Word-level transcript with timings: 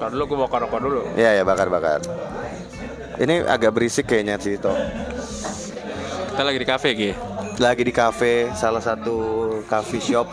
Kalau 0.00 0.10
dulu 0.16 0.24
gue 0.32 0.38
bakar 0.44 0.58
rokok 0.64 0.80
dulu. 0.80 1.00
Iya 1.16 1.40
ya 1.40 1.42
bakar-bakar. 1.44 2.00
Ini 3.20 3.44
agak 3.44 3.76
berisik 3.76 4.08
kayaknya 4.08 4.40
sih 4.40 4.56
Tito. 4.56 4.72
Kita 6.32 6.42
lagi 6.44 6.58
di 6.60 6.68
kafe 6.68 6.88
Gi. 6.96 7.12
Lagi 7.60 7.82
di 7.84 7.92
kafe, 7.92 8.48
salah 8.56 8.80
satu 8.80 9.60
coffee 9.68 10.00
shop 10.00 10.24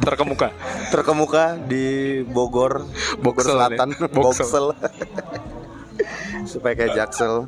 Terkemuka. 0.00 0.48
terkemuka 0.88 1.60
di 1.60 2.20
Bogor, 2.24 2.88
Bogor 3.20 3.44
Selatan, 3.44 3.92
nih. 3.92 4.08
Boxel. 4.08 4.72
Boxel. 4.72 5.19
Supaya 6.50 6.74
kayak 6.74 6.92
Jaksel. 6.98 7.46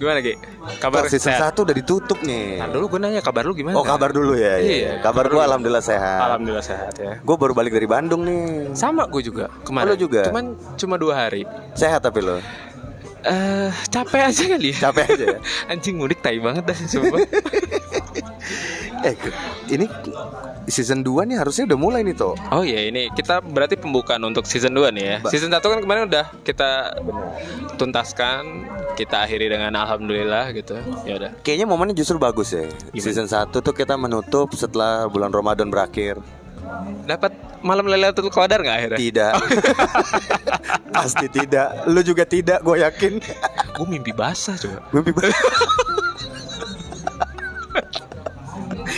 Gimana 0.00 0.18
Gi? 0.18 0.34
Kabar 0.80 1.04
Kabar 1.04 1.12
season 1.12 1.36
sehat? 1.36 1.52
1 1.52 1.64
udah 1.68 1.76
ditutup 1.76 2.18
nih. 2.24 2.56
Nah, 2.58 2.68
dulu 2.72 2.96
gue 2.96 3.00
nanya 3.04 3.20
kabar 3.20 3.44
lu 3.44 3.52
gimana? 3.52 3.76
Oh 3.76 3.84
kabar 3.84 4.08
dulu 4.08 4.32
ya. 4.32 4.56
Iya, 4.56 4.64
Iya. 4.64 4.92
Kabar 5.04 5.04
kabar 5.04 5.24
gua 5.28 5.32
dulu. 5.36 5.46
alhamdulillah 5.52 5.84
sehat. 5.84 6.20
Alhamdulillah 6.24 6.64
sehat 6.64 6.94
ya. 6.96 7.12
Gue 7.20 7.36
baru 7.36 7.52
balik 7.52 7.76
dari 7.76 7.84
Bandung 7.84 8.24
nih. 8.24 8.72
Sama 8.72 9.04
gue 9.04 9.20
juga 9.20 9.52
kemarin. 9.62 9.84
Oh, 9.84 9.92
lu 9.92 10.00
juga? 10.00 10.22
Cuman 10.32 10.44
cuma 10.80 10.96
dua 10.96 11.28
hari. 11.28 11.44
Sehat 11.76 12.00
tapi 12.00 12.24
lo. 12.24 12.40
Eh 13.18 13.68
capek 13.90 14.30
aja 14.30 14.42
kali. 14.46 14.70
ya. 14.72 14.88
Capek 14.88 15.04
aja 15.12 15.24
ya? 15.36 15.38
Anjing 15.74 15.98
mudik 15.98 16.22
tai 16.22 16.38
banget 16.38 16.64
dah 16.64 16.76
sumpah. 16.78 17.20
Eh 18.98 19.14
ini 19.70 19.86
season 20.68 21.00
2 21.00 21.24
nih 21.24 21.36
harusnya 21.36 21.64
udah 21.66 21.78
mulai 21.78 22.00
nih 22.00 22.12
toh. 22.12 22.36
Oh 22.48 22.60
iya 22.60 22.84
ini 22.84 23.08
kita 23.10 23.40
berarti 23.40 23.74
pembukaan 23.74 24.20
untuk 24.22 24.44
season 24.44 24.72
2 24.72 24.92
nih 24.92 25.04
ya. 25.04 25.16
Ba- 25.20 25.32
Season 25.32 25.48
1 25.48 25.58
kan 25.58 25.80
kemarin 25.80 26.06
udah 26.06 26.30
kita 26.40 26.94
tuntaskan, 27.74 28.68
kita 28.94 29.24
akhiri 29.24 29.48
dengan 29.48 29.72
alhamdulillah 29.74 30.52
gitu. 30.52 30.76
Ya 31.02 31.16
udah. 31.16 31.30
Kayaknya 31.40 31.66
momennya 31.66 31.94
justru 31.94 32.16
bagus 32.16 32.52
ya. 32.52 32.68
Gimana? 32.90 33.02
Season 33.02 33.26
1 33.26 33.50
tuh 33.50 33.72
kita 33.72 33.94
menutup 33.94 34.52
setelah 34.52 35.06
bulan 35.06 35.30
Ramadan 35.30 35.68
berakhir. 35.68 36.20
Dapat 37.08 37.32
malam 37.64 37.88
Lailatul 37.88 38.28
Qadar 38.28 38.60
nggak 38.60 38.76
akhirnya? 38.76 38.98
Tidak. 39.00 39.32
Pasti 40.94 41.26
tidak. 41.32 41.88
Lu 41.88 42.02
juga 42.02 42.28
tidak, 42.28 42.60
gue 42.60 42.76
yakin. 42.78 43.12
Gue 43.72 43.86
mimpi 43.88 44.12
basah 44.12 44.52
coba. 44.54 44.84
Mimpi 44.92 45.16
banget. 45.16 45.32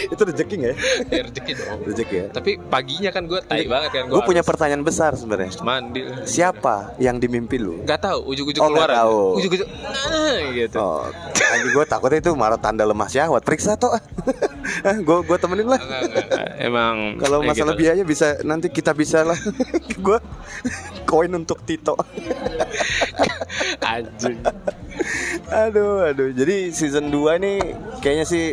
Itu 0.06 0.23
rezeki 0.23 0.55
nggak 0.56 0.73
ya? 0.73 0.77
Ya, 1.12 1.20
rezeki 1.27 1.53
dong. 1.55 1.79
Rezeki 1.84 2.15
ya. 2.15 2.27
Tapi 2.31 2.51
paginya 2.62 3.11
kan 3.11 3.23
gue 3.27 3.41
tai 3.43 3.67
banget 3.67 3.91
kan. 3.93 4.03
Gue 4.09 4.23
punya 4.23 4.41
pertanyaan 4.41 4.81
besar 4.81 5.12
sebenarnya. 5.12 5.53
mandi. 5.61 6.01
Siapa 6.25 6.97
yang 6.97 7.19
di 7.19 7.27
mimpi 7.27 7.57
lu? 7.57 7.83
Gak 7.83 8.01
tahu 8.01 8.31
ujuk-ujuk 8.31 8.61
Oh, 8.61 8.69
nggak 8.69 8.87
keluar. 8.87 8.91
tahu. 8.97 9.20
Ujuk-ujuk. 9.37 9.69
Nah, 9.69 10.39
gitu. 10.55 10.79
Oh, 10.79 11.05
gue 11.67 11.84
takutnya 11.84 12.19
itu 12.19 12.31
marah 12.33 12.57
tanda 12.57 12.83
lemah 12.83 13.07
syahwat. 13.07 13.42
Periksa 13.42 13.75
toh. 13.75 13.92
gue 15.07 15.19
gue 15.20 15.37
temenin 15.37 15.67
lah. 15.67 15.81
Enggak, 15.81 16.01
enggak, 16.07 16.25
enggak. 16.25 16.48
Emang 16.61 16.95
Kalau 17.19 17.39
ya 17.41 17.48
masalah 17.51 17.75
gitu. 17.75 17.83
biaya 17.83 18.03
bisa 18.05 18.27
nanti 18.42 18.67
kita 18.69 18.92
bisa 18.92 19.27
lah. 19.27 19.39
gue 20.07 20.19
koin 21.05 21.33
untuk 21.33 21.61
Tito. 21.64 21.98
Anjing. 23.83 24.39
aduh, 25.51 26.07
aduh. 26.07 26.31
Jadi 26.31 26.70
season 26.70 27.09
2 27.09 27.19
nih 27.37 27.59
kayaknya 27.98 28.25
sih 28.25 28.45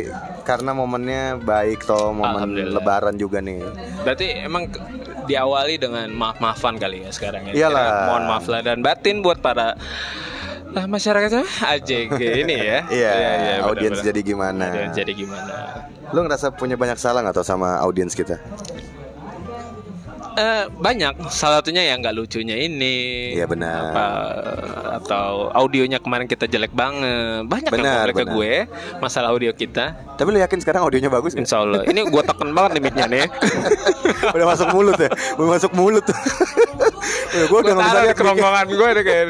karena 0.48 0.72
momennya 0.72 1.36
baik 1.44 1.84
toh, 1.84 2.16
momen 2.16 2.72
lebaran 2.72 3.20
juga 3.20 3.44
nih. 3.44 3.60
Berarti 4.00 4.48
emang 4.48 4.72
diawali 5.28 5.76
dengan 5.76 6.08
maaf-maafan 6.16 6.80
kali 6.80 7.04
ya 7.04 7.12
sekarang 7.12 7.52
ya. 7.52 7.68
Iyalah. 7.68 8.08
Mohon 8.08 8.24
maaf 8.32 8.44
lah 8.48 8.60
dan 8.64 8.80
batin 8.80 9.20
buat 9.20 9.44
para 9.44 9.76
lah 10.72 10.84
masyarakat 10.88 11.44
AJG 11.44 12.20
ini 12.48 12.56
ya. 12.56 12.78
Iya, 12.88 13.12
benar, 13.12 13.60
audiens 13.68 13.98
benar. 14.00 14.08
jadi 14.08 14.20
gimana? 14.24 14.64
Audiens 14.72 14.96
jadi 14.96 15.12
gimana? 15.12 15.54
Lu 16.16 16.20
ngerasa 16.24 16.46
punya 16.56 16.80
banyak 16.80 16.96
salah 16.96 17.20
nggak 17.20 17.36
tau 17.36 17.44
sama 17.44 17.76
audiens 17.84 18.16
kita? 18.16 18.40
Eh, 20.38 20.64
banyak 20.70 21.18
salah 21.28 21.58
satunya 21.58 21.82
yang 21.82 21.98
nggak 21.98 22.14
lucunya 22.14 22.54
ini 22.54 23.34
Iya, 23.34 23.50
benar. 23.50 23.90
apa 23.90 24.06
atau 24.96 25.50
audionya 25.50 25.98
kemarin 25.98 26.30
kita 26.30 26.46
jelek 26.46 26.70
banget 26.70 27.42
banyak 27.44 27.66
yang 27.68 27.82
Benar, 27.82 28.06
ke 28.08 28.22
benar. 28.22 28.32
gue 28.32 28.52
masalah 28.98 29.34
audio 29.34 29.50
kita 29.50 29.98
Tapi 30.14 30.28
lu 30.30 30.38
yakin 30.38 30.62
sekarang 30.62 30.86
audionya 30.86 31.10
bagus 31.10 31.34
nggak? 31.34 31.42
Insya 31.42 31.58
Allah 31.58 31.82
ini 31.84 32.06
gue 32.06 32.22
tekan 32.22 32.54
banget 32.54 32.78
nih 32.78 32.82
mic-nya 32.82 33.06
nih 33.12 33.26
udah 34.30 34.46
masuk 34.46 34.68
mulut 34.70 34.94
ya, 34.96 35.10
udah 35.34 35.48
masuk 35.50 35.72
mulut. 35.74 36.06
ya, 37.34 37.44
gue 37.46 37.58
udah 37.58 37.74
nggak 37.74 37.88
bisa 37.88 38.14
kerongkongan 38.14 38.66
gue 38.70 38.88
deh 38.94 39.04
kayak 39.04 39.26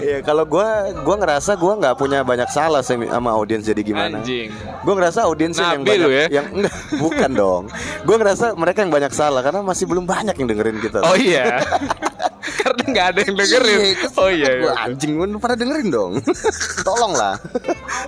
Iya, 0.00 0.18
kalau 0.24 0.48
gue 0.48 0.68
gue 0.96 1.16
ngerasa 1.20 1.58
gue 1.60 1.72
nggak 1.76 1.94
punya 2.00 2.24
banyak 2.24 2.48
salah 2.48 2.80
sih 2.80 2.96
sama 2.96 3.36
audiens 3.36 3.66
jadi 3.66 3.82
gimana. 3.84 4.22
anjing 4.22 4.48
Gue 4.80 4.94
ngerasa 4.96 5.28
audiens 5.28 5.56
yang 5.60 5.84
banyak 5.84 6.08
ya? 6.08 6.26
yang 6.40 6.46
enggak, 6.56 6.74
bukan 6.96 7.30
dong. 7.36 7.62
Gue 8.08 8.16
ngerasa 8.16 8.56
mereka 8.56 8.80
yang 8.80 8.92
banyak 8.94 9.12
salah 9.12 9.44
karena 9.44 9.60
masih 9.60 9.84
belum 9.84 10.08
banyak 10.08 10.32
yang 10.40 10.48
dengerin 10.48 10.78
kita. 10.80 11.04
oh 11.04 11.16
iya 11.18 11.60
karena 12.60 12.82
nggak 12.88 13.06
ada 13.12 13.20
yang 13.24 13.36
dengerin 13.36 13.80
oh 14.16 14.30
iya, 14.32 14.50
Gua 14.64 14.72
anjing 14.88 15.12
lu 15.16 15.38
pada 15.38 15.54
dengerin 15.56 15.88
dong. 15.92 16.12
Tolong 16.88 17.12
lah. 17.12 17.34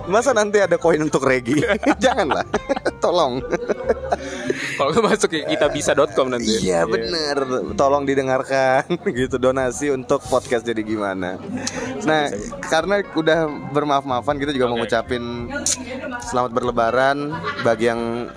Masa 0.09 0.33
nanti 0.33 0.59
ada 0.61 0.81
koin 0.81 1.03
untuk 1.05 1.25
Regi? 1.25 1.61
Janganlah. 2.05 2.45
Tolong. 3.03 3.43
kalau 4.79 4.93
masuk 5.05 5.29
ke 5.35 5.39
kitabisa.com 5.47 6.31
nanti 6.31 6.63
Iya 6.63 6.87
bener 6.87 7.39
Tolong 7.75 8.07
didengarkan 8.07 8.52
gitu 9.19 9.37
donasi 9.37 9.89
untuk 9.89 10.21
podcast 10.23 10.63
jadi 10.63 10.81
gimana. 10.81 11.37
Nah 12.03 12.29
karena 12.63 13.01
udah 13.13 13.39
bermaaf-maafan 13.71 14.37
kita 14.37 14.51
juga 14.51 14.67
mau 14.67 14.77
Oke. 14.77 14.87
ngucapin 14.87 15.49
selamat 16.23 16.51
berlebaran 16.51 17.17
bagi 17.61 17.87
yang 17.87 18.29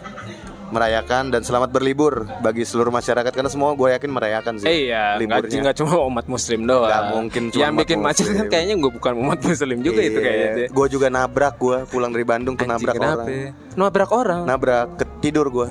merayakan 0.66 1.30
dan 1.30 1.46
selamat 1.46 1.70
berlibur 1.70 2.26
bagi 2.42 2.66
seluruh 2.66 2.90
masyarakat 2.90 3.30
karena 3.30 3.48
semua 3.48 3.78
gue 3.78 3.86
yakin 3.86 4.10
merayakan 4.10 4.54
sih 4.58 4.66
Eh, 4.66 4.78
iya, 4.90 5.14
liburnya. 5.16 5.62
nggak 5.62 5.78
cuma 5.78 6.02
umat 6.04 6.26
muslim 6.26 6.66
doang. 6.66 6.90
Nggak 6.90 7.04
mungkin 7.14 7.44
cuma 7.54 7.62
Yang 7.62 7.74
bikin 7.86 7.98
macet 8.02 8.26
kan 8.34 8.46
kayaknya 8.54 8.76
gue 8.76 8.92
bukan 8.92 9.14
umat 9.16 9.40
muslim 9.40 9.78
juga 9.80 10.02
itu 10.02 10.18
kayaknya. 10.18 10.68
Gue 10.74 10.88
juga 10.90 11.08
nabrak 11.08 11.56
gue 11.62 11.78
pulang 11.86 12.10
dari 12.10 12.26
Bandung 12.26 12.58
tuh 12.58 12.66
nabrak 12.66 12.98
kenapa 12.98 13.24
orang. 13.24 13.28
ya? 13.30 13.50
Nabrak 13.78 14.10
orang. 14.10 14.42
Nabrak 14.44 14.86
ke 14.98 15.06
tidur 15.22 15.48
gue. 15.54 15.70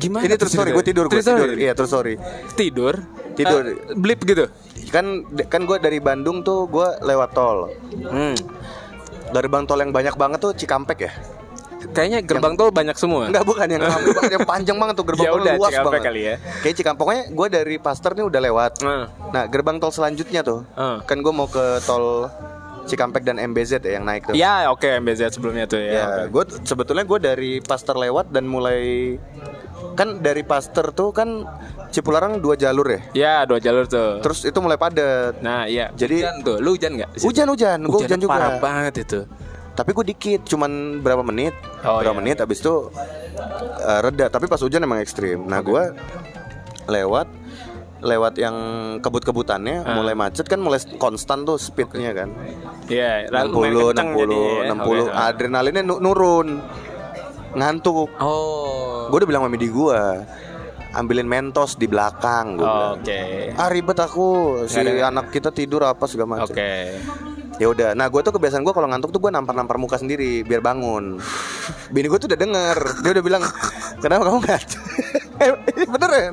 Gimana? 0.00 0.24
Ini 0.24 0.34
terus 0.40 0.52
sorry 0.56 0.72
gue 0.72 0.80
tidur 0.80 1.04
gue 1.06 1.20
tidur. 1.20 1.48
Iya 1.60 1.72
terus 1.76 1.90
sorry. 1.92 2.14
Tidur. 2.56 2.94
Tidur. 3.40 3.62
Eh, 3.62 3.76
blip 3.94 4.20
gitu. 4.22 4.44
Kan 4.88 5.04
kan 5.46 5.64
gue 5.64 5.76
dari 5.76 5.98
Bandung 5.98 6.40
tuh 6.40 6.66
gue 6.66 6.88
lewat 7.00 7.30
tol. 7.32 7.70
Hmm. 8.02 8.36
Gerbang 9.30 9.64
tol 9.64 9.78
yang 9.78 9.90
banyak 9.90 10.14
banget 10.14 10.38
tuh 10.38 10.52
Cikampek 10.52 10.98
ya? 11.00 11.12
Kayaknya 11.80 12.20
gerbang 12.20 12.54
tol 12.54 12.68
banyak 12.68 12.92
semua. 12.94 13.26
Enggak 13.26 13.42
bukan 13.42 13.66
yang 13.66 13.82
yang 14.34 14.44
panjang 14.44 14.76
banget 14.76 14.94
tuh 14.94 15.06
gerbang 15.06 15.24
Ya 15.24 15.30
tol 15.30 15.40
udah, 15.40 15.54
luas 15.56 15.70
Cikampek 15.70 15.88
banget. 15.90 16.04
kali 16.04 16.20
ya. 16.20 16.34
Kayak 16.60 16.74
Cikampek 16.76 17.00
pokoknya 17.00 17.22
gue 17.30 17.46
dari 17.48 17.76
Pasteur 17.78 18.12
nih 18.12 18.26
udah 18.26 18.40
lewat. 18.42 18.72
Nah. 18.80 19.04
Nah 19.30 19.44
gerbang 19.46 19.76
tol 19.78 19.88
selanjutnya 19.88 20.40
tuh 20.42 20.60
Ah. 20.72 21.00
kan 21.00 21.18
gue 21.18 21.32
mau 21.32 21.46
ke 21.46 21.64
tol 21.82 22.28
Cikampek 22.82 23.22
dan 23.22 23.38
MBZ 23.38 23.80
ya 23.80 23.96
yang 23.96 24.04
naik 24.04 24.26
tuh. 24.26 24.34
Ya 24.34 24.66
oke 24.66 24.84
MBZ 24.98 25.30
sebelumnya 25.30 25.64
tuh 25.64 25.78
ya. 25.78 25.90
Ya, 25.90 26.04
oke. 26.04 26.22
gue 26.28 26.44
sebetulnya 26.60 27.04
gue 27.06 27.18
dari 27.18 27.50
Pasteur 27.60 27.94
lewat 27.94 28.28
dan 28.28 28.44
mulai 28.44 29.14
kan 29.92 30.18
dari 30.18 30.42
Pasteur 30.42 30.90
tuh 30.90 31.10
kan 31.10 31.46
Cipularang 31.90 32.38
dua 32.38 32.54
jalur 32.54 32.86
ya. 32.86 33.00
Ya 33.12 33.36
dua 33.42 33.58
jalur 33.58 33.82
tuh. 33.82 34.22
Terus 34.22 34.46
itu 34.46 34.58
mulai 34.62 34.78
padat. 34.78 35.42
Nah 35.42 35.66
iya. 35.66 35.90
Jadi- 35.90 36.22
hujan 36.22 36.36
tuh. 36.40 36.56
Lu 36.62 36.78
hujan 36.78 36.94
nggak? 36.94 37.10
di 37.10 37.18
situ? 37.18 37.26
Hujan-hujan, 37.26 37.78
gue 37.82 37.98
hujan 37.98 38.18
juga. 38.22 38.30
Parah 38.30 38.52
banget 38.62 38.94
itu. 39.02 39.20
Tapi 39.74 39.90
gue 39.90 40.04
dikit, 40.06 40.40
cuman 40.46 40.70
berapa 41.00 41.26
menit, 41.26 41.50
Oh, 41.82 41.98
berapa 41.98 42.14
iya. 42.14 42.20
menit, 42.22 42.36
abis 42.38 42.62
itu 42.62 42.94
eh, 43.80 44.00
reda. 44.00 44.30
Tapi 44.30 44.46
pas 44.46 44.62
hujan 44.62 44.78
emang 44.78 45.02
ekstrim. 45.02 45.42
Nah 45.42 45.58
gue 45.58 45.82
lewat, 46.86 47.26
lewat 48.00 48.34
yang 48.36 48.54
kebut-kebutannya, 49.02 49.82
Ah. 49.82 49.98
mulai 49.98 50.14
macet 50.14 50.46
kan, 50.46 50.62
mulai 50.62 50.78
konstan 50.94 51.42
tuh 51.42 51.58
speednya 51.58 52.14
kan. 52.14 52.30
Iya. 52.86 53.26
60, 53.34 53.50
main 53.58 53.74
kenceng 53.74 54.08
60, 54.08 54.20
jadi 54.20 54.38
ya. 54.38 54.62
60, 54.70 55.02
Oke. 55.02 55.10
adrenalinnya 55.10 55.82
nu- 55.82 55.98
nurun, 55.98 56.48
ngantuk. 57.50 58.08
Oh. 58.16 58.69
Gue 59.10 59.18
udah 59.18 59.28
bilang 59.28 59.42
sama 59.42 59.50
midi 59.50 59.66
gue, 59.66 60.00
ambilin 60.92 61.26
mentos 61.26 61.74
di 61.74 61.84
belakang. 61.84 62.54
Gue 62.54 62.64
bilang. 62.64 62.94
Oke. 62.96 63.20
Ah 63.52 63.66
ribet 63.66 63.98
aku, 63.98 64.26
si 64.64 64.78
ada- 64.78 65.10
anak 65.10 65.28
kita 65.28 65.50
tidur 65.50 65.82
apa 65.82 66.06
segala 66.06 66.38
macam. 66.38 66.46
Oke. 66.48 66.94
Ya 67.58 67.68
udah, 67.68 67.92
nah 67.92 68.08
gue 68.08 68.20
tuh 68.22 68.32
kebiasaan 68.32 68.62
gue 68.62 68.72
kalau 68.72 68.88
ngantuk 68.88 69.12
tuh 69.12 69.20
gue 69.20 69.28
nampar-nampar 69.28 69.76
muka 69.76 69.98
sendiri 69.98 70.40
biar 70.40 70.62
bangun. 70.62 71.20
Bini 71.92 72.06
gue 72.06 72.16
tuh 72.16 72.30
udah 72.30 72.38
denger, 72.38 72.76
dia 73.02 73.10
udah 73.12 73.24
bilang, 73.26 73.42
kenapa 74.00 74.22
kamu? 74.24 74.38
Ini 75.40 75.86
beneran? 75.86 76.32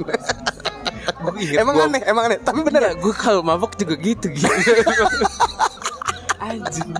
inget 1.35 1.59
emang 1.59 1.75
gua- 1.75 1.87
aneh, 1.87 2.01
emang 2.05 2.23
aneh, 2.27 2.39
tapi 2.39 2.59
beneran. 2.61 2.95
Gue 2.95 3.11
kalau 3.11 3.41
mabok 3.41 3.75
juga 3.75 3.97
gitu 3.97 4.29
gitu. 4.29 4.47
Anjing. 6.37 6.91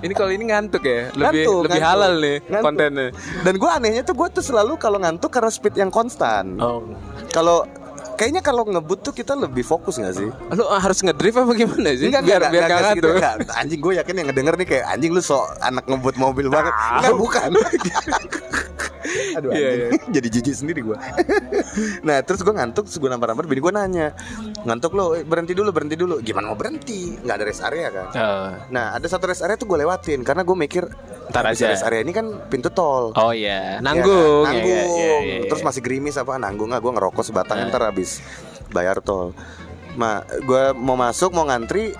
Ini 0.00 0.12
kalau 0.12 0.30
ini 0.30 0.44
ngantuk 0.46 0.82
ya, 0.82 1.08
lebih 1.10 1.48
Ngantuk, 1.48 1.60
lebih 1.64 1.80
ngantuk. 1.80 1.88
halal 1.88 2.12
nih 2.18 2.36
Ngantuk. 2.42 2.62
kontennya. 2.62 3.08
Dan 3.40 3.54
gue 3.56 3.70
anehnya 3.70 4.02
tuh 4.02 4.14
gue 4.14 4.28
tuh 4.30 4.44
selalu 4.44 4.72
kalau 4.76 4.98
ngantuk 4.98 5.30
karena 5.30 5.48
speed 5.48 5.74
yang 5.74 5.88
konstan. 5.88 6.58
Oh. 6.58 6.84
Kalau 7.28 7.64
kayaknya 8.14 8.38
kalau 8.38 8.62
ngebut 8.62 9.00
tuh 9.00 9.10
kita 9.10 9.32
lebih 9.32 9.62
fokus 9.62 9.96
gak 9.96 10.12
sih? 10.12 10.28
Lu 10.28 10.64
harus 10.68 11.00
ngedrift 11.00 11.34
apa 11.34 11.52
gimana 11.54 11.88
sih? 11.92 12.06
Enggak, 12.06 12.22
biar 12.22 12.36
enggak, 12.38 12.52
biar 12.52 12.62
enggak, 12.62 12.68
gak 12.68 12.68
enggak 12.68 12.92
ngantuk. 12.92 13.12
enggak. 13.16 13.34
Anjing 13.56 13.80
gue 13.80 13.92
yakin 13.96 14.14
yang 14.14 14.26
ngedenger 14.28 14.54
nih 14.54 14.68
kayak 14.68 14.84
anjing 14.88 15.10
lu 15.10 15.20
sok 15.20 15.44
anak 15.60 15.84
ngebut 15.88 16.14
mobil 16.16 16.46
banget. 16.46 16.74
Enggak 17.00 17.14
bukan. 17.16 17.50
Aduh 19.34 19.50
Iya, 19.50 19.68
anjing. 19.88 20.02
Jadi 20.14 20.28
jijik 20.30 20.54
sendiri 20.54 20.80
gue 20.82 20.98
Nah 22.06 22.20
terus 22.20 22.40
gue 22.40 22.50
ngantuk 22.50 22.84
Terus 22.84 22.96
gue 22.96 23.06
nampar-nampar 23.06 23.44
Bini 23.44 23.58
gue 23.58 23.70
nanya 23.70 24.14
Ngantuk 24.62 24.92
lo 24.92 25.12
eh, 25.12 25.22
berhenti 25.22 25.52
dulu 25.52 25.70
berhenti 25.70 25.94
dulu 25.94 26.18
Gimana 26.18 26.48
mau 26.48 26.56
berhenti 26.56 27.16
Nggak 27.16 27.34
ada 27.34 27.44
rest 27.44 27.62
area 27.62 27.88
kan 27.88 28.06
Oh. 28.12 28.50
Nah 28.70 28.92
ada 28.92 29.04
satu 29.04 29.26
rest 29.26 29.40
area 29.40 29.54
tuh 29.54 29.66
gue 29.66 29.78
lewatin 29.78 30.22
Karena 30.22 30.42
gue 30.42 30.54
mikir 30.54 30.84
Ntar 31.28 31.48
aja. 31.48 31.66
rest 31.66 31.82
area 31.82 32.00
ini 32.00 32.10
kan 32.10 32.26
pintu 32.46 32.68
tol 32.68 33.10
Oh 33.14 33.30
iya, 33.30 33.78
Ya 33.78 33.80
nanggung. 33.80 34.44
kan? 34.44 34.52
Ya, 34.52 34.58
nanggung. 34.58 34.90
ya, 34.92 35.06
ya, 35.06 35.18
ya, 35.18 35.36
ya. 35.38 35.48
Terus 35.48 35.62
masih 35.62 35.80
gerimis 35.80 36.14
apa 36.14 36.36
nanggung 36.36 36.68
nggak? 36.68 36.78
Gue 36.78 36.92
ngerokok 36.92 37.22
sebatang 37.22 37.56
Nah. 37.58 37.68
ntar 37.68 37.82
habis 37.84 38.20
bayar 38.68 38.98
tol. 38.98 39.32
Ma, 39.92 40.20
gue 40.24 40.72
mau 40.72 40.94
masuk 40.94 41.30
mau 41.30 41.44
ngantri. 41.44 41.92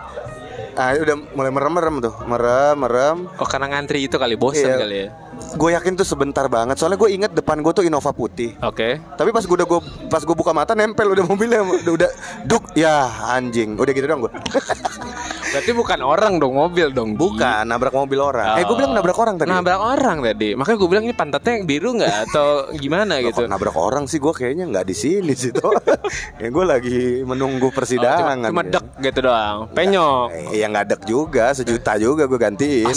Ah 0.72 0.92
udah 0.94 1.16
mulai 1.30 1.48
merem-merem 1.48 2.00
tuh, 2.00 2.14
merem, 2.24 2.76
merem. 2.78 3.16
Oh 3.36 3.44
karena 3.44 3.68
ngantri 3.70 4.02
itu 4.02 4.16
kali 4.16 4.34
bosen 4.34 4.64
Iya. 4.66 4.76
kali 4.78 4.96
ya. 4.96 5.08
Gue 5.52 5.70
yakin 5.72 5.92
tuh 5.94 6.04
sebentar 6.04 6.46
banget. 6.46 6.76
Soalnya 6.76 6.96
gue 6.96 7.10
inget 7.10 7.32
depan 7.32 7.60
gue 7.60 7.72
tuh 7.72 7.82
Innova 7.82 8.10
putih. 8.10 8.56
Oke. 8.60 8.96
Tapi 8.98 9.30
pas 9.30 9.42
gue 9.42 9.52
udah 9.52 9.66
gue 9.66 9.80
pas 10.08 10.20
gue 10.20 10.32
buka 10.32 10.50
mata 10.50 10.72
nempel 10.72 11.08
udah 11.08 11.24
mobilnya 11.24 11.60
udah, 11.60 11.92
udah 11.92 12.10
duk 12.44 12.64
ya 12.72 13.04
anjing 13.30 13.76
udah 13.76 13.92
gitu 13.92 14.06
dong 14.06 14.24
gue 14.24 14.32
Berarti 15.52 15.76
bukan 15.76 16.00
orang 16.00 16.40
dong, 16.40 16.56
mobil 16.56 16.88
dong. 16.90 17.12
Bukan 17.12 17.68
nabrak 17.68 17.92
mobil 17.92 18.16
orang 18.16 18.56
eh 18.56 18.64
gue 18.64 18.72
bilang 18.72 18.96
nabrak 18.96 19.14
orang 19.14 19.36
tadi 19.36 19.52
Nabrak 19.52 19.76
orang 19.78 20.18
tadi. 20.22 20.48
Makanya 20.56 20.76
gue 20.80 20.88
bilang 20.88 21.04
ini 21.04 21.12
pantatnya 21.12 21.52
yang 21.60 21.64
biru 21.68 21.90
nggak 21.92 22.16
atau 22.26 22.46
gimana 22.72 23.20
Loh, 23.20 23.28
gitu. 23.28 23.42
nabrak 23.44 23.76
orang 23.76 24.08
sih 24.08 24.16
gue 24.16 24.32
kayaknya 24.32 24.64
nggak 24.66 24.86
di 24.86 24.96
sini 24.96 25.36
sih 25.36 25.52
tuh 25.52 25.76
ya 26.40 26.48
gue 26.48 26.64
lagi 26.64 27.00
menunggu 27.22 27.60
Oh, 27.62 27.70
persidangan 27.70 28.36
cuma, 28.42 28.48
cuma 28.48 28.62
ya. 28.64 28.70
dek 28.74 28.86
gitu 29.04 29.18
doang. 29.22 29.58
Penyok. 29.70 30.26
Eh, 30.32 30.56
ya 30.56 30.66
nggak 30.66 30.86
dek 30.88 31.02
juga 31.04 31.52
sejuta 31.52 32.00
juga 32.00 32.24
gue 32.24 32.40
gantiin 32.40 32.96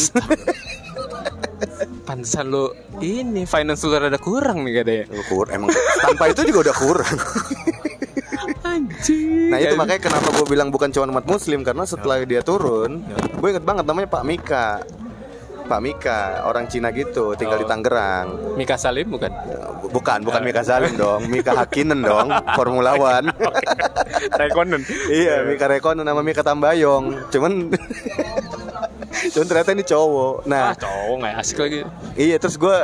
Pantesan 2.15 2.47
lu 2.47 2.71
ini 2.97 3.44
finance 3.44 3.83
lu 3.83 3.91
rada 3.91 4.15
kurang 4.15 4.63
nih 4.63 4.79
katanya. 4.79 5.03
Lu 5.09 5.23
kur 5.25 5.51
emang 5.51 5.67
tanpa 6.00 6.31
itu 6.31 6.47
juga 6.47 6.71
udah 6.71 6.75
kurang 6.77 7.15
Anjing. 8.65 9.51
nah 9.51 9.57
itu 9.57 9.75
makanya 9.75 10.01
kenapa 10.01 10.27
gue 10.31 10.47
bilang 10.47 10.67
bukan 10.67 10.89
cuma 10.89 11.07
umat 11.09 11.25
muslim 11.25 11.59
karena 11.59 11.83
setelah 11.83 12.23
dia 12.23 12.39
turun 12.39 13.03
gue 13.06 13.47
inget 13.47 13.62
banget 13.62 13.83
namanya 13.83 14.07
Pak 14.09 14.23
Mika 14.23 14.67
Pak 15.65 15.79
Mika 15.79 16.19
orang 16.44 16.65
Cina 16.65 16.89
gitu 16.89 17.33
tinggal 17.33 17.56
di 17.56 17.63
Oh. 17.63 17.69
Tangerang 17.69 18.27
Mika 18.56 18.75
Salim 18.75 19.07
bukan? 19.07 19.31
bukan 19.85 20.19
bukan 20.21 20.41
Mika 20.41 20.61
Salim 20.61 20.95
dong 20.95 21.27
Mika 21.27 21.51
Hakinen 21.53 22.00
dong 22.00 22.27
Formula 22.53 22.95
One 22.95 23.31
Rekonen. 24.39 24.81
iya 25.07 25.44
Mika 25.44 25.68
Rekonen 25.68 26.03
nama 26.03 26.19
Mika 26.19 26.39
Tambayong 26.39 27.29
cuman 27.29 27.51
cuman 29.31 29.45
ternyata 29.45 29.69
ini 29.71 29.83
cowok 29.83 30.35
nah 30.44 30.65
Ah, 30.65 30.75
cowok 30.75 31.15
nggak 31.17 31.33
asik 31.38 31.57
lagi. 31.57 31.79
Iya 32.13 32.35
terus 32.35 32.56
gue 32.56 32.77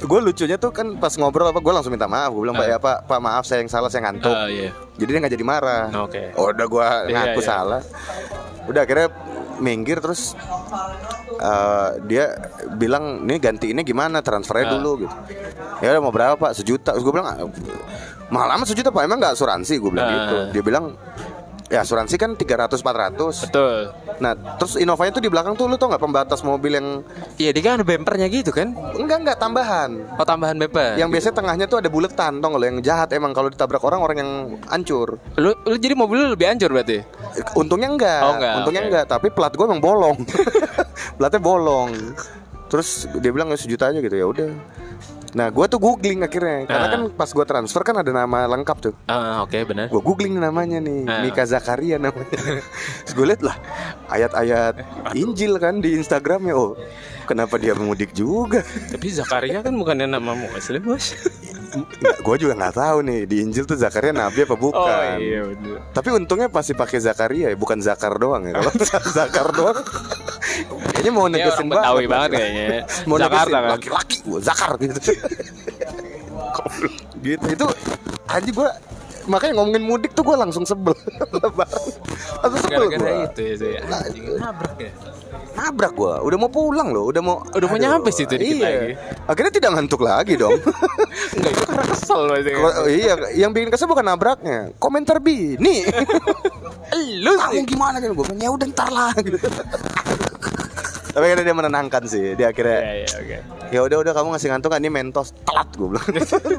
gue 0.00 0.20
lucunya 0.22 0.56
tuh 0.56 0.70
kan 0.70 0.96
pas 0.96 1.12
ngobrol 1.12 1.46
apa 1.46 1.58
gue 1.58 1.72
langsung 1.72 1.90
minta 1.90 2.06
maaf 2.06 2.30
gue 2.30 2.40
bilang 2.40 2.54
pak 2.54 2.64
Ah. 2.64 2.70
ya 2.70 2.78
pak 2.78 2.96
pak 3.04 3.18
maaf 3.18 3.44
saya 3.44 3.60
yang 3.60 3.68
salah 3.68 3.86
saya 3.86 4.02
ngantuk 4.02 4.32
Ah, 4.32 4.46
iya. 4.46 4.72
jadi 4.96 5.08
dia 5.08 5.20
nggak 5.20 5.34
jadi 5.34 5.44
marah 5.44 5.84
Oke. 6.00 6.22
oh, 6.34 6.48
udah 6.48 6.66
gue 6.66 6.86
Iya, 7.04 7.12
ngaku 7.12 7.40
iya. 7.40 7.46
salah 7.46 7.82
udah 8.64 8.80
akhirnya 8.80 9.08
minggir 9.58 9.98
terus 9.98 10.32
eh, 11.34 11.88
dia 12.02 12.24
bilang 12.72 13.24
nih 13.24 13.38
gantiinnya 13.38 13.82
gimana 13.82 14.20
transfernya 14.20 14.66
Ah. 14.66 14.72
dulu 14.74 15.04
gitu 15.04 15.16
ya 15.80 15.92
udah 15.92 16.02
mau 16.02 16.10
berapa 16.10 16.34
pak 16.34 16.52
sejuta 16.54 16.92
terus 16.92 17.02
gue 17.02 17.12
bilang 17.12 17.28
"Ah, 17.28 17.36
mahal 18.28 18.48
amat 18.56 18.66
sejuta 18.68 18.88
pak 18.88 19.02
emang 19.02 19.18
nggak 19.18 19.34
asuransi 19.34 19.74
gue 19.76 19.90
bilang 19.90 20.06
Ah. 20.06 20.14
gitu 20.16 20.36
dia 20.50 20.62
bilang 20.62 20.84
ya 21.70 21.80
asuransi 21.80 22.18
kan 22.18 22.34
300 22.34 22.76
400 22.76 23.46
Betul. 23.46 23.94
nah 24.18 24.34
terus 24.58 24.74
Innovanya 24.74 25.14
tuh 25.14 25.22
di 25.22 25.30
belakang 25.30 25.54
tuh 25.54 25.64
lu 25.64 25.74
tau 25.74 25.86
nggak 25.86 26.02
pembatas 26.02 26.42
mobil 26.42 26.74
yang 26.74 27.06
Iya, 27.36 27.54
dia 27.54 27.62
kan 27.62 27.72
ada 27.78 27.86
bempernya 27.86 28.26
gitu 28.26 28.50
kan? 28.50 28.74
enggak 28.92 29.18
enggak 29.22 29.38
tambahan 29.38 29.90
Oh, 30.12 30.26
tambahan 30.26 30.58
bemper. 30.58 30.98
yang 30.98 31.06
biasanya 31.08 31.32
tengahnya 31.32 31.64
tuh 31.64 31.78
ada 31.78 31.86
buletan 31.86 32.36
tau 32.36 32.50
nggak 32.50 32.58
lo 32.58 32.66
yang 32.66 32.78
jahat 32.80 33.08
emang 33.12 33.30
kalau 33.30 33.46
ditabrak 33.46 33.80
orang 33.80 34.02
orang 34.02 34.16
yang 34.18 34.30
hancur 34.66 35.22
lu, 35.36 35.54
lu 35.62 35.76
jadi 35.76 35.94
mobil 35.94 36.18
lu 36.20 36.34
lebih 36.34 36.46
hancur 36.48 36.70
berarti? 36.70 37.06
untungnya 37.54 37.88
enggak, 37.88 38.20
Oh, 38.20 38.34
enggak, 38.34 38.52
untungnya 38.58 38.82
oke. 38.82 38.88
enggak 38.90 39.04
tapi 39.06 39.26
plat 39.30 39.52
gue 39.52 39.64
emang 39.64 39.78
bolong 39.78 40.16
platnya 41.16 41.38
bolong 41.38 41.90
terus 42.66 42.88
dia 43.14 43.30
bilang 43.30 43.46
ya 43.46 43.56
sejuta 43.56 43.88
aja 43.88 43.98
gitu 43.98 44.12
ya 44.12 44.26
udah 44.26 44.50
nah 45.30 45.46
gue 45.46 45.64
tuh 45.64 45.78
googling 45.78 46.20
akhirnya 46.20 46.64
karena 46.64 46.82
Ah. 46.82 46.90
kan 46.90 47.02
pas 47.12 47.28
gue 47.28 47.44
transfer 47.44 47.82
kan 47.82 47.96
ada 47.96 48.10
nama 48.10 48.48
lengkap 48.48 48.76
tuh 48.80 48.94
Ah, 49.06 49.40
oke 49.40 49.54
benar. 49.64 49.86
gue 49.86 50.00
googling 50.00 50.34
namanya 50.34 50.78
nih 50.78 51.04
Ah. 51.04 51.22
Mika 51.22 51.44
Zakaria 51.44 51.96
namanya 51.96 52.34
terus 53.02 53.14
gue 53.14 53.26
liat 53.26 53.40
lah 53.40 53.54
ayat-ayat 54.08 54.74
Injil 55.14 55.54
kan 55.56 55.78
di 55.78 55.94
Instagramnya 55.94 56.52
oh 56.52 56.74
kenapa 57.24 57.56
dia 57.56 57.72
mudik 57.72 58.10
juga 58.10 58.62
Tapi 58.90 59.06
Zakaria 59.08 59.60
kan 59.60 59.70
bukannya 59.72 60.08
nama 60.08 60.34
muslim, 60.34 60.82
Bos. 60.82 61.14
gue 62.20 62.36
juga 62.36 62.52
nggak 62.58 62.74
tahu 62.74 62.98
nih 63.06 63.20
di 63.30 63.36
Injil 63.46 63.64
tuh 63.64 63.78
Zakaria 63.78 64.10
nabi 64.10 64.42
apa 64.42 64.56
bukan 64.58 64.80
Oh 64.80 65.18
iya. 65.20 65.42
Tapi 65.94 66.08
untungnya 66.14 66.48
pasti 66.50 66.72
pakai 66.74 66.98
Zakaria 66.98 67.52
ya, 67.52 67.56
bukan 67.58 67.78
Zakar 67.82 68.16
doang 68.16 68.48
ya. 68.48 68.58
Kalau 68.58 68.72
Zakar 69.18 69.46
doang, 69.54 69.78
kayaknya 70.94 71.12
mau 71.12 71.26
negesin 71.30 71.66
Betawi 71.68 72.06
banget. 72.06 72.10
banget 72.10 72.30
kayaknya. 72.36 72.66
Mau 73.08 73.16
Jakarta 73.18 73.46
negesin 73.46 73.54
kan. 73.54 73.70
laki-laki, 73.76 74.16
gua 74.26 74.40
Zakar 74.42 74.70
gitu. 74.80 75.00
gitu 77.24 77.46
itu 77.52 77.66
aja 78.26 78.50
gue 78.50 78.70
makanya 79.30 79.54
ngomongin 79.56 79.80
mudik 79.80 80.10
tuh 80.10 80.22
gue 80.22 80.34
langsung 80.34 80.66
sebel 80.66 80.90
Lebaran. 81.30 81.70
langsung 82.42 82.60
sebel 82.60 82.84
gue 82.90 82.98
itu 83.24 83.40
ya, 83.40 83.54
sih. 83.54 83.72
Anjing, 83.78 84.24
nabrak 84.36 84.74
ya. 84.76 84.90
nabrak 85.52 85.92
gue 85.94 86.14
udah 86.20 86.36
mau 86.36 86.50
pulang 86.50 86.90
loh 86.90 87.08
udah 87.08 87.22
mau 87.22 87.36
Udah 87.48 87.66
mau 87.66 87.78
nyampe 87.78 88.10
situ 88.10 88.34
dikit 88.34 88.58
iya. 88.58 88.66
lagi. 88.66 88.90
akhirnya 89.24 89.52
tidak 89.52 89.70
ngantuk 89.72 90.00
lagi 90.00 90.34
dong 90.34 90.58
Enggak, 91.36 91.50
itu 91.52 91.62
karena 91.64 91.84
kesel 91.86 92.20
Bos. 92.26 92.42
Kalau- 92.42 92.86
iya 92.86 93.12
yang 93.32 93.50
bikin 93.50 93.70
kesel 93.70 93.86
bukan 93.86 94.02
nabraknya 94.04 94.74
komentar 94.76 95.16
bini 95.18 95.86
Lu 97.22 97.30
kamu 97.32 97.62
gimana 97.64 97.96
kan 97.96 98.10
gue 98.10 98.26
ya 98.36 98.50
udah 98.50 98.66
ntar 98.68 98.90
lah 98.90 99.14
gitu. 99.16 99.38
tapi 101.10 101.24
akhirnya 101.24 101.44
dia 101.44 101.56
menenangkan 101.56 102.02
sih 102.04 102.34
dia 102.34 102.50
akhirnya 102.50 102.78
Iya, 102.80 102.92
iya, 102.96 103.08
oke. 103.12 103.36
ya 103.68 103.80
udah 103.82 103.96
udah 104.00 104.12
kamu 104.12 104.26
ngasih 104.30 104.48
ngantuk 104.48 104.70
kan 104.70 104.78
ini 104.78 104.90
mentos 104.90 105.34
telat 105.42 105.68
gue 105.74 105.86
bilang 105.86 106.06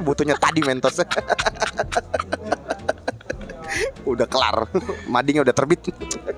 butuhnya 0.03 0.35
tadi 0.35 0.59
mentosnya 0.61 1.07
udah 4.01 4.25
kelar 4.25 4.65
madingnya 5.13 5.45
udah 5.45 5.53
terbit 5.53 5.77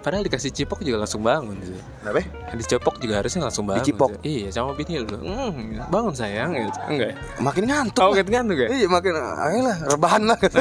Padahal 0.04 0.28
dikasih 0.28 0.52
cipok 0.52 0.84
juga 0.84 1.08
langsung 1.08 1.24
bangun 1.24 1.56
sih. 1.64 1.80
kenapa 2.04 2.28
Dicopok 2.54 3.00
juga 3.00 3.24
harusnya 3.24 3.48
langsung 3.48 3.64
bangun. 3.64 3.80
Dicipok? 3.80 4.12
sih. 4.20 4.44
Iya, 4.44 4.48
sama 4.52 4.76
bini 4.76 5.00
lu. 5.00 5.16
Hmm, 5.16 5.80
bangun 5.88 6.12
sayang 6.12 6.52
gitu. 6.60 6.80
Enggak. 6.92 7.08
ya? 7.08 7.16
makin 7.40 7.64
ngantuk 7.66 8.04
Oh, 8.04 8.12
gitu 8.12 8.28
kan 8.28 8.44
tuh, 8.44 8.56
iya 8.60 8.88
makin 8.92 9.12
ayolah 9.16 9.78
rebahan 9.88 10.22
lah 10.28 10.38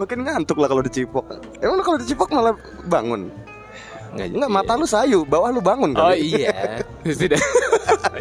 makin 0.00 0.18
ngantuk 0.20 0.56
lah 0.60 0.68
kalau 0.68 0.82
dicipok 0.84 1.24
emang 1.60 1.80
kalau 1.80 1.96
dicipok 1.96 2.28
malah 2.28 2.54
bangun 2.86 3.32
Enggak. 4.10 4.26
Enggak, 4.34 4.50
mata 4.50 4.72
lu 4.74 4.84
sayu, 4.84 5.22
bawah 5.22 5.48
lu 5.48 5.62
bangun 5.62 5.94
Oh 5.94 6.10
kali. 6.10 6.34
iya. 6.34 6.82
Tidak. 7.06 7.38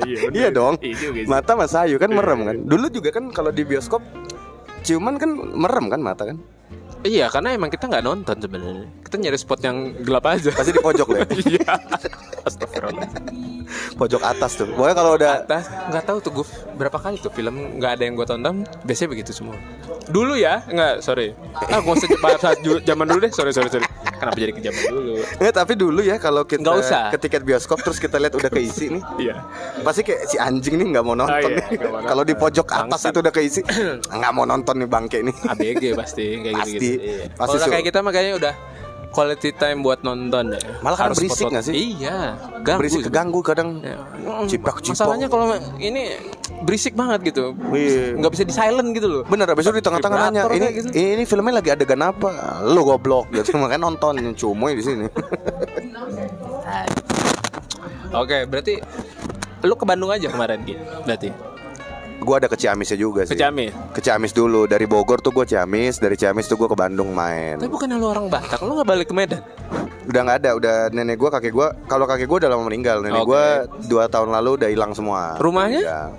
iya. 0.05 0.17
Iya 0.29 0.49
dong. 0.53 0.77
Iya. 0.79 1.25
Mata 1.25 1.57
mas 1.57 1.73
sayu 1.73 1.97
kan 1.97 2.13
merem 2.13 2.45
kan. 2.45 2.55
Dulu 2.61 2.93
juga 2.93 3.09
kan 3.09 3.33
kalau 3.33 3.49
di 3.49 3.65
bioskop 3.65 3.97
ciuman 4.85 5.17
kan 5.17 5.33
merem 5.33 5.89
kan 5.89 5.97
mata 5.97 6.29
kan. 6.29 6.37
Iya, 6.99 7.25
karena 7.27 7.49
emang 7.51 7.67
kita 7.67 7.87
nggak 7.87 8.03
nonton 8.03 8.35
sebenarnya. 8.35 8.85
Kita 8.99 9.15
nyari 9.17 9.37
spot 9.37 9.59
yang 9.61 9.77
gelap 9.99 10.25
aja. 10.25 10.51
Pasti 10.51 10.71
di 10.71 10.79
pojok 10.79 11.07
lah. 11.09 11.19
ya. 11.19 11.27
Iya. 11.49 11.71
Astagfirullah. 12.41 13.07
Pojok 13.95 14.21
atas 14.21 14.51
tuh. 14.55 14.67
Pokoknya 14.69 14.95
kalau 14.95 15.11
udah 15.13 15.31
Atas 15.41 15.63
nggak 15.87 16.03
tahu 16.03 16.17
tuh 16.19 16.31
gue 16.33 16.45
berapa 16.75 16.97
kali 16.97 17.15
tuh 17.17 17.29
film 17.29 17.77
nggak 17.77 17.91
ada 17.95 18.03
yang 18.03 18.13
gue 18.13 18.25
tonton 18.25 18.55
biasanya 18.83 19.09
begitu 19.09 19.31
semua. 19.31 19.55
Dulu 20.07 20.33
ya, 20.33 20.65
nggak 20.65 20.99
sorry. 20.99 21.31
Ah, 21.53 21.79
gue 21.79 21.93
bahas 22.17 22.41
ju- 22.59 22.81
zaman 22.81 23.05
dulu 23.05 23.19
deh. 23.21 23.31
Sorry 23.31 23.51
sorry 23.51 23.69
sorry. 23.69 23.85
Kenapa 24.19 24.35
jadi 24.35 24.51
ke 24.51 24.59
zaman 24.59 24.83
dulu? 24.89 25.13
Eh 25.39 25.47
tapi 25.49 25.73
dulu 25.73 25.99
ya 26.01 26.19
kalau 26.19 26.43
kita 26.43 26.59
Nggak 26.59 26.75
usah. 26.77 27.07
ke 27.07 27.17
tiket 27.17 27.39
bioskop 27.41 27.79
terus 27.79 27.95
kita 27.97 28.19
lihat 28.19 28.35
udah 28.35 28.51
keisi 28.51 28.91
nih 28.91 29.03
Iya. 29.17 29.47
pasti 29.79 30.03
kayak 30.03 30.27
si 30.27 30.35
anjing 30.35 30.75
nih 30.75 30.91
nggak 30.91 31.05
mau 31.05 31.15
nonton 31.15 31.39
iya, 31.47 31.63
nih. 31.63 31.79
nggak 31.79 31.87
mau 31.89 32.03
kalau 32.03 32.23
di 32.27 32.35
nonton. 32.35 32.43
pojok 32.43 32.67
atas 32.67 32.83
Bangsat. 32.99 33.09
itu 33.09 33.17
udah 33.17 33.31
keisi 33.31 33.59
nggak 34.19 34.31
mau 34.33 34.43
nonton 34.43 34.75
nih 34.75 34.89
bangke 34.91 35.17
nih 35.23 35.35
ABG 35.45 35.83
pasti 35.95 36.25
kayak 36.35 36.55
Pasti. 36.59 36.88
Gitu. 36.95 37.03
Iya. 37.05 37.25
Pasti 37.37 37.55
Kalau 37.59 37.67
kayak 37.69 37.85
kita 37.85 37.99
makanya 38.01 38.31
udah 38.39 38.53
quality 39.09 39.49
time 39.57 39.81
buat 39.81 39.99
nonton 40.05 40.53
deh. 40.53 40.61
Malah 40.85 40.97
kan 40.97 41.05
Harus 41.09 41.17
berisik 41.19 41.49
nggak 41.49 41.65
sih? 41.65 41.73
Iya, 41.73 42.37
ganggu. 42.61 42.79
berisik 42.79 43.01
keganggu 43.09 43.41
kadang 43.41 43.81
Ya. 43.81 43.97
cipak 44.45 44.85
cipak 44.85 44.93
Masalahnya 44.93 45.27
kalau 45.27 45.49
ini 45.81 46.13
berisik 46.61 46.93
banget 46.93 47.33
gitu. 47.33 47.57
Iya. 47.73 48.13
Nggak 48.21 48.31
bisa 48.37 48.43
di 48.45 48.53
silent 48.53 48.89
gitu 48.93 49.07
loh. 49.09 49.23
Bener 49.25 49.49
itu 49.49 49.71
di 49.73 49.81
tengah-tengah 49.81 50.17
nanya 50.29 50.43
ini 50.53 50.67
gitu. 50.77 50.87
ini 50.93 51.23
filmnya 51.25 51.53
lagi 51.61 51.69
adegan 51.73 52.01
apa? 52.05 52.61
Lu 52.69 52.85
goblok 52.85 53.33
gitu 53.33 53.57
makanya 53.57 53.89
nonton 53.89 54.21
cumoy 54.37 54.77
di 54.77 54.83
sini. 54.85 55.05
Oke, 58.09 58.45
berarti 58.49 58.81
lu 59.61 59.73
ke 59.77 59.85
Bandung 59.85 60.09
aja 60.09 60.29
kemarin 60.29 60.65
gitu. 60.65 60.81
Berarti. 61.05 61.29
Gue 62.19 62.35
ada 62.35 62.47
ke 62.51 62.57
Ciamisnya 62.59 62.99
juga 62.99 63.23
sih. 63.23 63.33
Ke 63.33 63.39
Ciamis? 63.39 63.71
Ke 63.95 63.99
Ciamis 64.03 64.35
dulu. 64.35 64.67
Dari 64.67 64.83
Bogor 64.83 65.23
tuh 65.23 65.31
gue 65.31 65.47
Ciamis, 65.47 66.03
dari 66.03 66.19
Ciamis 66.19 66.51
tuh 66.51 66.59
gue 66.59 66.67
ke 66.67 66.75
Bandung 66.75 67.15
main. 67.15 67.55
Tapi 67.55 67.71
bukannya 67.71 67.95
lu 67.95 68.07
orang 68.11 68.27
Batak, 68.27 68.59
lu 68.67 68.75
gak 68.75 68.87
balik 68.87 69.07
ke 69.07 69.15
Medan? 69.15 69.41
Udah 70.09 70.21
nggak 70.25 70.37
ada, 70.41 70.49
udah 70.57 70.75
nenek 70.89 71.21
gue, 71.21 71.29
kakek 71.29 71.53
gue. 71.53 71.67
Kalau 71.85 72.05
kakek 72.09 72.25
gue 72.25 72.37
udah 72.41 72.49
lama 72.49 72.65
meninggal, 72.65 73.05
nenek 73.05 73.23
Oke. 73.23 73.29
gue 73.29 73.45
dua 73.87 74.09
tahun 74.09 74.33
lalu 74.33 74.57
udah 74.57 74.69
hilang 74.73 74.91
semua. 74.97 75.37
Rumahnya? 75.37 75.79
Meninggal. 75.79 76.09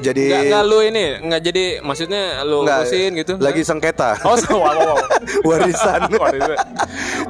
Jadi 0.00 0.22
Gak, 0.28 0.42
gak 0.50 0.62
lu 0.66 0.78
ini, 0.82 1.04
gak 1.26 1.42
jadi 1.44 1.64
maksudnya 1.80 2.42
lu 2.44 2.64
nggak, 2.64 2.78
urusin 2.86 3.10
gitu? 3.18 3.32
Lagi 3.40 3.62
sengketa. 3.62 4.16
Oh, 4.24 4.36
wow, 4.36 4.58
wow, 4.58 4.94
wow. 4.94 4.98
Warisan. 5.48 6.00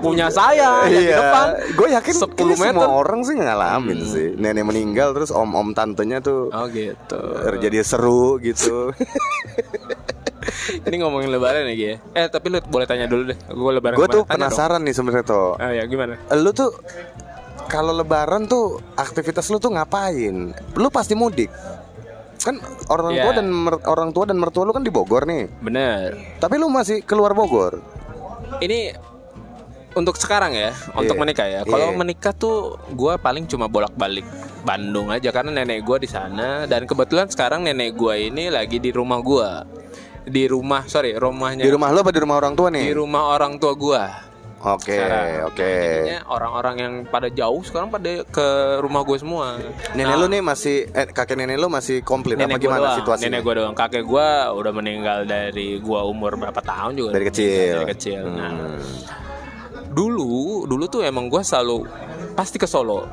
Punya 0.01 0.29
saya 0.29 0.87
yang 0.87 0.93
di 0.93 1.09
depan. 1.11 1.47
Gue 1.75 1.89
yakin 1.93 2.15
10 2.15 2.37
kayaknya 2.37 2.57
meter. 2.57 2.73
semua 2.75 2.89
orang 2.93 3.21
sih 3.25 3.35
ngalamin 3.35 3.99
sih. 4.05 4.29
Nenek 4.37 4.65
meninggal 4.67 5.17
terus 5.17 5.31
om-om 5.33 5.73
tantenya 5.73 6.21
tuh 6.21 6.49
Oh 6.53 6.67
gitu. 6.71 7.21
jadi 7.59 7.81
seru 7.83 8.39
gitu. 8.39 8.93
Ini 10.87 11.03
ngomongin 11.03 11.31
lebaran 11.31 11.67
lagi 11.67 11.95
ya. 11.95 11.97
Eh 12.15 12.27
tapi 12.31 12.51
lu 12.51 12.63
boleh 12.63 12.87
tanya 12.87 13.11
dulu 13.11 13.35
deh. 13.35 13.39
Gue 13.51 13.71
lebaran 13.75 13.97
gue 13.99 14.09
tuh 14.11 14.23
penasaran 14.27 14.81
nih 14.83 14.95
sebenarnya 14.95 15.25
tuh. 15.27 15.59
dong. 15.59 15.63
Oh 15.63 15.73
ya 15.75 15.85
gimana? 15.87 16.15
Lu 16.39 16.51
tuh 16.55 16.71
kalau 17.67 17.91
lebaran 17.91 18.47
tuh 18.47 18.79
aktivitas 18.95 19.51
lu 19.51 19.59
tuh 19.59 19.75
ngapain? 19.75 20.55
Lu 20.79 20.89
pasti 20.91 21.19
mudik. 21.19 21.51
Kan 22.47 22.63
orang 22.87 23.11
tua 23.13 23.33
Iya. 23.33 23.39
dan 23.43 23.47
orang 23.83 24.11
tua 24.15 24.25
dan 24.25 24.39
mertua 24.39 24.63
lu 24.63 24.71
kan 24.71 24.81
di 24.81 24.89
Bogor 24.89 25.27
nih. 25.27 25.51
Bener. 25.59 26.15
Tapi 26.39 26.55
lu 26.57 26.71
masih 26.71 27.03
keluar 27.03 27.35
Bogor. 27.35 27.83
Ini 28.59 28.95
untuk 29.93 30.15
sekarang 30.15 30.53
ya, 30.53 30.71
untuk 30.93 31.17
Iya. 31.17 31.23
menikah 31.25 31.47
ya. 31.49 31.61
Kalau 31.65 31.91
Iya. 31.91 31.97
menikah 31.97 32.31
tuh 32.31 32.57
gue 32.89 33.19
paling 33.19 33.45
cuma 33.45 33.67
bolak-balik 33.67 34.23
Bandung 34.61 35.09
aja 35.09 35.31
karena 35.31 35.51
nenek 35.53 35.83
gue 35.83 36.05
di 36.05 36.09
sana 36.09 36.65
dan 36.65 36.85
kebetulan 36.85 37.27
sekarang 37.27 37.63
nenek 37.63 37.95
gue 37.95 38.31
ini 38.31 38.47
lagi 38.47 38.77
di 38.77 38.91
rumah 38.91 39.19
gue. 39.19 39.49
Di 40.27 40.47
rumah, 40.47 40.83
sorry, 40.85 41.15
rumahnya 41.15 41.63
Di 41.63 41.71
rumah 41.71 41.91
lu 41.91 41.99
apa 41.99 42.11
di 42.11 42.19
rumah 42.19 42.37
orang 42.37 42.55
tua 42.55 42.67
di 42.69 42.83
nih? 42.83 42.95
rumah 42.95 43.31
orang 43.31 43.59
tua 43.59 43.73
gue. 43.73 44.03
Oke, 44.69 44.99
oke. 45.45 45.63
Nah, 45.63 45.79
jadinya 45.79 46.21
orang-orang 46.27 46.75
yang 46.77 46.93
pada 47.05 47.29
jauh 47.29 47.63
sekarang 47.63 47.87
pada 47.87 48.27
ke 48.27 48.47
rumah 48.79 49.01
gue 49.01 49.15
semua. 49.17 49.63
Nenek 49.93 50.05
Nah, 50.09 50.19
lu 50.19 50.27
nih 50.27 50.43
masih 50.43 50.77
eh, 50.89 51.07
kakek 51.07 51.37
nenek 51.37 51.55
lu 51.57 51.69
masih 51.69 52.03
komplit 52.03 52.35
apa 52.35 52.59
gimana 52.59 52.83
doang, 52.85 52.99
situasinya? 52.99 53.31
nenek 53.31 53.43
gue 53.43 53.55
doang. 53.57 53.75
Kakek 53.75 54.03
gue 54.03 54.27
udah 54.53 54.73
meninggal 54.73 55.19
dari 55.23 55.79
gue 55.79 56.01
umur 56.03 56.35
berapa 56.35 56.59
tahun 56.59 56.93
juga. 56.95 57.11
Dari 57.13 57.27
kecil. 57.27 57.73
Dari 57.77 57.87
kecil. 57.89 58.23
Nah, 58.27 58.51
Hmm. 58.51 58.83
dulu 59.89 60.67
dulu 60.67 60.85
tuh 60.87 61.03
emang 61.03 61.27
gue 61.27 61.41
selalu 61.41 61.87
pasti 62.33 62.57
ke 62.57 62.67
Solo. 62.67 63.07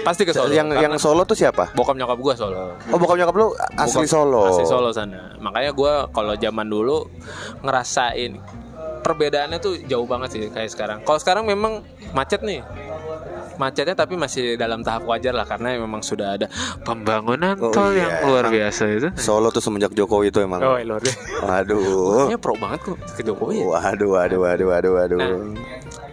Pasti 0.00 0.22
ke 0.22 0.30
Solo. 0.30 0.48
yang 0.50 0.68
yang 0.70 0.94
Solo 0.96 1.24
tuh 1.24 1.34
siapa? 1.34 1.72
bokap 1.72 1.96
nyokap 1.96 2.18
gue 2.18 2.34
Solo. 2.34 2.76
Oh, 2.88 2.96
bokap 2.96 3.16
nyokap 3.16 3.34
lu 3.34 3.46
asli 3.74 4.04
Bokap- 4.04 4.12
Solo. 4.12 4.42
Asli 4.46 4.64
Solo 4.64 4.88
sana. 4.90 5.32
Makanya 5.36 5.72
gue 5.72 5.92
kalau 6.10 6.34
zaman 6.34 6.66
dulu 6.66 7.08
ngerasain 7.60 8.36
perbedaannya 9.00 9.58
tuh 9.58 9.80
jauh 9.84 10.04
banget 10.04 10.28
sih 10.30 10.42
kayak 10.48 10.70
sekarang. 10.70 10.98
Kalau 11.02 11.18
sekarang 11.18 11.44
memang 11.44 11.82
macet 12.12 12.40
nih. 12.40 12.60
Macetnya 13.56 13.92
tapi 13.92 14.16
masih 14.16 14.56
dalam 14.56 14.80
tahap 14.80 15.04
wajar 15.04 15.36
lah 15.36 15.44
karena 15.44 15.76
memang 15.76 16.00
sudah 16.00 16.32
ada 16.32 16.48
pembangunan 16.80 17.52
Oh, 17.60 17.68
tol 17.68 17.92
iya. 17.92 18.08
yang 18.08 18.32
luar 18.32 18.48
biasa 18.48 18.82
itu. 18.88 19.08
Solo 19.20 19.52
tuh 19.52 19.60
semenjak 19.60 19.92
Jokowi 19.92 20.32
itu 20.32 20.40
emang. 20.40 20.64
Oh, 20.64 20.80
luar 20.80 21.00
biasa. 21.04 21.20
Waduh. 21.44 22.24
Pokoknya 22.24 22.38
pro 22.40 22.54
banget 22.56 22.80
kok 22.80 22.96
ke 23.12 23.20
Jokowi. 23.20 23.60
ya. 23.60 23.64
Waduh, 23.68 24.08
waduh, 24.16 24.38
waduh, 24.40 24.66
waduh, 24.72 24.92
waduh. 24.96 25.18
Nah, 25.20 25.36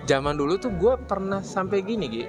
zaman 0.04 0.36
dulu 0.36 0.60
tuh 0.60 0.76
gue 0.76 0.94
pernah 1.00 1.40
sampai 1.40 1.84
gini 1.84 2.06
Gi 2.12 2.24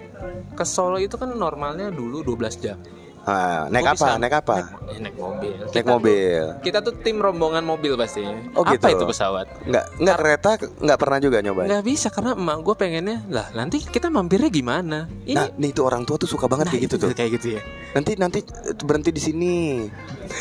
Ke 0.55 0.62
Solo 0.62 1.03
itu 1.03 1.19
kan 1.19 1.35
normalnya 1.35 1.91
dulu 1.91 2.23
12 2.23 2.62
jam 2.62 2.79
Nah, 3.28 3.68
naik 3.68 3.85
apa? 3.85 3.94
bisa- 3.94 4.16
Naik 4.16 4.35
apa? 4.35 4.56
Naik, 4.56 4.88
eh, 4.88 4.99
naik 4.99 5.16
mobil 5.16 5.52
Naik 5.52 5.68
Kita- 5.70 5.90
mobil. 5.90 6.42
Kita 6.64 6.78
tuh 6.80 6.94
tim 6.99 7.16
rombongan 7.18 7.61
mobil 7.61 7.92
pasti 7.94 8.25
Oh, 8.56 8.64
Apa 8.64 8.73
gitu. 8.75 8.88
itu 8.90 9.04
pesawat? 9.06 9.47
Enggak, 9.62 9.85
enggak 9.94 10.16
kereta, 10.16 10.50
enggak 10.80 10.99
pernah 10.99 11.18
juga 11.18 11.37
nyobain. 11.38 11.68
Nggak 11.68 11.85
bisa 11.85 12.08
karena 12.08 12.32
emak 12.32 12.58
gue 12.58 12.75
pengennya 12.75 13.18
Lah 13.28 13.47
nanti 13.52 13.76
kita 13.78 14.08
mampirnya 14.08 14.49
gimana? 14.49 15.04
Ini 15.23 15.37
Nah, 15.37 15.47
nih 15.52 15.70
itu 15.70 15.82
orang 15.82 16.02
tua 16.02 16.16
tuh 16.16 16.25
suka 16.25 16.49
banget 16.49 16.66
Nah, 16.66 16.73
kayak 16.73 16.82
gitu 16.82 16.97
itu 16.97 17.04
tuh. 17.04 17.11
Kayak 17.12 17.30
gitu 17.37 17.47
ya 17.54 17.62
Nanti 17.90 18.11
nanti 18.16 18.38
berhenti 18.80 19.11
di 19.11 19.20
sini. 19.20 19.56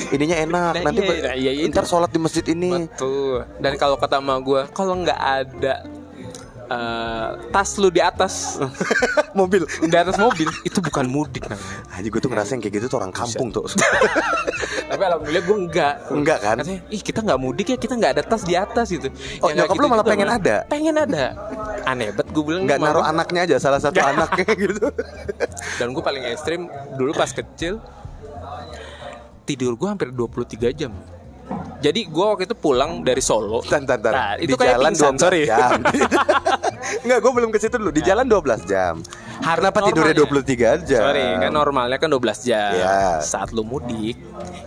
Ininya 0.10 0.38
enak. 0.38 0.72
Nah, 0.74 0.84
nanti 0.84 1.02
iya, 1.02 1.20
nah, 1.22 1.36
iya, 1.36 1.52
itu. 1.54 1.68
ntar 1.68 1.84
sholat 1.84 2.08
di 2.08 2.20
masjid 2.20 2.46
ini. 2.46 2.88
Betul 2.88 3.44
Dan 3.58 3.76
kalau 3.76 3.96
kata 3.96 4.20
emak 4.20 4.40
gue 4.42 4.62
Kalau 4.72 4.94
nggak 4.96 5.20
ada 5.20 5.74
eh, 6.68 7.28
Tas 7.50 7.70
lu 7.80 7.88
di 7.88 8.00
atas 8.00 8.60
Mobil. 9.40 9.64
Di 9.68 9.94
atas 9.94 10.18
mobil 10.18 10.50
Itu 10.66 10.82
bukan 10.82 11.06
mudik 11.06 11.46
namanya 11.46 11.80
Aja 11.94 12.08
gue 12.10 12.22
tuh 12.22 12.32
ngerasa 12.32 12.58
yang 12.58 12.62
kayak 12.66 12.74
gitu 12.82 12.86
tuh 12.90 12.98
orang 12.98 13.14
kampung 13.14 13.54
tuh. 13.54 13.66
Tapi 14.90 15.02
alhamdulillah 15.04 15.44
gue 15.46 15.58
enggak 15.68 15.94
Enggak 16.10 16.40
kan? 16.42 16.56
Katanya, 16.58 16.80
ih 16.90 17.02
kita 17.04 17.20
nggak 17.22 17.40
mudik 17.40 17.68
ya, 17.70 17.78
kita 17.78 17.94
nggak 17.94 18.12
ada 18.18 18.24
tas 18.24 18.44
di 18.48 18.56
atas 18.56 18.88
gitu. 18.90 19.08
Oh, 19.44 19.52
nggak 19.52 19.68
nyokap 19.68 19.76
lu 19.78 19.88
malah 19.88 20.02
juga, 20.02 20.12
pengen 20.16 20.28
malah. 20.28 20.40
ada? 20.42 20.56
Pengen 20.66 20.96
ada. 20.96 21.26
Aneh 21.86 22.10
banget 22.16 22.28
gue 22.32 22.44
bilang. 22.44 22.62
Enggak 22.66 22.80
"Mama." 22.80 22.88
naruh 22.90 23.06
anaknya 23.06 23.42
aja, 23.46 23.56
salah 23.60 23.80
satu 23.84 24.00
anaknya 24.12 24.48
gitu. 24.56 24.88
Dan 25.78 25.92
gue 25.92 26.04
paling 26.04 26.24
ekstrim 26.32 26.72
dulu 26.96 27.12
pas 27.14 27.30
kecil 27.30 27.78
tidur 29.44 29.76
gue 29.76 29.88
hampir 29.88 30.10
23 30.12 30.72
jam. 30.76 30.92
Jadi 31.78 32.10
gue 32.10 32.26
waktu 32.26 32.44
itu 32.50 32.58
pulang 32.58 33.06
dari 33.06 33.22
Solo. 33.22 33.62
Tan, 33.62 33.86
tan, 33.86 34.02
tan. 34.02 34.14
Nah, 34.14 34.34
di 34.36 34.50
itu 34.50 34.58
kayak 34.58 34.82
jalan 34.82 34.92
pingsan, 34.92 35.14
12 35.16 35.24
sorry. 35.24 35.42
jam. 35.46 35.80
Enggak, 37.06 37.20
gue 37.22 37.32
belum 37.38 37.50
ke 37.54 37.60
situ 37.62 37.76
dulu. 37.78 37.92
Di 37.94 38.02
jalan 38.02 38.26
12 38.26 38.66
jam. 38.66 38.94
Harus 39.38 39.62
Kenapa 39.62 39.80
tidurnya 39.86 40.16
normalnya. 40.18 40.82
23 40.82 40.90
jam? 40.90 41.04
Sorry, 41.06 41.26
kan 41.38 41.52
normalnya 41.54 41.98
kan 42.02 42.10
12 42.10 42.48
jam. 42.50 42.74
Iya. 42.74 43.22
Saat 43.22 43.54
lu 43.54 43.62
mudik 43.62 44.18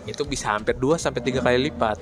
itu 0.07 0.23
bisa 0.25 0.55
hampir 0.55 0.79
2 0.79 0.97
sampai 0.97 1.21
3 1.21 1.43
kali 1.43 1.59
lipat. 1.69 1.99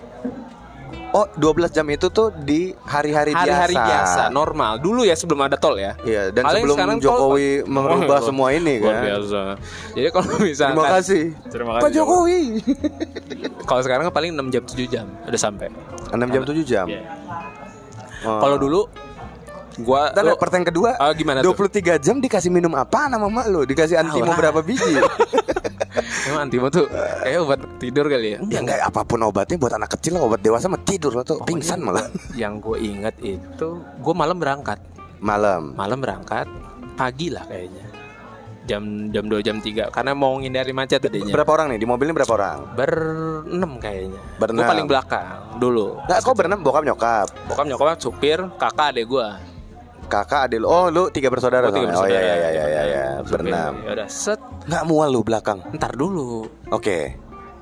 Oh, 1.09 1.25
12 1.33 1.41
jam 1.71 1.89
itu 1.89 2.07
tuh 2.09 2.29
di 2.35 2.77
hari-hari 2.83 3.33
biasa. 3.33 3.41
Hari-hari 3.41 3.75
biasa, 3.75 4.23
normal. 4.29 4.77
Dulu 4.77 5.03
ya 5.03 5.13
sebelum 5.13 5.41
ada 5.41 5.57
tol 5.57 5.75
ya. 5.75 5.97
Iya, 6.01 6.29
dan 6.29 6.45
Paling 6.45 6.63
sebelum 6.63 6.77
sekarang 6.77 6.97
tol- 6.99 7.07
Jokowi 7.33 7.49
merubah 7.65 8.19
Oh, 8.19 8.27
semua 8.27 8.49
ini 8.51 8.77
luar 8.77 8.93
kan. 8.93 9.05
biasa. 9.07 9.41
Jadi 9.93 10.09
kalau 10.11 10.37
misalkan 10.39 10.75
Terima 10.75 10.89
kasih. 10.93 11.23
Terima 11.49 11.71
Pak 11.71 11.81
kasih. 11.83 11.95
Jokowi. 11.97 12.41
Kalau 13.65 13.81
sekarang 13.81 14.03
kan 14.05 14.15
paling 14.15 14.31
6 14.33 14.49
jam 14.49 14.63
7 14.63 14.85
jam 14.87 15.07
udah 15.25 15.41
sampai. 15.41 15.69
6 16.11 16.29
jam 16.29 16.43
7 16.45 16.61
jam. 16.63 16.87
Iya. 16.87 17.01
Oh. 18.21 18.39
Kalau 18.39 18.57
dulu 18.57 18.81
gua 19.81 20.11
Ntar 20.11 20.27
lu- 20.27 20.37
pertanyaan 20.37 20.69
kedua 20.69 20.91
Ah, 20.95 21.15
gimana 21.15 21.39
tuh? 21.39 21.55
23 21.55 21.97
jam 21.97 22.19
dikasih 22.19 22.51
minum 22.51 22.75
apa 22.75 23.07
nama 23.07 23.25
mak 23.25 23.47
lu? 23.47 23.63
Dikasih 23.63 23.97
antimo 23.97 24.29
berapa 24.29 24.61
biji? 24.61 25.01
emang 26.29 26.41
antimo 26.49 26.67
tuh 26.69 26.87
kayak 26.89 27.39
obat 27.43 27.61
tidur 27.79 28.07
kali 28.07 28.35
ya. 28.35 28.39
ya 28.49 28.59
enggak 28.63 28.79
apa 28.83 29.01
pun 29.05 29.21
obatnya 29.25 29.57
buat 29.59 29.75
anak 29.75 29.91
kecil 29.99 30.19
obat 30.19 30.41
dewasa 30.41 30.71
mah 30.71 30.81
tidur 30.83 31.13
lah 31.15 31.25
tuh 31.27 31.43
pingsan 31.45 31.83
malah 31.83 32.07
Yang 32.35 32.55
gue 32.63 32.77
ingat 32.83 33.15
itu 33.21 33.69
gue 33.83 34.15
malam 34.15 34.39
berangkat. 34.39 34.79
malam 35.19 35.75
Malam 35.75 35.99
berangkat 35.99 36.47
pagi 36.95 37.31
lah 37.31 37.43
kayaknya. 37.47 37.85
Jam 38.69 39.09
jam 39.09 39.25
2 39.33 39.41
jam 39.41 39.57
3 39.65 39.89
karena 39.89 40.13
mau 40.13 40.37
ngindari 40.37 40.77
macet 40.77 41.01
tadinya. 41.01 41.33
berapa 41.33 41.51
orang 41.57 41.73
nih 41.73 41.81
di 41.81 41.87
mobilnya 41.89 42.13
berapa 42.13 42.33
orang 42.37 42.59
Berenam 42.77 43.73
kayaknya. 43.81 44.21
Berenam. 44.37 44.61
Gue 44.61 44.71
paling 44.71 44.87
belakang 44.87 45.41
dulu. 45.57 45.87
Nggak, 46.05 46.19
kok 46.21 46.35
berenam 46.37 46.61
bokap 46.61 46.85
nyokap 46.85 47.27
Bokap 47.49 47.65
nyokap 47.65 47.99
supir, 47.99 48.39
kakak 48.61 48.93
adek 48.93 49.09
gue. 49.09 49.29
Kakak 50.09 50.41
adil 50.47 50.65
oh 50.65 50.89
lu 50.89 51.07
tiga 51.09 51.29
bersaudara 51.29 51.69
Oh, 51.69 51.73
tiga 51.73 51.93
soalnya. 51.93 52.01
oh 52.01 52.07
iya 52.07 52.19
bersaudara. 52.19 52.35
iya 52.35 52.49
iya 52.51 52.65
iya 52.65 52.83
ya. 52.85 53.05
Supir. 53.19 53.31
berenam 53.31 53.73
Ya 53.79 53.91
udah 53.95 54.09
set. 54.09 54.41
nggak 54.65 54.85
mual 54.85 55.09
lu 55.09 55.21
belakang 55.21 55.59
Ntar 55.71 55.93
dulu. 55.93 56.49
oke 56.69 56.99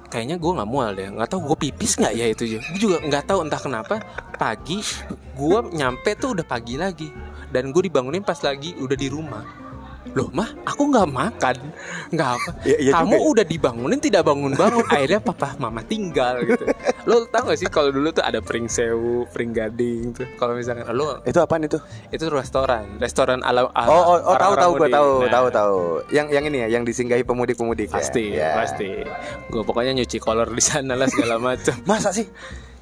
kayaknya 0.07 0.37
gue 0.37 0.53
nggak 0.55 0.71
mual 0.71 0.91
deh 0.93 1.09
nggak 1.11 1.29
tahu 1.29 1.41
gue 1.45 1.59
pipis 1.61 1.99
nggak 1.99 2.15
ya 2.15 2.27
itu 2.29 2.43
gue 2.49 2.79
juga 2.79 3.03
nggak 3.03 3.25
tahu 3.27 3.39
entah 3.43 3.59
kenapa 3.59 3.95
pagi 4.33 4.79
gue 5.35 5.59
nyampe 5.73 6.15
tuh 6.15 6.33
udah 6.33 6.47
pagi 6.47 6.79
lagi 6.79 7.11
dan 7.51 7.69
gue 7.69 7.83
dibangunin 7.83 8.23
pas 8.23 8.39
lagi 8.39 8.75
udah 8.77 8.95
di 8.95 9.09
rumah 9.09 9.43
loh 10.15 10.29
mah 10.31 10.49
aku 10.63 10.93
nggak 10.93 11.09
makan. 11.11 11.57
Nggak 12.15 12.29
apa. 12.39 12.51
Ya, 12.63 12.77
iya 12.79 12.91
kamu 12.95 13.11
juga 13.11 13.19
ya. 13.19 13.31
udah 13.33 13.45
dibangunin 13.49 14.01
tidak 14.01 14.23
bangun 14.23 14.53
bangun 14.55 14.85
akhirnya 14.93 15.21
papa 15.21 15.59
mama 15.59 15.81
tinggal 15.83 16.41
gitu. 16.47 16.65
Lo 17.09 17.27
tau 17.31 17.49
gak 17.51 17.59
sih 17.59 17.69
kalau 17.71 17.91
dulu 17.91 18.11
tuh 18.15 18.23
ada 18.23 18.39
pring 18.39 18.71
sewu 18.71 19.27
pring 19.31 19.51
gading 19.51 20.15
tuh 20.15 20.27
kalau 20.37 20.55
misalkan 20.55 20.87
lo 20.95 21.21
itu 21.27 21.39
apaan 21.41 21.67
itu? 21.67 21.79
Itu 22.15 22.31
restoran. 22.31 22.99
Restoran 23.03 23.43
ala, 23.43 23.67
ala 23.75 23.89
oh 23.91 24.03
oh, 24.15 24.19
oh 24.33 24.37
tahu 24.37 24.53
tahu 24.55 24.71
gue 24.79 24.89
tahu 24.93 25.11
Nah, 25.27 25.31
tahu 25.33 25.47
tahu. 25.51 25.79
Yang 26.13 26.27
yang 26.33 26.45
ini 26.49 26.59
ya 26.63 26.69
yang 26.79 26.83
disinggahi 26.87 27.23
pemudik 27.27 27.57
pemudik 27.59 27.89
pasti 27.91 28.37
ya? 28.37 28.53
Ya. 28.55 28.63
pasti. 28.63 28.91
Gue 29.51 29.63
pokoknya 29.65 29.97
nyuci 29.97 30.19
kolor 30.21 30.51
di 30.53 30.63
sana 30.63 30.95
lah 30.95 31.09
segala 31.11 31.41
macam 31.55 31.75
masa 31.89 32.13
sih? 32.13 32.29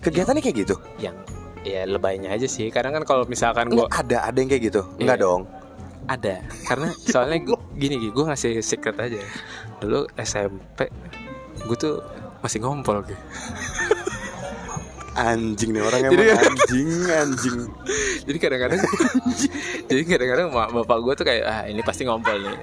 Kegiatannya 0.02 0.42
kayak 0.44 0.56
gitu? 0.66 0.76
Yang 1.00 1.16
ya 1.64 1.88
lebaynya 1.88 2.30
aja 2.30 2.44
sih. 2.44 2.68
Kadang 2.68 2.92
kan 2.92 3.04
kalau 3.08 3.24
misalkan 3.24 3.72
gue 3.72 3.86
ada 3.88 4.28
ada 4.28 4.36
yang 4.36 4.50
kayak 4.50 4.70
gitu? 4.72 4.82
Enggak 5.00 5.18
Iya. 5.18 5.26
dong 5.26 5.63
ada. 6.06 6.40
Karena 6.64 6.88
soalnya 7.12 7.38
gu- 7.44 7.64
gini 7.74 7.98
gini 7.98 8.10
gue 8.10 8.24
ngasih 8.24 8.60
secret 8.60 8.96
aja. 8.96 9.20
Dulu 9.78 10.08
SMP 10.16 10.88
gue 11.64 11.76
tuh 11.76 12.02
masih 12.40 12.60
ngompol 12.60 13.00
gitu 13.02 13.16
anjing 15.16 15.70
nih 15.70 15.82
orang 15.82 16.00
Jadi- 16.04 16.26
emang 16.26 16.42
anjing 16.44 16.88
anjing 17.08 17.58
jadi 18.26 18.38
kadang-kadang 18.38 18.80
jadi 19.88 20.00
kadang-kadang 20.04 20.46
bapak 20.50 20.98
gue 21.00 21.12
tuh 21.14 21.24
kayak 21.24 21.44
ah 21.44 21.60
ini 21.64 21.80
pasti 21.80 22.02
ngompol 22.02 22.36
nih 22.36 22.58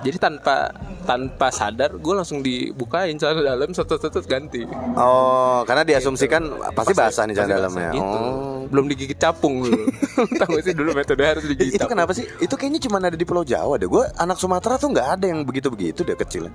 jadi 0.00 0.16
tanpa 0.16 0.72
tanpa 1.04 1.52
sadar 1.52 1.92
gue 1.92 2.14
langsung 2.14 2.40
dibukain 2.40 3.14
celana 3.14 3.44
dalam 3.46 3.68
satu-satu 3.70 4.24
ganti 4.24 4.64
Oh, 4.96 5.60
karena 5.62 5.84
diasumsikan 5.84 6.40
pasti 6.72 6.92
basah 6.94 7.24
nih 7.24 7.36
Pasti 7.36 7.44
celana 7.46 7.60
dalamnya. 7.60 7.90
gitu. 7.92 8.16
Oh. 8.16 8.64
belum 8.66 8.86
digigit 8.86 9.18
capung 9.18 9.60
dulu 9.60 9.82
tahu 10.40 10.56
sih 10.58 10.72
dulu 10.72 10.94
metode 10.94 11.20
harus 11.20 11.44
digigit 11.44 11.74
Itu 11.74 11.80
capung 11.80 11.92
kenapa 11.92 12.12
sih? 12.12 12.24
Itu 12.38 12.54
kayaknya 12.54 12.80
cuma 12.80 12.96
ada 12.98 13.12
di 13.12 13.26
Pulau 13.26 13.42
Jawa 13.42 13.76
deh. 13.76 13.84
Gue 13.84 14.06
anak 14.14 14.38
Sumatera 14.38 14.78
tuh 14.78 14.88
nggak 14.88 15.08
ada 15.10 15.26
yang 15.26 15.42
begitu-begitu 15.42 16.00
deh 16.00 16.14
kecil. 16.16 16.46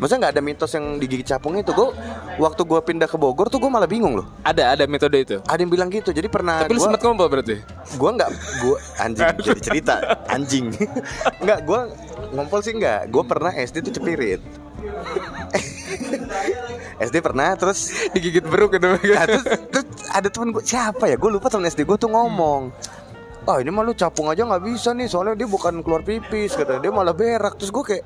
Maksudnya 0.00 0.20
nggak 0.26 0.34
ada 0.34 0.42
mitos 0.42 0.72
yang 0.72 0.96
digigit 0.96 1.28
capung 1.28 1.60
itu. 1.60 1.70
Gue 1.76 1.92
waktu 2.40 2.62
gue 2.64 2.80
pindah 2.80 3.04
ke 3.04 3.20
Bogor 3.20 3.52
tuh 3.52 3.60
gue 3.60 3.68
malah 3.68 3.84
bingung 3.84 4.16
loh. 4.16 4.26
ada 4.40 4.72
ada 4.72 4.88
metode 4.88 5.20
itu 5.20 5.36
Ada 5.44 5.60
yang 5.60 5.70
bilang 5.70 5.92
gitu. 5.92 6.10
Jadi 6.10 6.26
pernah 6.32 6.64
tapi 6.64 6.74
lu 6.74 6.80
sempat 6.80 7.04
ngompol 7.04 7.28
berarti 7.28 7.60
Gua 8.00 8.10
nggak, 8.16 8.30
gua 8.64 8.76
anjing 9.02 9.28
jadi 9.46 9.60
cerita 9.60 9.94
anjing. 10.30 10.72
Nggak, 11.44 11.58
gua 11.68 11.92
ngompol 12.32 12.64
sih 12.64 12.72
nggak. 12.72 13.12
Gua 13.12 13.22
pernah 13.28 13.52
SD 13.52 13.84
tuh 13.84 13.92
cepirit. 14.00 14.40
SD 17.00 17.16
pernah 17.24 17.56
terus 17.56 17.92
digigit 18.12 18.44
beruk 18.44 18.76
gitu 18.76 18.92
nah, 18.92 19.24
terus, 19.24 19.44
terus 19.72 19.86
ada 20.12 20.28
temen 20.28 20.52
gue 20.52 20.64
siapa 20.64 21.08
ya 21.08 21.16
gue 21.16 21.30
lupa 21.32 21.48
temen 21.48 21.68
SD 21.68 21.88
gue 21.88 21.96
tuh 21.96 22.12
ngomong 22.12 22.72
ah 23.50 23.58
ini 23.58 23.70
mah 23.74 23.82
lu 23.82 23.92
capung 23.92 24.30
aja 24.30 24.46
nggak 24.46 24.62
bisa 24.62 24.94
nih 24.94 25.10
soalnya 25.10 25.34
dia 25.34 25.50
bukan 25.50 25.82
keluar 25.82 26.06
pipis 26.06 26.54
kata 26.54 26.78
dia 26.78 26.94
malah 26.94 27.10
berak. 27.12 27.58
Terus 27.58 27.74
gue 27.74 27.84
kayak 27.84 28.04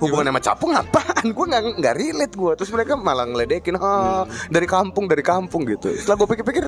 hubungan 0.00 0.32
sama 0.32 0.40
capung 0.40 0.72
apaan? 0.72 1.26
Gue 1.30 1.44
nggak 1.46 1.62
nggak 1.78 1.94
relate 1.94 2.34
gue 2.34 2.52
terus 2.56 2.70
mereka 2.72 2.96
malah 2.96 3.28
ngeledekin 3.28 3.76
ah 3.76 4.24
dari 4.48 4.64
kampung 4.64 5.04
dari 5.04 5.20
kampung 5.20 5.68
gitu. 5.68 5.92
Setelah 5.92 6.16
gue 6.24 6.28
pikir-pikir 6.32 6.64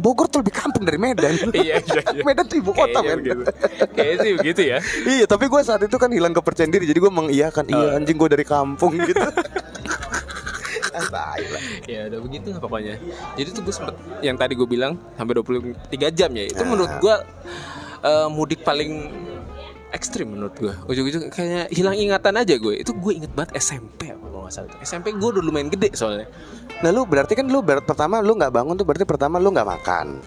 Bogor 0.00 0.30
tuh 0.32 0.40
lebih 0.40 0.54
kampung 0.54 0.86
dari 0.88 0.96
Medan. 0.96 1.34
Iya, 1.52 1.82
iya, 1.82 2.02
iya. 2.14 2.22
Medan 2.26 2.46
tuh 2.48 2.62
ibu 2.62 2.72
kota 2.72 3.04
begitu. 3.04 3.42
Kayaknya 3.92 4.16
sih 4.22 4.32
begitu 4.38 4.60
ya. 4.64 4.78
Iya 5.18 5.24
tapi 5.28 5.44
gue 5.50 5.60
saat 5.60 5.82
itu 5.84 5.96
kan 6.00 6.08
hilang 6.08 6.32
kepercayaan 6.32 6.72
diri 6.72 6.88
Jadi 6.88 6.98
gue 7.02 7.12
mengiyakan 7.12 7.64
Iya 7.68 7.78
Oh. 7.90 7.96
anjing 7.98 8.16
gue 8.16 8.28
dari 8.30 8.46
kampung 8.46 8.96
gitu. 8.96 9.20
Ya 11.86 12.00
udah 12.10 12.20
begitu 12.20 12.46
lah 12.52 12.60
pokoknya. 12.60 12.94
Jadi 13.38 13.48
tuh 13.50 13.62
gue 13.62 13.74
sempet 13.74 13.94
yang 14.20 14.36
tadi 14.36 14.52
gue 14.54 14.68
bilang 14.68 14.98
sampai 15.14 15.34
23 15.34 16.10
jam 16.12 16.30
ya. 16.34 16.44
Itu 16.46 16.62
menurut 16.66 16.92
gue 16.98 17.14
eh, 18.04 18.28
mudik 18.28 18.60
paling 18.62 18.90
ekstrim 19.90 20.38
menurut 20.38 20.54
gue 20.54 20.70
ujung-ujung 20.86 21.34
kayaknya 21.34 21.66
hilang 21.74 21.98
ingatan 21.98 22.38
aja 22.38 22.54
gue 22.54 22.78
itu 22.78 22.94
gue 22.94 23.10
inget 23.10 23.32
banget 23.34 23.58
SMP 23.58 24.14
kalau 24.14 24.46
nggak 24.46 24.54
salah 24.54 24.70
tuh. 24.70 24.78
SMP 24.86 25.10
gue 25.10 25.28
udah 25.34 25.42
lumayan 25.42 25.66
gede 25.66 25.90
soalnya. 25.98 26.30
Nah 26.80 26.90
lu 26.94 27.02
berarti 27.04 27.34
kan 27.34 27.50
lu 27.50 27.60
ber- 27.60 27.82
pertama 27.82 28.22
lu 28.22 28.38
nggak 28.38 28.54
bangun 28.54 28.78
tuh 28.78 28.86
berarti 28.86 29.02
pertama 29.02 29.42
lu 29.42 29.50
nggak 29.50 29.66
makan 29.66 30.22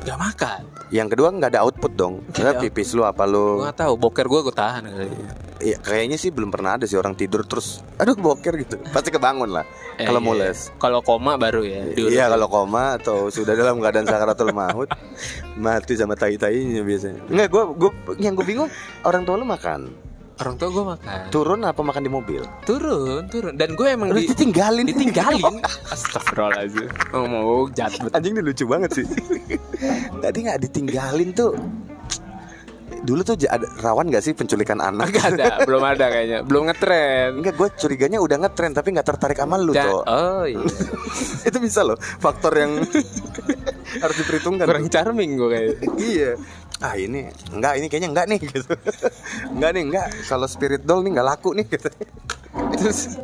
gak 0.00 0.18
makan. 0.18 0.60
Yang 0.88 1.08
kedua 1.12 1.28
nggak 1.30 1.50
ada 1.52 1.60
output 1.62 1.92
dong. 1.92 2.14
Karena 2.30 2.56
pipis 2.56 2.96
lu 2.96 3.04
apa 3.04 3.28
lu? 3.28 3.60
Nggak 3.60 3.76
tahu 3.76 3.92
boker 3.94 4.24
gue 4.24 4.40
gue 4.40 4.54
tahan 4.54 4.82
kali. 4.86 5.10
Iya 5.58 5.76
kayaknya 5.82 6.14
sih 6.14 6.30
belum 6.30 6.54
pernah 6.54 6.78
ada 6.78 6.86
sih 6.86 6.94
orang 6.94 7.18
tidur 7.18 7.42
terus 7.42 7.82
Aduh 7.98 8.14
boker 8.14 8.54
gitu. 8.56 8.78
Pasti 8.88 9.10
kebangun 9.10 9.50
lah 9.50 9.66
Eh, 9.98 10.06
Kalau 10.06 10.22
iya. 10.22 10.28
mules. 10.30 10.58
Kalau 10.78 11.02
koma 11.02 11.34
baru 11.34 11.66
ya 11.66 11.82
diurut. 11.90 12.14
Iya 12.14 12.30
kalau 12.30 12.46
koma 12.46 12.94
atau 12.94 13.26
sudah 13.28 13.52
dalam 13.52 13.82
keadaan 13.82 14.06
sakaratul 14.06 14.54
maut 14.54 14.86
Mati 15.58 15.98
sama 15.98 16.14
tai-tainya 16.14 16.86
biasanya. 16.86 17.20
Enggak 17.26 17.48
gue, 17.50 17.62
gue 17.74 17.90
yang 18.22 18.38
gue 18.38 18.46
bingung 18.46 18.70
Orang 19.02 19.26
tua 19.26 19.34
lu 19.34 19.44
makan 19.44 20.07
orang 20.38 20.54
tua 20.54 20.68
gue 20.70 20.84
makan 20.86 21.18
Turun 21.34 21.60
apa 21.66 21.80
makan 21.82 22.02
di 22.06 22.10
mobil 22.10 22.42
turun 22.62 23.26
turun 23.26 23.54
dan 23.58 23.74
gue 23.74 23.88
emang 23.90 24.14
Lu 24.14 24.22
di, 24.22 24.30
ditinggalin 24.30 24.86
ditinggalin 24.86 25.54
astagfirullahaladzim 25.94 26.88
oh, 27.14 27.24
mau 27.26 27.66
betul 27.66 28.10
Anjing 28.14 28.32
ini 28.38 28.42
lucu 28.42 28.64
banget 28.64 28.90
sih 29.02 29.06
Tadi 30.22 30.38
nggak 30.46 30.58
ditinggalin 30.62 31.30
tuh 31.34 31.52
Dulu 32.98 33.22
tuh 33.22 33.38
ada, 33.46 33.62
rawan 33.78 34.10
gak 34.10 34.24
sih 34.26 34.34
penculikan 34.34 34.82
anak? 34.82 35.14
Gak 35.14 35.38
ada, 35.38 35.62
belum 35.62 35.82
ada 35.86 36.10
kayaknya, 36.10 36.38
belum 36.42 36.66
ngetren. 36.66 37.38
Enggak, 37.38 37.54
gue 37.54 37.68
curiganya 37.78 38.18
udah 38.18 38.36
ngetren 38.42 38.74
tapi 38.74 38.90
nggak 38.90 39.06
tertarik 39.06 39.38
sama 39.38 39.54
lu 39.54 39.70
tuh. 39.70 40.02
oh 40.02 40.42
iya, 40.42 40.58
Itu 41.48 41.62
bisa 41.62 41.86
loh, 41.86 41.94
faktor 41.96 42.52
yang 42.58 42.82
harus 44.02 44.16
diperhitungkan. 44.18 44.66
kurang 44.66 44.90
charming 44.90 45.38
gue 45.38 45.48
kayak. 45.48 45.72
iya. 46.02 46.32
Ah 46.78 46.94
ini 46.94 47.26
enggak 47.50 47.72
ini 47.74 47.86
kayaknya 47.86 48.08
enggak 48.10 48.26
nih 48.26 48.38
gitu. 48.46 48.60
enggak 49.50 49.70
nih 49.72 49.82
enggak. 49.82 50.06
Kalau 50.24 50.46
spirit 50.46 50.82
doll 50.82 51.02
nih 51.02 51.10
enggak 51.14 51.28
laku 51.28 51.50
nih 51.52 51.66
gitu. 51.66 51.90
Terus 52.78 53.18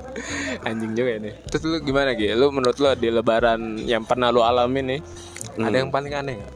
anjing 0.63 0.93
juga 0.93 1.13
nih. 1.19 1.35
Terus 1.47 1.63
lu 1.65 1.79
gimana 1.81 2.13
Gi? 2.13 2.35
Lu 2.35 2.51
menurut 2.51 2.75
lu 2.77 2.91
di 2.95 3.09
lebaran 3.09 3.79
yang 3.81 4.03
pernah 4.03 4.29
lu 4.29 4.43
alamin 4.43 4.99
nih, 4.99 5.01
Hmm. 5.55 5.71
ada 5.71 5.77
yang 5.77 5.91
paling 5.91 6.11
aneh 6.11 6.35
gak? 6.35 6.53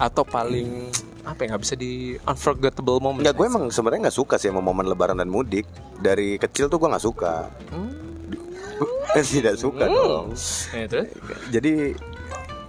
Atau 0.00 0.26
paling 0.26 0.90
apa 1.22 1.38
ya 1.38 1.54
nggak 1.54 1.62
bisa 1.62 1.74
di 1.76 2.18
unforgettable 2.18 2.98
moment? 2.98 3.22
Enggak, 3.22 3.36
gue 3.36 3.46
emang 3.46 3.64
sebenarnya 3.70 4.10
nggak 4.10 4.18
suka 4.18 4.34
sih 4.34 4.50
sama 4.50 4.58
momen 4.58 4.90
lebaran 4.90 5.14
dan 5.14 5.30
mudik. 5.30 5.70
Dari 5.96 6.34
kecil 6.34 6.66
tuh 6.66 6.76
gue 6.76 6.88
nggak 6.88 7.04
suka. 7.04 7.46
Eh, 9.14 9.22
Tidak 9.30 9.54
suka 9.54 9.86
dong. 9.86 10.34
Ya, 10.72 10.86
terus? 10.88 11.14
Jadi 11.48 11.94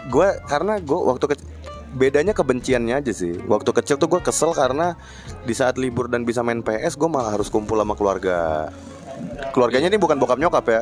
gue 0.05 0.27
karena 0.43 0.77
gue 0.77 0.99
waktu 0.99 1.25
kecil 1.27 1.47
bedanya 1.91 2.31
kebenciannya 2.31 2.99
aja 2.99 3.11
sih. 3.11 3.35
Waktu 3.43 3.71
kecil 3.73 3.95
tuh 3.95 4.07
gue 4.07 4.21
kesel 4.21 4.51
karena 4.51 4.95
di 5.43 5.53
saat 5.53 5.75
libur 5.75 6.07
dan 6.07 6.23
bisa 6.23 6.39
main 6.41 6.59
PS 6.59 6.95
gue 6.95 7.07
malah 7.07 7.35
harus 7.35 7.47
kumpul 7.47 7.75
sama 7.75 7.93
keluarga. 7.93 8.69
Keluarganya 9.51 9.87
ini 9.87 9.99
bukan 9.99 10.17
bokap 10.17 10.39
nyokap 10.39 10.65
ya, 10.65 10.81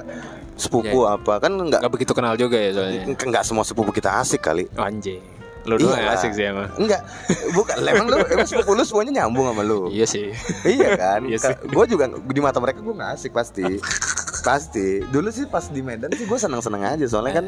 sepupu 0.56 1.04
Iya. 1.04 1.18
apa 1.18 1.34
kan 1.42 1.52
nggak 1.52 1.82
Gak 1.82 1.92
begitu 1.92 2.12
kenal 2.14 2.36
juga 2.36 2.56
ya 2.56 2.72
soalnya. 2.72 3.04
nggak 3.12 3.44
semua 3.44 3.64
sepupu 3.64 3.92
kita 3.92 4.22
asik 4.22 4.40
kali. 4.40 4.70
Anjing. 4.76 5.20
Lu 5.68 5.76
doang 5.76 6.00
Iya. 6.00 6.16
asik 6.16 6.32
sih 6.32 6.46
emang. 6.48 6.72
Enggak, 6.80 7.04
bukan. 7.52 7.76
Emang 7.84 8.08
lu 8.08 8.18
emang 8.24 8.48
sepupu 8.48 8.72
lu 8.74 8.84
semuanya 8.84 9.24
nyambung 9.24 9.52
sama 9.52 9.62
lu. 9.62 9.92
Iya 9.92 10.06
sih. 10.08 10.32
iya 10.64 10.96
kan? 10.96 11.22
Iya 11.26 11.38
sih. 11.38 11.56
gue 11.68 11.86
juga 11.86 12.06
di 12.08 12.40
mata 12.40 12.62
mereka 12.62 12.80
gue 12.80 12.94
nggak 12.96 13.12
asik 13.14 13.32
pasti. 13.34 13.66
pasti. 14.40 15.04
Dulu 15.04 15.28
sih 15.30 15.44
pas 15.46 15.68
di 15.68 15.82
Medan 15.84 16.14
sih 16.14 16.24
gue 16.24 16.40
seneng-seneng 16.40 16.80
aja 16.86 17.06
soalnya 17.06 17.44
kan 17.44 17.46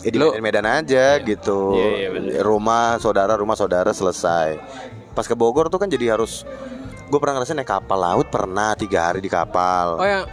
ya 0.00 0.10
di 0.10 0.18
Lu- 0.18 0.32
Medan, 0.32 0.42
Medan 0.42 0.66
aja 0.66 1.18
gitu. 1.18 1.74
Iya, 1.74 1.88
iya, 2.08 2.40
rumah 2.40 2.98
saudara, 2.98 3.34
rumah 3.34 3.54
saudara 3.54 3.90
selesai. 3.90 4.58
Pas 5.12 5.26
ke 5.26 5.34
Bogor 5.34 5.66
tuh 5.66 5.78
kan 5.78 5.90
jadi 5.90 6.14
harus 6.14 6.46
gue 7.08 7.18
pernah 7.18 7.40
ngerasain 7.40 7.56
naik 7.56 7.68
kapal 7.68 7.98
laut 7.98 8.28
pernah 8.28 8.76
tiga 8.76 9.10
hari 9.10 9.18
di 9.18 9.26
kapal. 9.26 9.98
Oh 9.98 10.06
yang 10.06 10.24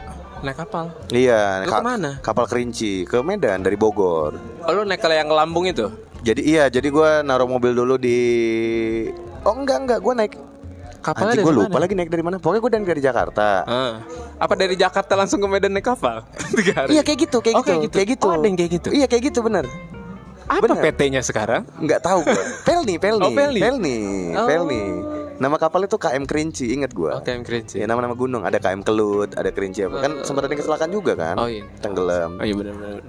naik 0.43 0.58
kapal. 0.60 0.93
Iya, 1.10 1.65
Lu 1.65 1.71
ke 1.71 1.82
mana? 1.82 2.12
Kapal 2.21 2.45
kerinci 2.45 3.08
ke 3.08 3.23
Medan 3.25 3.65
dari 3.65 3.73
Bogor. 3.73 4.38
Oh 4.62 4.71
lu 4.71 4.86
naik 4.86 5.01
kalau 5.01 5.15
yang 5.15 5.25
ke 5.25 5.36
Lambung 5.36 5.65
itu? 5.65 5.88
Jadi 6.21 6.41
iya, 6.41 6.65
jadi 6.67 6.89
gue 6.89 7.10
naruh 7.21 7.45
mobil 7.45 7.73
dulu 7.73 7.97
di 7.97 8.17
Oh 9.45 9.54
enggak 9.54 9.78
enggak, 9.86 9.99
gue 10.01 10.13
naik 10.15 10.34
Dari 11.13 11.37
gue 11.37 11.45
mana? 11.45 11.61
lupa 11.61 11.77
lagi 11.77 11.93
naik 11.93 12.09
dari 12.09 12.23
mana. 12.23 12.35
Pokoknya 12.39 12.61
gue 12.61 12.71
dari 12.87 13.01
Jakarta. 13.03 13.47
Ah. 13.61 13.93
Apa 14.35 14.53
dari 14.55 14.73
Jakarta 14.73 15.13
langsung 15.13 15.37
ke 15.37 15.45
Medan 15.45 15.69
naik 15.71 15.85
kapal? 15.85 16.25
Tiga 16.57 16.73
hari. 16.81 16.97
Iya 16.97 17.01
kayak 17.03 17.19
gitu, 17.29 17.37
kayak 17.39 17.55
Oh, 17.55 17.61
gitu, 17.61 17.69
kayak 17.69 17.81
gitu. 17.83 17.93
kayak 17.93 18.09
gitu. 18.09 18.25
Oh, 18.25 18.33
ada 18.33 18.45
yang 18.45 18.57
kayak 18.57 18.71
gitu? 18.73 18.89
Iya 18.89 19.05
kayak 19.05 19.23
gitu 19.27 19.39
bener. 19.41 19.65
Apa 20.45 20.61
bener. 20.61 20.77
PT-nya 20.79 21.21
sekarang? 21.21 21.65
Nggak 21.77 22.01
tahu 22.01 22.19
gue. 22.23 22.43
Pelni, 22.63 22.95
Pelni, 23.03 23.25
Oh, 23.25 23.33
Pelni. 23.33 23.59
Pelni, 23.59 23.97
Oh. 24.33 24.45
Pelni. 24.45 24.83
Nama 25.35 25.55
kapal 25.59 25.83
itu 25.83 25.99
KM 25.99 26.23
Kerinci, 26.23 26.71
inget 26.71 26.95
gue. 26.95 27.11
Oke, 27.11 27.27
yang 27.27 27.43
kerinci. 27.43 27.83
Ya 27.83 27.85
nama-nama 27.85 28.15
gunung, 28.15 28.47
ada 28.47 28.55
KM 28.55 28.79
Kelut, 28.81 29.35
ada 29.35 29.51
Kerinci 29.51 29.83
apa. 29.83 29.99
Kan 29.99 30.23
sempat 30.23 30.47
ada 30.47 30.53
yang 30.53 30.61
kecelakaan 30.63 30.91
juga 30.91 31.11
kan? 31.13 31.35
Oh, 31.35 31.45
iya. 31.45 31.67
Tenggelam. 31.77 32.39
Oh 32.39 32.45
iya 32.45 32.55
benar-benar. 32.55 33.03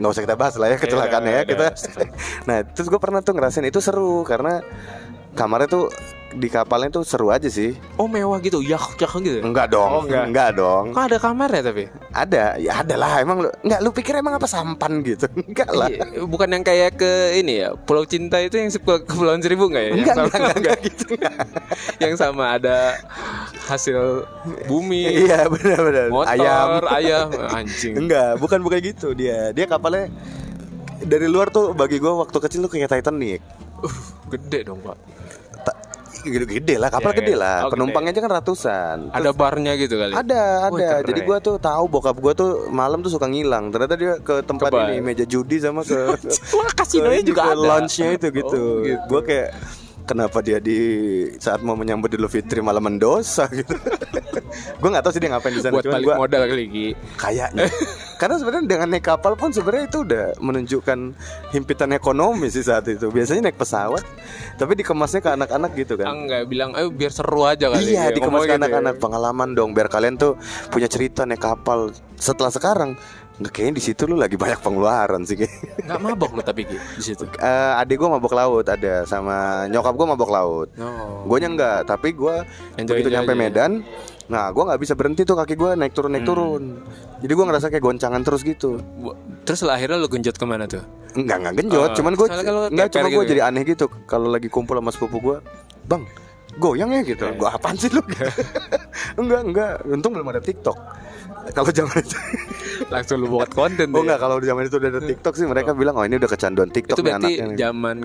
nggak 0.00 0.16
usah 0.16 0.24
kita 0.24 0.32
bahas 0.32 0.56
lah 0.56 0.72
ya 0.72 0.76
kecelakaannya 0.80 1.28
ya 1.28 1.42
udah, 1.44 1.44
kita. 1.44 1.66
udah. 1.76 2.08
nah 2.48 2.56
terus 2.64 2.88
gue 2.88 2.96
pernah 2.96 3.20
tuh 3.20 3.36
ngerasain 3.36 3.68
itu 3.68 3.84
seru 3.84 4.24
karena 4.24 4.64
kamarnya 5.32 5.68
tuh 5.68 5.86
di 6.30 6.46
kapalnya 6.46 6.90
tuh 6.92 7.02
seru 7.02 7.26
aja 7.28 7.50
sih. 7.50 7.74
Oh 7.98 8.06
mewah 8.06 8.38
gitu, 8.38 8.62
yak 8.62 8.94
yak 8.96 9.10
gitu. 9.18 9.42
Enggak 9.42 9.66
dong, 9.68 9.90
Oh, 9.90 10.02
enggak. 10.06 10.54
dong. 10.54 10.94
Kok 10.94 11.02
ada 11.04 11.18
kamar 11.18 11.50
ya 11.50 11.58
tapi? 11.60 11.84
Ada, 12.08 12.54
ya 12.56 12.72
ada 12.78 12.94
lah. 12.94 13.18
Emang 13.18 13.42
lu 13.42 13.50
enggak 13.60 13.80
lu 13.80 13.90
pikir 13.90 14.14
emang 14.14 14.38
apa 14.38 14.46
sampan 14.46 15.02
gitu? 15.02 15.26
Enggak 15.50 15.70
lah. 15.70 15.90
Iya, 15.90 16.22
Bukan 16.22 16.46
yang 16.48 16.62
kayak 16.62 16.94
ke 16.94 17.10
ini 17.34 17.66
ya, 17.66 17.74
Pulau 17.74 18.06
Cinta 18.06 18.38
itu 18.38 18.54
yang 18.54 18.70
ke 18.70 18.78
Kepulauan 19.02 19.42
Seribu 19.42 19.66
enggak 19.66 19.82
ya? 19.82 19.90
Yang 19.90 19.98
Enggak, 19.98 20.14
sama- 20.14 20.22
enggak, 20.22 20.38
enggak, 20.38 20.54
enggak 20.54 20.78
gitu. 20.86 21.04
enggak. 21.10 21.34
yang 22.06 22.14
sama 22.14 22.44
ada 22.54 22.76
hasil 23.66 23.98
bumi, 24.66 25.26
Iya 25.26 25.50
benar-benar. 25.50 26.06
motor, 26.08 26.30
Ayam. 26.30 26.68
ayam, 26.98 27.26
anjing. 27.50 27.94
Enggak, 27.98 28.38
bukan 28.38 28.62
bukan 28.62 28.78
gitu 28.80 29.18
dia. 29.18 29.50
Dia 29.50 29.66
kapalnya 29.66 30.06
dari 31.02 31.26
luar 31.26 31.50
tuh 31.50 31.74
bagi 31.74 31.98
gue 31.98 32.12
waktu 32.12 32.38
kecil 32.38 32.62
tuh 32.62 32.70
kayak 32.70 32.86
Titanic. 32.88 33.42
Uh, 33.82 33.98
gede 34.30 34.62
dong 34.62 34.78
pak. 34.78 34.94
Ta- 36.20 36.28
Gede, 36.30 36.46
gede 36.46 36.74
lah, 36.76 36.88
kapal 36.88 37.10
Iya, 37.10 37.18
gede 37.18 37.32
iya. 37.32 37.40
lah. 37.40 37.56
Oh, 37.64 37.70
Penumpangnya 37.70 38.10
aja 38.10 38.20
kan 38.20 38.32
ratusan. 38.34 38.96
Ada 39.10 39.30
barnya 39.32 39.72
gitu 39.74 39.96
kali. 39.96 40.12
Ada, 40.12 40.40
ada. 40.66 40.86
keren. 40.94 41.08
Jadi 41.08 41.20
gua 41.22 41.38
tuh 41.38 41.56
tahu 41.56 41.84
bokap 41.86 42.16
gua 42.16 42.32
tuh 42.32 42.50
malam 42.68 43.00
tuh 43.00 43.08
suka 43.08 43.24
ngilang. 43.24 43.68
Ternyata 43.68 43.94
dia 43.94 44.12
ke 44.16 44.40
tempat 44.42 44.68
ini 44.86 45.00
meja 45.00 45.24
judi 45.24 45.56
sama 45.56 45.80
ke 45.80 45.96
Wah 46.56 46.70
kasinonya 46.74 47.22
ke- 47.22 47.26
juga 47.26 47.42
ke 47.42 47.50
ada. 47.50 47.66
Lounge-nya 47.66 48.08
itu 48.14 48.26
gitu. 48.30 48.60
Oh, 48.60 48.76
gitu. 48.80 49.00
Gua 49.06 49.20
kayak 49.22 49.48
kenapa 50.10 50.42
dia 50.42 50.58
di 50.58 50.78
saat 51.38 51.62
mau 51.62 51.78
menyambut 51.78 52.10
Idul 52.10 52.26
Fitri 52.26 52.58
malah 52.58 52.82
mendosa 52.82 53.46
gitu. 53.54 53.78
gua 54.82 54.88
nggak 54.90 55.04
tahu 55.06 55.12
sih 55.14 55.20
dia 55.22 55.30
ngapain 55.30 55.54
di 55.54 55.62
sana. 55.62 55.78
Buat 55.78 55.86
Cuman 55.86 55.94
balik 55.94 56.06
gua 56.10 56.16
modal 56.18 56.42
kali 56.50 56.64
Gi. 56.66 56.88
kayaknya 57.14 57.70
Karena 58.20 58.36
sebenarnya 58.36 58.64
dengan 58.68 58.88
naik 58.92 59.06
kapal 59.08 59.32
pun 59.32 59.48
sebenarnya 59.48 59.84
itu 59.88 59.98
udah 60.04 60.24
menunjukkan 60.44 60.98
himpitan 61.56 61.96
ekonomi 61.96 62.52
sih 62.52 62.60
saat 62.60 62.84
itu. 62.90 63.08
Biasanya 63.08 63.48
naik 63.48 63.56
pesawat, 63.56 64.04
tapi 64.60 64.76
dikemasnya 64.76 65.24
ke 65.24 65.30
anak-anak 65.32 65.72
gitu 65.72 65.96
kan. 65.96 66.04
Enggak 66.12 66.44
bilang, 66.44 66.76
ayo 66.76 66.92
biar 66.92 67.16
seru 67.16 67.48
aja 67.48 67.72
kali. 67.72 67.96
Iya, 67.96 68.12
ya, 68.12 68.12
dikemas 68.12 68.44
ke 68.44 68.52
gitu 68.52 68.52
ya. 68.52 68.60
anak-anak 68.60 68.94
pengalaman 69.00 69.56
dong 69.56 69.72
biar 69.72 69.88
kalian 69.88 70.20
tuh 70.20 70.36
punya 70.68 70.84
cerita 70.90 71.24
naik 71.24 71.40
kapal. 71.40 71.96
Setelah 72.20 72.52
sekarang, 72.52 73.00
nggak 73.40 73.50
kayaknya 73.50 73.74
di 73.74 73.82
situ 73.82 74.02
lu 74.04 74.14
lagi 74.14 74.36
banyak 74.36 74.60
pengeluaran 74.60 75.24
sih 75.24 75.32
kayak. 75.34 75.80
Nggak 75.82 75.98
mabok 75.98 76.30
lu 76.36 76.42
tapi 76.42 76.68
di 76.68 76.76
situ. 77.00 77.24
Eh, 77.40 77.72
adik 77.76 77.96
gue 77.96 78.06
mabok 78.06 78.30
laut 78.30 78.66
ada 78.66 79.02
sama 79.02 79.64
nyokap 79.66 79.96
gue 79.96 80.06
mabok 80.06 80.30
laut. 80.30 80.68
No. 80.76 81.24
Gue 81.24 81.40
enggak, 81.40 81.88
tapi 81.88 82.12
gue 82.12 82.44
Enjoy 82.76 83.00
begitu 83.00 83.08
aja 83.08 83.16
nyampe 83.16 83.32
ya. 83.32 83.38
Medan, 83.40 83.72
nah 84.26 84.48
gue 84.48 84.60
nggak 84.60 84.76
bisa 84.78 84.92
berhenti 84.92 85.24
tuh 85.24 85.34
kaki 85.34 85.56
gue 85.56 85.70
naik 85.72 85.90
turun 85.90 86.12
naik 86.12 86.22
Hmm. 86.22 86.30
turun. 86.30 86.62
Jadi 87.18 87.32
gue 87.32 87.44
ngerasa 87.48 87.66
kayak 87.68 87.80
goncangan 87.82 88.20
terus 88.20 88.44
gitu. 88.44 88.76
Terus 89.42 89.60
lah 89.64 89.74
akhirnya 89.74 89.96
lu 89.96 90.08
genjot 90.08 90.36
ke 90.36 90.44
mana 90.44 90.68
tuh? 90.68 90.84
Enggak 91.10 91.36
enggak 91.40 91.54
genjot, 91.58 91.80
Oh, 91.82 91.96
cuman 91.96 92.12
kalau 92.14 92.62
enggak 92.68 92.88
cuma 92.92 93.08
gitu 93.08 93.16
gue 93.16 93.24
ya. 93.24 93.28
jadi 93.30 93.40
aneh 93.48 93.62
gitu 93.64 93.84
kalau 94.04 94.28
lagi 94.28 94.46
kumpul 94.46 94.76
sama 94.76 94.92
sepupu 94.92 95.16
gue, 95.18 95.36
bang 95.84 96.04
goyang 96.56 96.90
ya 96.90 97.00
gitu. 97.02 97.24
Iya. 97.24 97.36
Gue 97.36 97.48
apaan 97.48 97.74
sih 97.74 97.88
lu? 97.88 98.02
enggak 99.20 99.40
enggak, 99.44 99.72
untung 99.86 100.12
belum 100.12 100.26
ada 100.28 100.40
TikTok. 100.40 100.76
Kalau 101.50 101.66
zaman 101.68 101.94
itu, 101.96 102.14
Langsung 102.92 103.16
lu 103.16 103.28
buat 103.28 103.48
konten 103.48 103.86
oh 103.86 103.92
tuh 103.92 103.98
ya. 103.98 104.04
enggak 104.04 104.18
kalau 104.20 104.36
zaman 104.38 104.62
itu 104.62 104.76
udah 104.76 104.90
ada 104.90 105.02
TikTok 105.02 105.32
sih 105.32 105.44
mereka 105.44 105.70
bilang 105.72 105.94
oh 105.94 106.02
ini 106.02 106.16
udah 106.16 106.28
kecanduan 106.28 106.68
TikTok 106.68 106.94
Itu 106.94 107.02
nih 107.02 107.08
berarti 107.08 107.32
anaknya. 107.32 107.46
nih." 107.46 107.58
zaman 107.58 107.96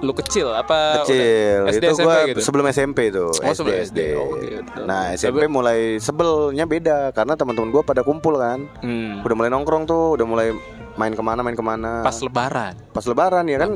lu 0.00 0.12
kecil 0.14 0.46
apa 0.48 1.02
kecil 1.02 1.60
SD, 1.66 1.76
itu 1.76 1.86
SMP 1.92 2.04
gua 2.04 2.16
gitu? 2.24 2.40
sebelum 2.40 2.64
SMP 2.68 2.98
itu 3.08 3.24
Oh, 3.34 3.52
sebelum 3.52 3.76
SD. 3.80 3.98
Oh, 4.14 4.36
gitu. 4.36 4.80
nah 4.84 5.10
SMP 5.12 5.48
mulai 5.48 5.98
sebelnya 5.98 6.64
beda 6.64 7.10
karena 7.10 7.34
teman-teman 7.34 7.68
gua 7.70 7.82
pada 7.82 8.00
kumpul 8.00 8.36
kan 8.36 8.62
Hmm. 8.78 9.22
udah 9.22 9.34
mulai 9.34 9.50
nongkrong 9.50 9.84
tuh 9.84 10.14
udah 10.14 10.24
mulai 10.24 10.48
main 10.94 11.10
ke 11.10 11.20
mana 11.20 11.40
main 11.40 11.54
ke 11.54 11.64
mana 11.64 12.00
Pas 12.00 12.14
lebaran. 12.16 12.74
pas 12.90 13.02
lebaran 13.02 13.44
ya 13.44 13.58
kan 13.58 13.70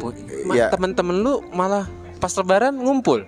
ya 0.53 0.71
Temen-temen 0.71 1.17
lu 1.17 1.43
malah 1.51 1.91
pas 2.18 2.33
lebaran 2.33 2.74
ngumpul. 2.74 3.22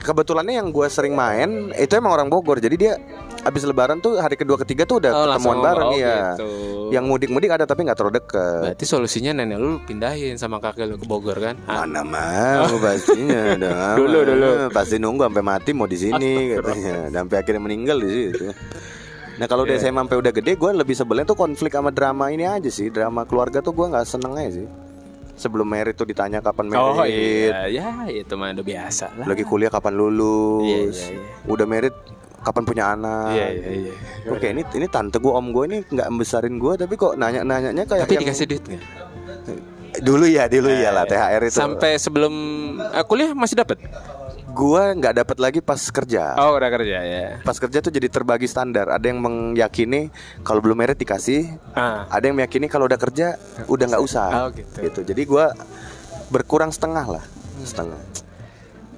kebetulannya 0.00 0.56
yang 0.56 0.68
gua 0.68 0.86
sering 0.86 1.12
main 1.12 1.70
itu 1.74 1.92
emang 1.92 2.10
orang 2.10 2.26
Bogor 2.26 2.56
jadi 2.56 2.72
dia 2.74 2.92
abis 3.40 3.62
lebaran 3.62 3.96
tuh 3.98 4.16
hari 4.16 4.32
kedua 4.34 4.56
ketiga 4.58 4.82
tuh 4.82 4.96
udah 4.98 5.10
Oh, 5.10 5.24
ketemuan 5.26 5.36
langsung. 5.56 5.60
bareng 5.62 5.88
Oh, 5.88 5.96
ya 5.96 6.16
gitu. 6.30 6.48
yang 6.90 7.04
mudik-mudik 7.04 7.50
ada 7.50 7.64
tapi 7.64 7.80
nggak 7.82 7.94
terlalu 7.94 8.16
deket 8.18 8.60
Berarti 8.66 8.84
solusinya 8.86 9.32
nenek 9.34 9.56
lu 9.56 9.76
pindahin 9.80 10.36
sama 10.36 10.56
kakek 10.58 10.84
lu 10.86 10.96
ke 10.96 11.04
Bogor 11.04 11.36
kan? 11.36 11.56
Ah, 11.64 11.84
Mana 11.84 12.00
mau 12.02 12.76
pastinya 12.78 13.54
dong. 13.54 13.96
Dulu, 14.00 14.18
dulu. 14.26 14.48
Pasti 14.70 14.96
nunggu 14.96 15.22
sampai 15.22 15.40
mati 15.42 15.70
mau 15.70 15.84
di 15.84 15.96
sini 15.96 16.32
katanya. 16.50 16.96
Dan 17.06 17.20
Sampai 17.22 17.36
akhirnya 17.38 17.62
meninggal 17.62 17.96
di 17.98 18.08
situ. 18.10 18.44
Nah 19.32 19.46
kalau 19.46 19.64
udah 19.64 19.72
Iya. 19.74 19.88
SMA 19.88 20.00
sampai 20.02 20.16
udah 20.18 20.32
gede 20.34 20.52
gue 20.54 20.70
lebih 20.74 20.92
sebelnya 20.92 21.24
tuh 21.24 21.32
konflik 21.34 21.72
sama 21.72 21.88
drama 21.88 22.28
ini 22.28 22.44
aja 22.44 22.68
sih 22.68 22.88
Drama 22.88 23.24
keluarga 23.24 23.60
tuh 23.60 23.72
gue 23.72 23.86
nggak 23.86 24.04
seneng 24.04 24.32
aja 24.34 24.50
sih 24.54 24.68
Sebelum 25.40 25.64
merit 25.64 25.96
tuh 25.96 26.04
ditanya 26.04 26.38
kapan 26.38 26.68
merit 26.68 26.84
Oh 26.84 27.00
iya, 27.02 27.64
ya 27.64 27.88
itu 28.06 28.36
mah 28.36 28.52
udah 28.52 28.60
biasa 28.62 29.08
lah. 29.14 29.24
Lagi 29.24 29.40
kuliah 29.42 29.68
kapan 29.68 29.96
lulus 29.96 30.60
Iya, 30.62 30.78
iya, 30.84 31.06
iya. 31.16 31.48
Udah 31.48 31.64
merit 31.64 31.96
kapan 32.40 32.62
punya 32.62 32.84
anak 32.92 33.32
Iya 33.32 33.46
iya 33.50 33.68
iya. 33.80 33.92
Oke 34.28 34.46
ini 34.46 34.62
ini 34.70 34.86
tante 34.86 35.16
gue 35.16 35.28
om 35.28 35.48
gue 35.48 35.64
ini 35.66 35.78
nggak 35.82 36.06
membesarin 36.06 36.56
gue 36.56 36.72
tapi 36.76 36.94
kok 36.94 37.16
nanya 37.16 37.40
nanyanya 37.40 37.84
kayak 37.84 38.04
Tapi 38.04 38.14
yang- 38.14 38.22
dikasih 38.22 38.46
duit 38.46 38.64
nggak? 38.66 38.84
dulu 40.00 40.22
ya 40.22 40.46
dulu 40.46 40.70
ya 40.70 40.92
lah 40.92 41.02
THR 41.02 41.42
itu 41.42 41.56
Sampai 41.56 41.98
sebelum 41.98 42.32
eh, 42.78 43.02
kuliah 43.02 43.34
masih 43.34 43.58
dapat? 43.58 43.80
Gue 44.50 44.84
nggak 44.96 45.14
dapat 45.16 45.36
lagi 45.38 45.60
pas 45.60 45.78
kerja 45.78 46.34
Oh 46.36 46.54
udah 46.54 46.68
kerja 46.68 46.98
ya. 47.00 47.26
pas 47.40 47.54
kerja 47.54 47.78
tuh 47.78 47.88
jadi 47.88 48.06
terbagi 48.06 48.44
standar. 48.44 48.88
Ada 48.88 49.06
yang 49.06 49.18
meyakini 49.18 50.10
kalau 50.40 50.58
belum 50.58 50.74
merit 50.76 50.96
dikasih, 50.96 51.46
Ah. 51.72 52.04
ada 52.06 52.24
yang 52.24 52.34
meyakini 52.34 52.66
kalau 52.66 52.84
udah 52.84 52.96
kerja 52.96 53.38
udah 53.64 53.84
nggak 53.86 54.02
usah. 54.02 54.28
Oh, 54.42 54.48
gitu. 54.50 55.00
Jadi 55.02 55.22
gua 55.24 55.54
berkurang 56.28 56.68
setengah 56.68 57.06
lah, 57.08 57.24
setengah. 57.60 57.98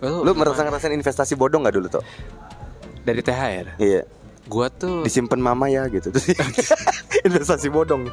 Oh, 0.01 0.21
Lu 0.21 0.33
merasa 0.33 0.63
ngerasain 0.63 0.93
investasi 0.93 1.35
bodong 1.35 1.63
nggak 1.63 1.77
dulu 1.77 1.89
tuh? 1.91 2.05
dari 3.03 3.19
THR. 3.19 3.67
Iya. 3.77 4.03
Gua 4.47 4.67
tuh 4.69 5.03
Disimpan 5.03 5.39
mama 5.39 5.67
ya 5.67 5.87
gitu. 5.87 6.11
Investasi 7.27 7.67
bodong. 7.67 8.11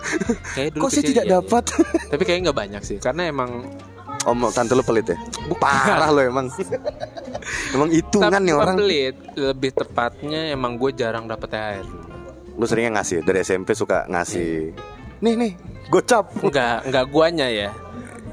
kayak 0.54 0.74
dulu 0.74 0.86
Kok 0.86 0.92
sih 0.92 1.02
tidak 1.04 1.26
iya. 1.26 1.34
dapat? 1.38 1.64
Tapi 2.10 2.22
kayaknya 2.22 2.50
nggak 2.50 2.60
banyak 2.60 2.82
sih, 2.84 2.98
karena 2.98 3.26
emang 3.26 3.66
Om 4.28 4.52
tante 4.52 4.76
lu 4.76 4.84
pelit 4.84 5.16
ya? 5.16 5.18
Parah 5.56 6.12
lo 6.12 6.20
emang. 6.20 6.52
emang 7.76 7.88
hitungan 7.88 8.42
nih 8.44 8.52
bukan 8.52 8.66
orang. 8.68 8.78
pelit, 8.84 9.16
lebih 9.40 9.72
tepatnya 9.72 10.52
emang 10.52 10.76
gue 10.76 10.92
jarang 10.92 11.24
dapet 11.24 11.48
THR. 11.48 11.88
Lu 12.60 12.66
seringnya 12.68 13.00
ngasih 13.00 13.24
dari 13.24 13.40
SMP 13.48 13.72
suka 13.72 14.04
ngasih. 14.12 14.76
Nih 15.24 15.34
nih, 15.40 15.52
gocap. 15.88 16.36
Enggak, 16.44 16.84
enggak 16.84 17.06
guanya 17.08 17.48
ya. 17.48 17.72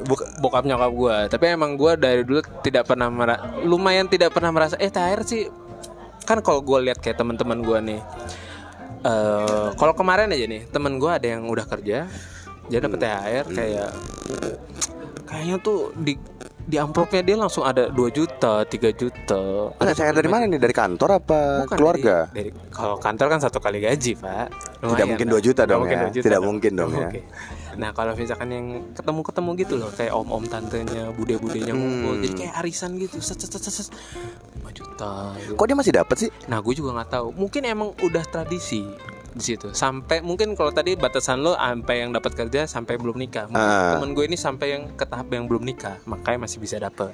Buka, 0.06 0.28
Bokap 0.38 0.68
nyokap 0.68 0.92
gue 0.92 1.16
Tapi 1.32 1.44
emang 1.56 1.72
gue 1.74 1.92
dari 1.96 2.20
dulu 2.22 2.44
tidak 2.60 2.84
pernah 2.84 3.08
mera 3.08 3.56
Lumayan 3.64 4.06
tidak 4.06 4.28
pernah 4.28 4.52
merasa 4.52 4.76
Eh 4.76 4.92
THR 4.92 5.24
sih 5.24 5.48
Kan 6.22 6.44
kalau 6.44 6.60
gue 6.60 6.78
lihat 6.84 7.00
kayak 7.00 7.16
teman-teman 7.16 7.64
gue 7.64 7.78
nih 7.80 8.00
eh 9.02 9.68
Kalau 9.72 9.96
kemarin 9.96 10.30
aja 10.30 10.46
nih 10.46 10.68
Temen 10.68 11.00
gue 11.00 11.10
ada 11.10 11.26
yang 11.26 11.48
udah 11.48 11.64
kerja 11.64 12.06
Dia 12.68 12.78
dapet 12.78 13.02
THR 13.02 13.46
kayak 13.50 13.90
Kayaknya 15.26 15.56
tuh 15.58 15.90
di 15.92 16.14
di 16.66 16.76
amplopnya 16.78 17.22
dia 17.22 17.36
langsung 17.38 17.62
ada 17.62 17.86
2 17.86 18.10
juta, 18.10 18.66
3 18.66 18.90
juta. 18.90 19.70
Enggak, 19.78 19.94
saya 19.94 20.10
dari 20.10 20.26
mana 20.26 20.46
nih? 20.46 20.58
Dari 20.58 20.74
kantor 20.74 21.10
apa 21.18 21.38
Bukan, 21.62 21.76
keluarga? 21.78 22.16
Dari, 22.30 22.50
dari- 22.50 22.70
kalau 22.74 22.98
kantor 22.98 23.26
kan 23.30 23.38
satu 23.38 23.58
kali 23.58 23.78
gaji, 23.78 24.18
Pak. 24.18 24.46
Tidak 24.82 25.06
mungkin 25.06 25.28
2 25.28 25.38
juta 25.40 25.62
dong 25.62 25.86
ya. 25.86 26.10
2 26.10 26.14
juta 26.14 26.24
Tidak 26.26 26.42
mungkin 26.42 26.72
dong 26.74 26.90
ya. 26.90 27.08
Nah, 27.76 27.92
kalau 27.92 28.16
misalkan 28.16 28.48
yang 28.48 28.66
ketemu-ketemu 28.96 29.50
gitu 29.60 29.74
loh, 29.76 29.90
kayak 29.92 30.10
om-om 30.10 30.42
tantenya, 30.48 31.12
bude-budenya 31.12 31.70
Hmm. 31.70 31.80
ngumpul, 31.82 32.14
jadi 32.18 32.34
kayak 32.34 32.54
arisan 32.64 32.96
gitu. 32.96 33.20
Set 33.20 33.36
set 33.36 33.52
set 33.52 33.62
set. 33.62 33.74
set. 33.76 33.88
5 34.56 34.72
juta. 34.72 35.36
gitu. 35.38 35.54
Kok 35.54 35.66
dia 35.66 35.76
masih 35.76 35.92
dapat 35.94 36.16
sih? 36.18 36.30
Nah, 36.48 36.58
gue 36.58 36.72
juga 36.72 36.96
nggak 36.96 37.10
tahu. 37.12 37.26
Mungkin 37.32 37.62
emang 37.62 37.92
udah 38.00 38.24
tradisi 38.24 38.82
di 39.36 39.44
situ. 39.44 39.68
Sampai 39.70 40.18
mungkin 40.18 40.56
kalau 40.56 40.72
tadi 40.72 40.96
batasan 40.96 41.44
lo 41.44 41.52
sampai 41.52 42.00
yang 42.00 42.10
dapat 42.10 42.32
kerja 42.34 42.64
sampai 42.64 42.96
belum 42.96 43.14
nikah. 43.14 43.44
Mungkin 43.46 43.60
Ah. 43.62 43.94
temen 43.94 44.10
gue 44.10 44.24
ini 44.24 44.34
sampai 44.34 44.66
yang 44.70 44.82
ke 44.90 45.04
tahap 45.04 45.28
yang 45.28 45.44
belum 45.44 45.60
nikah, 45.62 46.00
makanya 46.04 46.48
masih 46.48 46.56
bisa 46.56 46.80
dapet. 46.80 47.12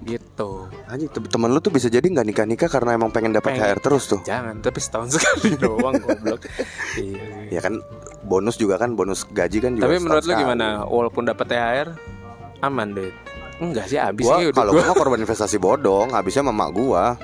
Gitu. 0.00 0.50
Te- 0.88 1.28
temen 1.28 1.52
lu 1.52 1.60
tuh 1.60 1.68
bisa 1.68 1.86
jadi 1.86 2.00
nggak 2.02 2.24
nikah 2.24 2.46
nikah 2.48 2.66
karena 2.66 2.96
emang 2.96 3.12
pengen 3.12 3.36
dapat 3.36 3.52
Pengen. 3.52 3.68
THR 3.68 3.80
terus 3.80 4.04
tuh. 4.08 4.20
Jangan, 4.24 4.56
tapi 4.58 4.80
setahun 4.80 5.08
sekali 5.14 5.60
doang 5.60 5.92
goblok. 5.94 6.40
Iya. 6.40 6.64
sih. 6.96 7.12
Ya 7.52 7.60
kan 7.60 7.84
bonus 8.22 8.56
juga 8.56 8.80
kan 8.80 8.96
bonus 8.96 9.28
gaji 9.28 9.60
kan 9.60 9.76
juga. 9.76 9.84
Tapi 9.84 9.96
menurut 10.00 10.24
lu 10.24 10.32
sekali. 10.32 10.40
gimana? 10.42 10.88
Walaupun 10.88 11.28
dapat 11.28 11.44
THR 11.46 11.88
aman 12.62 12.88
deh. 12.90 13.12
Enggak 13.60 13.92
sih 13.92 14.00
habis 14.00 14.24
Gua 14.24 14.40
sih 14.40 14.48
kalau 14.56 14.72
gua. 14.72 14.96
korban 14.96 15.20
investasi 15.20 15.60
bodong, 15.60 16.16
habisnya 16.16 16.40
mama 16.40 16.72
gua. 16.72 17.04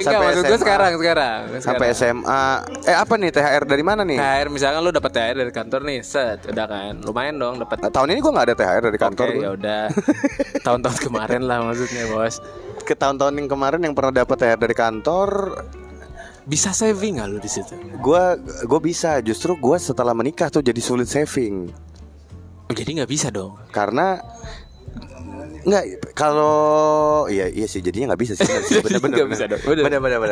sampai 0.02 0.32
gue 0.32 0.42
SMA. 0.42 0.58
sekarang 0.58 0.92
sekarang. 0.96 1.40
Sampai 1.60 1.86
sekarang. 1.92 2.24
SMA. 2.24 2.42
Eh 2.88 2.96
apa 2.96 3.14
nih 3.14 3.30
THR 3.30 3.62
dari 3.68 3.84
mana 3.84 4.02
nih? 4.02 4.18
THR 4.18 4.48
misalkan 4.48 4.80
lu 4.80 4.90
dapat 4.90 5.10
THR 5.12 5.36
dari 5.36 5.52
kantor 5.52 5.80
nih, 5.84 5.98
set, 6.00 6.38
udah 6.48 6.66
kan. 6.66 6.94
Lumayan 7.04 7.36
dong 7.36 7.60
dapat. 7.60 7.76
Nah, 7.78 7.90
tahun 7.92 8.08
ini 8.10 8.18
gua 8.18 8.32
nggak 8.32 8.46
ada 8.48 8.56
THR 8.56 8.82
dari 8.88 8.98
kantor. 8.98 9.26
Oke, 9.28 9.36
gua. 9.36 9.44
ya 9.44 9.50
udah. 9.52 9.82
Tahun-tahun 10.66 10.98
kemarin 10.98 11.42
lah 11.44 11.58
maksudnya, 11.62 12.04
Bos. 12.08 12.34
Ke 12.82 12.94
tahun-tahun 12.96 13.34
yang 13.36 13.48
kemarin 13.48 13.80
yang 13.80 13.94
pernah 13.94 14.12
dapat 14.14 14.36
THR 14.38 14.58
dari 14.58 14.74
kantor, 14.74 15.30
Bisa 16.42 16.74
saving 16.74 17.22
gak 17.22 17.28
lu 17.28 17.38
di 17.38 17.46
situ? 17.46 17.70
gua 18.00 18.34
gua 18.66 18.80
bisa. 18.82 19.22
Justru 19.22 19.54
gua 19.54 19.78
setelah 19.78 20.10
menikah 20.10 20.48
tuh 20.48 20.58
jadi 20.58 20.80
sulit 20.80 21.06
saving. 21.06 21.70
Oh, 22.64 22.74
jadi 22.74 22.90
nggak 22.98 23.10
bisa 23.10 23.28
dong. 23.28 23.58
karena 23.68 24.20
Enggak, 25.62 25.84
kalau 26.12 27.22
iya 27.30 27.46
iya 27.46 27.70
sih 27.70 27.78
jadinya 27.78 28.12
nggak 28.12 28.20
bisa 28.20 28.34
sih. 28.34 28.44
Nggak 28.82 29.30
bisa 29.30 29.46
dong, 29.46 29.62
bener. 29.62 29.86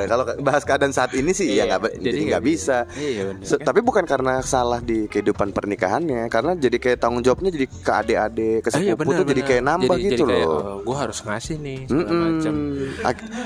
Kalau 0.04 0.26
bahas 0.42 0.66
keadaan 0.66 0.90
saat 0.90 1.14
ini 1.14 1.30
sih 1.30 1.54
Iya, 1.54 1.70
ya 1.70 1.78
nggak 1.78 2.02
jadi 2.02 2.18
nggak 2.18 2.28
nggak 2.34 2.44
bisa. 2.44 2.76
Iya, 2.92 3.22
bener, 3.30 3.46
kan? 3.46 3.58
Tapi 3.62 3.80
bukan 3.80 4.04
karena 4.04 4.42
salah 4.42 4.82
di 4.82 5.06
kehidupan 5.06 5.54
pernikahannya, 5.54 6.26
karena 6.26 6.58
jadi 6.58 6.76
kayak 6.76 6.98
tanggung 6.98 7.22
jawabnya 7.22 7.54
jadi 7.54 7.66
ke 7.70 7.92
adik-adik, 7.94 8.58
ke 8.60 8.68
Ah, 8.68 8.72
iya, 8.74 8.90
sepupu 8.90 9.00
bener, 9.06 9.16
tuh 9.16 9.26
jadi 9.30 9.42
kayak 9.46 9.62
nambah 9.62 9.94
Jadi- 9.94 10.04
gitu 10.04 10.14
jadi 10.18 10.32
kayak, 10.34 10.46
loh. 10.50 10.58
oh, 10.58 10.76
gue 10.82 10.96
harus 10.98 11.18
ngasih 11.22 11.56
nih 11.56 11.78
segala 11.86 12.10
macam. 12.26 12.54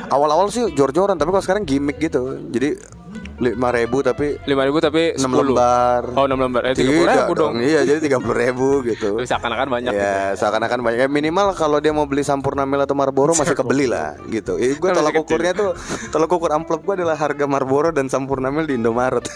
Awal-awal 0.09 0.47
sih 0.49 0.63
jor-joran, 0.73 1.17
tapi 1.21 1.29
kalau 1.31 1.45
sekarang 1.45 1.63
gimmick 1.69 2.01
gitu. 2.01 2.23
Jadi 2.49 2.81
lima 3.35 3.69
ribu 3.69 3.99
tapi 3.99 4.39
Lima 4.45 4.63
ribu 4.63 4.79
tapi 4.79 5.13
6 5.13 5.19
sepuluh. 5.19 5.51
lembar. 5.51 6.03
Oh 6.15 6.25
enam 6.25 6.39
lembar. 6.41 6.63
Eh 6.65 6.73
tiga 6.73 6.91
puluh 6.93 7.09
ribu 7.09 7.33
dong. 7.35 7.53
Iya, 7.57 7.81
jadi 7.83 7.99
tiga 7.99 8.19
puluh 8.19 8.37
ribu 8.37 8.69
gitu. 8.85 9.19
Seakan-akan 9.27 9.69
banyak. 9.69 9.91
gitu. 9.91 9.99
Ya 10.01 10.35
seakan-akan 10.35 10.81
banyak 10.81 10.99
ya, 11.01 11.09
Minimal 11.09 11.53
kalau 11.53 11.79
dia 11.79 11.91
mau 11.91 12.05
beli 12.05 12.23
Sampurna 12.23 12.63
Mil 12.63 12.79
atau 12.79 12.95
Marlboro 12.95 13.35
Masih 13.41 13.55
kebeli 13.55 13.87
lah 13.87 14.15
gitu 14.29 14.55
ya, 14.55 14.73
Gue 14.73 14.91
tolak 14.91 15.15
ukurnya 15.17 15.51
tuh 15.53 15.75
Tolak 16.09 16.31
ukur 16.31 16.51
amplop 16.51 16.83
gue 16.83 16.95
adalah 16.97 17.15
harga 17.15 17.45
Marlboro 17.45 17.91
dan 17.91 18.07
Sampurna 18.07 18.49
Mil 18.49 18.65
di 18.65 18.75
Indomaret 18.75 19.27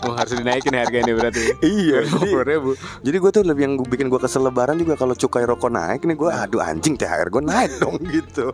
Oh, 0.00 0.16
harus 0.16 0.32
dinaikin 0.32 0.72
harga 0.72 0.96
ini 0.96 1.12
berarti. 1.12 1.44
Iya 1.60 2.08
Sepuluh 2.08 2.40
ribu. 2.42 2.70
Jadi 3.00 3.16
gue 3.16 3.30
tuh 3.30 3.42
lebih 3.42 3.62
yang 3.62 3.74
gua- 3.76 3.84
bikin 3.86 4.08
gue 4.08 4.16
kesel 4.16 4.40
lebaran 4.42 4.74
juga 4.74 4.96
Kalau 4.96 5.12
cukai 5.12 5.44
rokok 5.44 5.68
naik 5.68 6.02
nih 6.02 6.16
gue 6.16 6.30
Aduh 6.30 6.56
anjing 6.58 6.96
THR 6.96 7.28
gue 7.28 7.42
naik 7.42 7.72
dong 7.76 8.00
gitu 8.02 8.48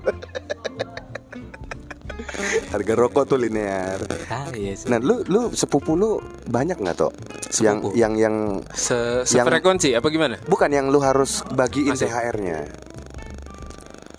Harga 2.72 2.92
rokok 2.94 3.25
tuh 3.27 3.38
linear. 3.38 4.01
Ah, 4.27 4.49
iya 4.53 4.75
sih. 4.75 4.87
Nah, 4.87 4.99
lu 4.99 5.22
lu 5.27 5.51
sepupu 5.51 5.94
lu 5.94 6.18
banyak 6.44 6.77
nggak 6.77 6.96
toh? 6.96 7.12
Yang 7.57 7.94
yang 7.94 8.12
yang 8.14 8.37
Se 8.75 9.22
yang- 9.25 9.46
sefrekuensi 9.46 9.94
apa 9.94 10.09
gimana? 10.09 10.37
bukan 10.44 10.68
yang 10.68 10.87
lu 10.88 10.99
harus 10.99 11.40
bagiin 11.49 11.94
Masih. 11.94 12.11
THR-nya. 12.11 12.59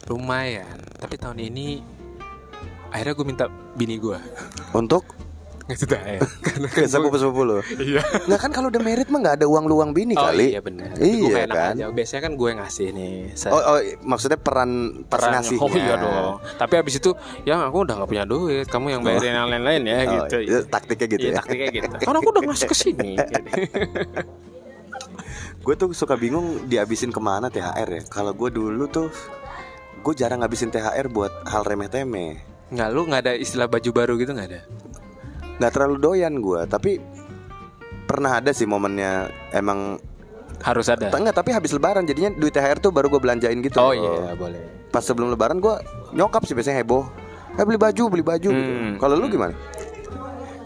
Lumayan. 0.08 0.78
Tapi 0.98 1.16
tahun 1.16 1.38
ini 1.38 1.84
akhirnya 2.90 3.14
gue 3.14 3.26
minta 3.28 3.46
bini 3.76 4.00
gue 4.00 4.18
Untuk 4.72 5.04
ngasih 5.68 5.86
THR. 5.86 6.20
Karena 6.48 6.68
ke 6.68 6.82
sepupu-sepupu 6.84 7.42
lu. 7.44 7.58
Iya. 7.76 8.02
Nah 8.24 8.36
kan 8.36 8.50
kalau 8.50 8.68
udah 8.68 8.80
merit 8.80 9.08
mah 9.08 9.20
nggak 9.20 9.36
ada 9.38 9.46
uang 9.46 9.66
luang 9.66 9.92
bini 9.92 10.14
Oh 10.14 10.24
kali. 10.26 10.52
iya 10.52 10.60
benar. 10.60 10.96
Iya 10.96 11.44
enak 11.44 11.56
kan. 11.56 11.74
aja. 11.76 11.86
Biasanya 11.90 12.22
kan 12.24 12.34
gue 12.34 12.48
yang 12.48 12.60
ngasih 12.60 12.88
nih. 12.90 13.16
Sa- 13.34 13.50
Oh, 13.50 13.60
oh, 13.60 13.80
maksudnya 14.02 14.38
peran 14.38 14.72
pas 15.06 15.20
peran. 15.20 15.32
ngasihnya. 15.36 15.62
Oh 15.62 15.70
iya 15.74 15.96
dong. 15.96 16.34
Tapi 16.56 16.74
abis 16.78 16.96
itu 16.98 17.12
yang 17.44 17.60
aku 17.62 17.84
udah 17.84 17.94
nggak 17.96 18.10
punya 18.10 18.24
duit. 18.24 18.66
Kamu 18.66 18.86
yang 18.90 19.02
bayarin 19.02 19.34
yang 19.36 19.48
lain-lain 19.48 19.82
ya 19.84 19.98
Oh, 20.00 20.14
gitu. 20.24 20.38
iya, 20.42 20.58
taktiknya 20.64 21.08
gitu 21.10 21.22
Iya, 21.22 21.30
ya. 21.30 21.38
taktiknya 21.38 21.68
gitu. 21.74 21.88
Karena 22.00 22.18
aku 22.18 22.30
udah 22.32 22.44
ngasih 22.44 22.68
ke 22.68 22.76
sini. 22.78 23.12
gitu. 23.20 23.42
Gue 25.60 25.76
tuh 25.76 25.92
suka 25.92 26.16
bingung 26.16 26.64
dihabisin 26.66 27.12
ke 27.12 27.20
mana 27.20 27.48
THR 27.48 27.90
ya. 27.90 28.02
Kalau 28.08 28.32
gue 28.32 28.50
dulu 28.50 28.88
tuh 28.88 29.12
gue 29.98 30.14
jarang 30.16 30.40
ngabisin 30.40 30.72
THR 30.72 31.08
buat 31.08 31.44
hal 31.44 31.62
remeh-temeh. 31.62 32.40
Nggak 32.68 32.90
lu 32.90 33.02
nggak 33.06 33.22
ada 33.22 33.34
istilah 33.34 33.64
baju 33.66 33.90
baru 33.92 34.14
gitu 34.16 34.32
nggak 34.32 34.48
ada? 34.48 34.62
Nggak 35.58 35.72
terlalu 35.74 35.96
doyan 35.98 36.34
gue, 36.38 36.62
tapi 36.70 37.02
pernah 38.08 38.40
ada 38.40 38.56
sih 38.56 38.64
momennya 38.64 39.28
emang 39.52 40.00
Harus 40.58 40.90
ada. 40.90 41.14
enggak 41.14 41.38
tapi 41.38 41.54
habis 41.54 41.70
lebaran 41.70 42.02
jadinya 42.02 42.34
duit 42.34 42.50
THR 42.50 42.82
tuh 42.82 42.90
baru 42.90 43.14
gue 43.14 43.22
belanjain 43.22 43.58
gitu. 43.62 43.78
Oh 43.78 43.94
iya 43.94 44.34
boleh. 44.34 44.90
Pas 44.90 45.06
sebelum 45.06 45.30
lebaran 45.30 45.62
gue 45.62 45.76
nyokap 46.18 46.42
sih 46.50 46.58
biasanya 46.58 46.82
heboh. 46.82 47.06
Eh 47.58 47.66
beli 47.66 47.78
baju, 47.78 48.04
beli 48.10 48.26
baju. 48.26 48.50
gitu. 48.50 48.72
Hmm. 48.74 48.98
Kalau 48.98 49.14
lu 49.18 49.30
gimana? 49.30 49.54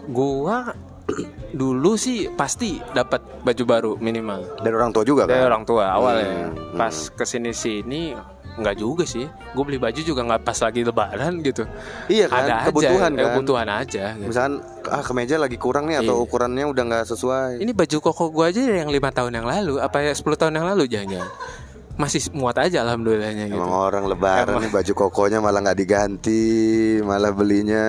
Gua 0.08 0.72
dulu 1.52 1.94
sih 1.94 2.28
pasti 2.32 2.80
dapat 2.92 3.20
baju 3.40 3.64
baru 3.64 3.90
minimal. 3.96 4.60
Dari 4.60 4.74
orang 4.74 4.90
tua 4.90 5.04
juga 5.04 5.24
kan? 5.24 5.34
Dari 5.34 5.44
orang 5.44 5.64
tua 5.64 5.84
awalnya. 5.90 6.50
Hmm, 6.50 6.76
Pas 6.76 6.94
ke 7.08 7.24
sini 7.24 7.50
sini 7.50 8.12
nggak 8.52 8.76
juga 8.76 9.08
sih. 9.08 9.24
Gue 9.56 9.64
beli 9.64 9.80
baju 9.80 9.96
juga 9.96 10.20
nggak 10.22 10.44
pas 10.44 10.58
lagi 10.60 10.84
lebaran 10.84 11.40
gitu. 11.40 11.64
Iya 12.08 12.28
kan, 12.28 12.44
ada 12.44 12.54
kebutuhan 12.68 13.10
aja, 13.10 13.16
kan. 13.16 13.26
kebutuhan 13.32 13.68
aja. 13.68 14.04
Gitu. 14.12 14.26
Misalkan 14.28 14.54
ah 14.88 15.02
kemeja 15.02 15.36
lagi 15.40 15.56
kurang 15.56 15.88
nih 15.88 16.04
atau 16.04 16.20
Iya. 16.20 16.24
ukurannya 16.28 16.64
udah 16.68 16.84
nggak 16.84 17.04
sesuai. 17.08 17.64
Ini 17.64 17.72
baju 17.72 17.96
koko 18.02 18.24
gue 18.28 18.44
aja 18.44 18.60
yang 18.60 18.92
lima 18.92 19.08
tahun 19.08 19.32
yang 19.40 19.46
lalu, 19.48 19.80
apa 19.80 20.04
ya 20.04 20.12
10 20.12 20.36
tahun 20.36 20.52
yang 20.60 20.66
lalu 20.68 20.84
jangan 20.84 21.24
masih 22.02 22.20
muat 22.34 22.58
aja 22.58 22.82
alhamdulillahnya 22.82 23.46
gitu. 23.46 23.62
Emang 23.62 23.70
orang 23.70 24.10
lebaran 24.10 24.58
nih 24.58 24.74
baju 24.74 24.92
kokonya 24.98 25.38
malah 25.38 25.62
nggak 25.62 25.78
diganti, 25.78 26.98
malah 27.06 27.30
belinya 27.30 27.84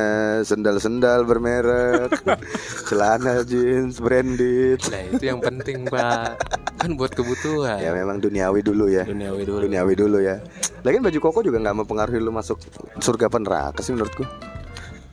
sendal-sendal 0.45 1.25
bermerek, 1.25 2.13
celana 2.93 3.41
jeans 3.41 3.97
branded. 3.97 4.77
Nah 4.85 5.01
itu 5.09 5.23
yang 5.25 5.41
penting 5.41 5.89
pak, 5.89 6.37
kan 6.77 6.93
buat 6.93 7.17
kebutuhan. 7.17 7.81
Ya 7.81 7.89
memang 7.89 8.21
duniawi 8.21 8.61
dulu 8.61 8.85
ya. 8.93 9.01
Duniawi 9.01 9.41
dulu. 9.49 9.59
Duniawi 9.65 9.93
dulu 9.97 10.17
ya. 10.21 10.37
Lagian 10.85 11.01
baju 11.01 11.17
koko 11.17 11.39
juga 11.41 11.57
nggak 11.57 11.77
mempengaruhi 11.81 12.21
lu 12.21 12.29
masuk 12.29 12.61
surga 13.01 13.25
neraka 13.41 13.81
sih 13.81 13.97
menurutku. 13.97 14.29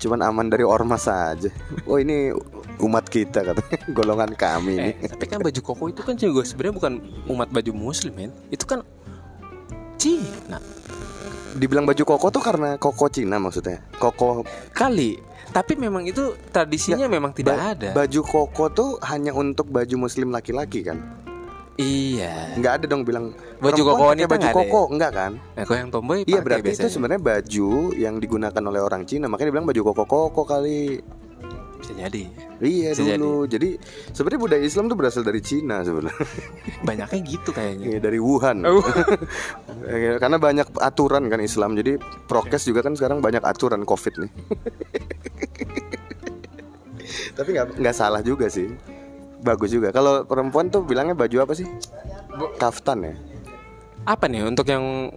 Cuman 0.01 0.21
aman 0.25 0.53
dari 0.53 0.65
ormas 0.65 1.09
saja. 1.09 1.49
Oh 1.89 1.97
ini 1.97 2.33
umat 2.81 3.05
kita 3.05 3.41
katanya, 3.43 3.77
golongan 3.97 4.33
kami 4.33 4.75
Eh, 4.75 4.85
nih. 4.95 4.95
tapi 5.09 5.25
kan 5.27 5.39
baju 5.39 5.61
koko 5.61 5.85
itu 5.87 6.01
kan 6.01 6.15
juga 6.15 6.41
sebenarnya 6.43 6.75
bukan 6.75 6.93
umat 7.29 7.49
baju 7.49 7.71
muslim 7.73 8.13
men. 8.13 8.31
Itu 8.49 8.65
kan 8.65 8.81
Cina 9.97 10.57
Dibilang 11.51 11.83
baju 11.83 12.03
koko 12.07 12.31
tuh 12.31 12.41
karena 12.41 12.77
koko 12.77 13.07
Cina 13.07 13.37
maksudnya. 13.37 13.83
Koko 13.93 14.47
kali. 14.71 15.19
Tapi 15.51 15.75
memang 15.75 16.07
itu 16.07 16.23
tradisinya 16.47 17.05
memang 17.05 17.31
tidak 17.31 17.53
ba- 17.53 17.75
ada. 17.75 17.91
Baju 17.93 18.21
koko 18.23 18.65
tuh 18.71 18.91
hanya 19.03 19.31
untuk 19.31 19.67
baju 19.67 19.97
muslim 20.01 20.31
laki-laki 20.31 20.83
kan? 20.83 20.99
iya. 21.75 22.55
Nggak 22.55 22.73
ada 22.77 22.85
dong 22.87 23.03
bilang 23.03 23.33
Baju 23.57 23.83
koko 23.83 24.05
wanita 24.07 24.29
baju 24.29 24.47
koko 24.49 24.81
enggak 24.91 25.13
kan? 25.13 25.33
Nah, 25.53 25.65
kalau 25.65 25.79
yang 25.79 25.91
tomboy 25.91 26.19
Iya 26.23 26.39
berarti 26.39 26.61
itu 26.63 26.77
biasanya. 26.79 26.93
sebenarnya 26.93 27.21
baju 27.21 27.69
yang 27.95 28.15
digunakan 28.17 28.63
oleh 28.63 28.81
orang 28.81 29.03
Cina 29.05 29.27
makanya 29.27 29.49
dibilang 29.51 29.67
baju 29.67 29.81
koko 29.83 30.03
koko 30.07 30.43
kali. 30.47 31.01
Jadi. 32.01 32.25
Iya 32.61 32.91
Bisa 32.97 33.17
dulu. 33.17 33.45
Jadi 33.45 33.77
sebenarnya 34.17 34.41
budaya 34.41 34.63
Islam 34.65 34.89
tuh 34.89 34.97
berasal 34.97 35.23
dari 35.25 35.41
Cina 35.45 35.85
sebenarnya. 35.85 36.17
Banyaknya 36.89 37.21
gitu 37.25 37.51
kayaknya. 37.53 37.87
Iya, 37.97 37.99
dari 38.01 38.19
Wuhan. 38.19 38.65
Oh. 38.65 38.83
Iya, 39.91 40.21
Karena 40.21 40.37
banyak 40.37 40.77
aturan 40.77 41.25
kan 41.33 41.41
Islam. 41.41 41.75
Jadi 41.75 41.97
prokes 42.29 42.69
juga 42.69 42.85
kan 42.85 42.95
sekarang 42.95 43.25
banyak 43.25 43.43
aturan 43.43 43.83
Covid 43.83 44.23
nih. 44.23 44.31
Tapi 47.37 47.49
nggak 47.57 47.81
nggak 47.81 47.97
salah 47.97 48.21
juga 48.21 48.53
sih. 48.53 48.69
Bagus 49.41 49.73
juga. 49.73 49.89
Kalau 49.91 50.29
perempuan 50.29 50.69
tuh 50.69 50.85
bilangnya 50.85 51.17
baju 51.17 51.49
apa 51.49 51.57
sih? 51.57 51.65
Kaftan 52.61 53.09
ya. 53.09 53.15
Apa 54.05 54.29
nih 54.29 54.45
untuk 54.45 54.69
yang 54.69 55.11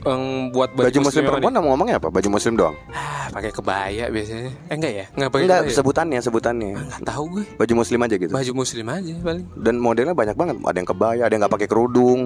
yang 0.00 0.22
buat 0.48 0.70
baju, 0.72 0.86
Baju, 0.86 0.98
muslim 1.02 1.22
perempuan 1.22 1.52
nama 1.52 1.66
ngomongnya 1.66 1.96
apa? 1.96 2.08
Baju 2.08 2.28
muslim 2.30 2.52
doang. 2.54 2.76
Ah, 2.88 3.28
pakai 3.28 3.50
kebaya 3.50 4.08
biasanya. 4.08 4.50
Eh 4.66 4.74
enggak 4.74 4.92
ya? 4.92 5.04
Enggak 5.12 5.28
pakai 5.30 5.44
Enggak, 5.44 5.60
kebaya. 5.60 5.76
sebutannya, 5.76 6.18
sebutannya. 6.20 6.72
Enggak 6.74 7.02
tahu 7.04 7.24
gue. 7.30 7.44
Baju 7.54 7.72
muslim 7.76 7.98
aja 8.00 8.14
gitu. 8.16 8.32
Baju 8.32 8.52
muslim 8.56 8.86
aja 8.86 9.14
paling. 9.20 9.44
Dan 9.54 9.74
modelnya 9.76 10.14
banyak 10.14 10.34
banget. 10.34 10.56
Ada 10.60 10.76
yang 10.76 10.88
kebaya, 10.88 11.22
ada 11.22 11.32
yang 11.32 11.42
nggak 11.44 11.54
pakai 11.54 11.68
kerudung. 11.68 12.20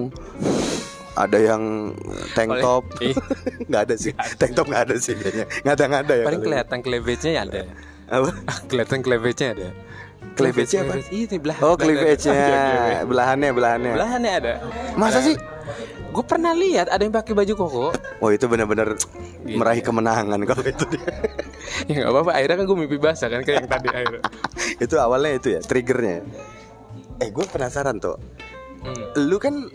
Ada 1.15 1.37
yang 1.39 1.63
tank 2.31 2.49
Oleh- 2.51 2.59
top. 2.61 2.83
Nggak 3.71 3.81
ada 3.87 3.95
sih. 3.95 4.11
Tank 4.35 4.51
top 4.51 4.67
nggak 4.67 4.83
ada 4.83 4.95
sih 4.99 5.15
kayaknya. 5.15 5.45
Nggak 5.63 5.73
ada 5.73 5.83
nggak 5.87 6.01
ada 6.03 6.13
ya. 6.13 6.25
Paling 6.27 6.39
kali. 6.39 6.47
kelihatan 6.51 6.77
cleavage-nya 6.83 7.31
ada. 7.39 7.61
Apa? 8.11 8.29
Ah, 8.43 8.59
kelihatan 8.69 8.99
cleavage-nya 8.99 9.49
ada. 9.55 9.67
Cleavage-nya 10.35 10.79
apa? 10.83 10.93
Ini 11.07 11.37
belah. 11.39 11.57
Oh, 11.63 11.79
cleavage-nya. 11.79 12.35
belah- 12.43 13.03
Belahannya, 13.07 13.49
belahannya. 13.55 13.91
Belahannya 13.95 14.31
ada. 14.35 14.53
Masa 14.99 15.23
sih? 15.23 15.39
Gue 16.15 16.23
pernah 16.23 16.55
lihat 16.55 16.87
ada 16.87 17.03
yang 17.03 17.11
pakai 17.11 17.35
baju 17.35 17.53
koko. 17.59 17.85
Oh, 18.23 18.31
itu 18.31 18.47
benar-benar 18.47 18.95
Iya. 19.43 19.59
meraih 19.59 19.83
kemenangan 19.83 20.39
kalau 20.47 20.63
itu 20.63 20.87
dia. 20.95 21.11
ya 21.91 21.95
nggak 22.07 22.11
apa-apa. 22.15 22.31
Akhirnya 22.39 22.55
kan 22.55 22.65
gue 22.71 22.77
mimpi 22.79 22.97
basah 22.97 23.27
kan 23.27 23.43
kayak 23.43 23.67
yang 23.67 23.69
tadi 23.69 23.87
akhirnya. 23.91 24.23
itu 24.87 24.95
awalnya 24.95 25.31
itu 25.35 25.47
ya, 25.53 25.59
triggernya. 25.59 26.23
Eh, 27.19 27.29
gue 27.35 27.45
penasaran 27.51 27.99
tuh. 27.99 28.15
Hmm. 28.79 29.27
Lu 29.27 29.35
kan 29.43 29.67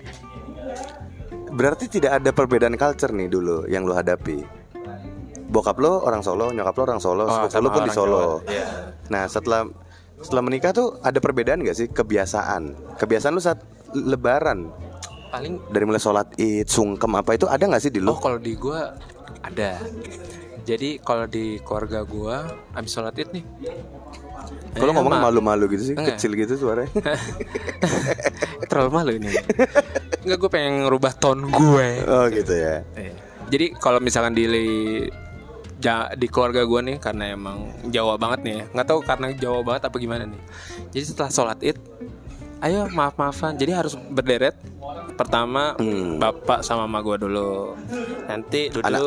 berarti 1.53 1.93
tidak 1.93 2.25
ada 2.25 2.33
perbedaan 2.33 2.81
culture 2.81 3.13
nih 3.13 3.29
dulu 3.29 3.69
yang 3.69 3.85
lu 3.85 3.93
hadapi. 3.93 4.41
Bokap 5.51 5.77
lo 5.77 6.01
orang 6.07 6.25
Solo, 6.25 6.55
nyokap 6.57 6.73
lo 6.79 6.83
orang 6.89 7.01
Solo, 7.05 7.29
Oh, 7.29 7.45
lo 7.51 7.69
pun 7.69 7.85
di 7.85 7.93
Solo. 7.93 8.41
Iya. 8.49 8.97
Nah, 9.13 9.29
setelah 9.29 9.69
setelah 10.25 10.43
menikah 10.47 10.73
tuh 10.73 10.97
ada 11.05 11.21
perbedaan 11.21 11.61
gak 11.67 11.77
sih 11.77 11.87
kebiasaan? 11.93 12.97
Kebiasaan 12.97 13.33
lu 13.37 13.43
saat 13.45 13.61
lebaran 13.93 14.71
Paling 15.31 15.55
dari 15.71 15.85
mulai 15.87 16.03
sholat 16.03 16.27
id, 16.37 16.67
sungkem 16.67 17.13
apa 17.15 17.31
itu 17.33 17.47
ada 17.47 17.63
nggak 17.63 17.81
sih 17.81 17.91
di 17.91 18.03
lu? 18.03 18.11
Oh 18.11 18.19
kalau 18.19 18.37
di 18.37 18.55
gua 18.55 18.95
ada. 19.41 19.79
Jadi 20.61 21.01
kalau 21.01 21.25
di 21.25 21.57
keluarga 21.63 22.03
gua 22.03 22.45
abis 22.75 22.91
sholat 22.93 23.15
id 23.15 23.31
nih. 23.33 23.45
Kalau 24.71 24.91
eh, 24.91 24.97
ngomong 24.97 25.15
ma- 25.15 25.25
malu-malu 25.27 25.71
gitu 25.73 25.93
sih, 25.93 25.95
Enggak. 25.95 26.19
kecil 26.19 26.35
gitu 26.35 26.55
suaranya. 26.57 26.91
terlalu 28.71 28.91
malu 28.91 29.11
ini. 29.15 29.31
Enggak 30.23 30.39
gue 30.39 30.51
pengen 30.51 30.87
ngerubah 30.87 31.13
tone 31.17 31.43
gue. 31.47 31.89
oh 32.07 32.27
gitu 32.31 32.55
ya. 32.55 32.87
Eh, 32.95 33.11
Jadi 33.51 33.75
kalau 33.75 33.99
misalkan 33.99 34.31
di 34.31 34.47
ja- 35.81 36.13
di 36.15 36.27
keluarga 36.31 36.63
gue 36.63 36.81
nih 36.85 36.97
karena 37.03 37.35
emang 37.35 37.67
Jawa 37.89 38.15
banget 38.15 38.41
nih 38.47 38.55
ya. 38.55 38.65
Nggak 38.71 38.87
tahu 38.87 39.01
karena 39.03 39.27
Jawa 39.35 39.61
banget 39.65 39.83
apa 39.91 39.97
gimana 39.99 40.23
nih. 40.25 40.43
Jadi 40.93 41.05
setelah 41.05 41.31
sholat 41.31 41.59
id, 41.61 41.79
ayo 42.61 42.89
maaf 42.89 43.15
maafan. 43.15 43.55
Jadi 43.55 43.73
harus 43.73 43.95
berderet. 43.97 44.57
Pertama 45.13 45.77
Hmm. 45.77 46.17
bapak 46.17 46.61
sama 46.61 46.85
mama 46.85 47.01
gue 47.03 47.17
dulu. 47.21 47.77
Nanti 48.25 48.69
duduk. 48.69 48.87
Anak- 48.87 49.05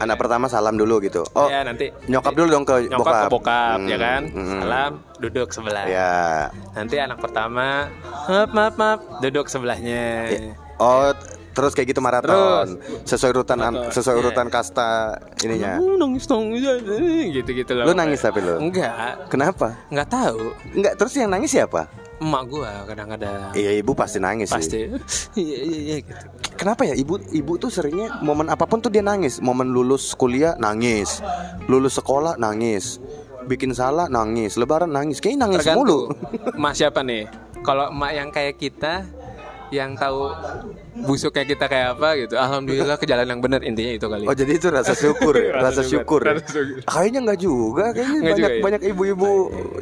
Anak 0.00 0.16
pertama 0.16 0.44
salam 0.46 0.74
dulu 0.74 0.98
gitu. 1.00 1.22
Oh, 1.32 1.46
ya 1.46 1.62
nanti 1.62 1.94
nyokap 2.06 2.34
dulu 2.34 2.48
dong 2.50 2.64
ke 2.64 2.74
nyokap 2.84 2.98
bokap. 2.98 3.22
ke 3.22 3.30
bokap 3.30 3.78
Hmm, 3.78 3.86
ya 3.86 3.96
kan. 3.96 4.22
hmm. 4.26 4.60
Salam 4.60 4.92
duduk 5.16 5.48
sebelah. 5.50 5.84
Ya. 5.86 6.50
Nanti 6.72 6.96
anak 6.96 7.18
pertama 7.18 7.86
maaf 8.26 8.50
maaf 8.50 8.74
maaf 8.74 9.00
duduk 9.20 9.46
sebelahnya. 9.46 10.26
Oh, 10.74 11.14
terus 11.52 11.70
kayak 11.70 11.94
gitu 11.94 12.02
maraton. 12.02 12.82
Sesuai 13.04 13.30
urutan 13.32 13.58
an- 13.60 13.78
Maraton, 13.78 13.94
sesuai 13.94 14.10
iya. 14.12 14.22
urutan 14.26 14.46
kasta 14.48 14.90
ininya. 15.38 15.78
Uh, 15.78 15.94
nangis 15.94 16.26
nangis 16.26 16.62
gitu 17.32 17.50
gitu 17.54 17.72
loh. 17.72 17.86
Lu 17.86 17.94
nangis 17.94 18.18
tapi 18.18 18.42
lu? 18.42 18.58
Enggak, 18.58 19.30
Kenapa? 19.30 19.78
enggak 19.86 20.08
tahu. 20.10 20.50
Enggak, 20.74 20.98
terus 20.98 21.14
yang 21.14 21.30
nangis 21.30 21.54
siapa? 21.54 21.86
Emak 22.22 22.42
gua 22.46 22.70
kadang-kadang 22.86 23.50
Iya, 23.58 23.74
ibu 23.78 23.92
pasti 23.94 24.22
nangis 24.22 24.50
pasti 24.50 24.86
iya 25.40 25.58
iya 25.66 25.78
iya 25.78 25.96
gitu. 26.02 26.24
Kenapa 26.54 26.86
ya 26.86 26.94
ibu 26.94 27.18
ibu 27.34 27.52
tuh 27.58 27.68
seringnya 27.68 28.22
momen 28.22 28.46
apa 28.46 28.64
pun 28.64 28.78
tuh 28.78 28.88
dia 28.88 29.02
nangis. 29.02 29.42
Momen 29.42 29.74
lulus 29.74 30.14
kuliah 30.14 30.54
nangis, 30.56 31.18
lulus 31.66 31.98
sekolah 31.98 32.38
nangis, 32.38 33.02
bikin 33.50 33.74
salah 33.74 34.06
nangis, 34.06 34.54
lebaran 34.54 34.94
nangis. 34.94 35.18
Kayaknya 35.18 35.50
nangis 35.50 35.66
mulu. 35.74 36.14
Tergantung 36.14 36.56
emak 36.62 36.74
siapa 36.78 37.00
nih? 37.02 37.26
Kalau 37.66 37.90
emak 37.90 38.12
yang 38.14 38.28
kayak 38.30 38.54
kita 38.60 39.02
yang 39.72 39.96
tahu 39.96 40.28
busuknya 41.04 41.44
kita 41.44 41.64
kayak 41.66 41.96
apa 41.96 42.08
gitu. 42.20 42.34
Alhamdulillah 42.36 42.96
ke 43.00 43.06
jalan 43.08 43.26
yang 43.26 43.40
benar 43.40 43.60
intinya 43.64 43.92
itu 43.96 44.06
kali. 44.06 44.24
Oh 44.28 44.34
jadi 44.36 44.52
itu 44.56 44.68
rasa 44.68 44.92
syukur, 44.92 45.34
ya? 45.34 45.56
rasa 45.66 45.82
syukur. 45.82 46.20
ya? 46.22 46.36
Rasa 46.36 46.48
syukur. 46.52 46.82
Kayaknya 46.84 47.20
nggak 47.24 47.40
juga, 47.40 47.84
kayaknya 47.92 48.18
Nggak 48.18 48.24
banyak 48.24 48.38
juga 48.38 48.50
ya? 48.50 48.62
banyak 48.62 48.82
ibu-ibu 48.92 49.30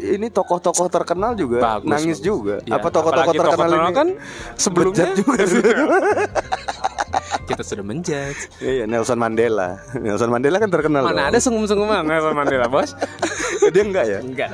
ini 0.01 0.27
tokoh-tokoh 0.31 0.87
terkenal 0.89 1.33
juga 1.35 1.59
Bagus, 1.61 1.89
nangis 1.91 2.19
bagus. 2.19 2.27
juga. 2.27 2.55
Ya, 2.65 2.79
Apa 2.79 2.89
tokoh-tokoh 2.89 3.35
terkenal 3.35 3.69
tokoh 3.71 3.83
ini 3.83 3.93
kan 3.95 4.09
sebelumnya 4.55 5.07
juga 5.17 5.41
sih. 5.45 5.63
kita 7.49 7.63
sudah 7.67 7.85
menjudge. 7.85 8.41
Iya 8.63 8.85
Nelson 8.89 9.19
Mandela. 9.19 9.77
Nelson 9.99 10.31
Mandela 10.31 10.57
kan 10.57 10.71
terkenal. 10.71 11.03
Mana 11.05 11.29
dong. 11.29 11.29
ada 11.35 11.39
sungguh-sungguh 11.43 11.87
Nelson 12.07 12.35
Mandela, 12.35 12.67
Bos? 12.71 12.95
dia 13.75 13.83
enggak 13.85 14.05
ya? 14.09 14.19
Enggak. 14.25 14.51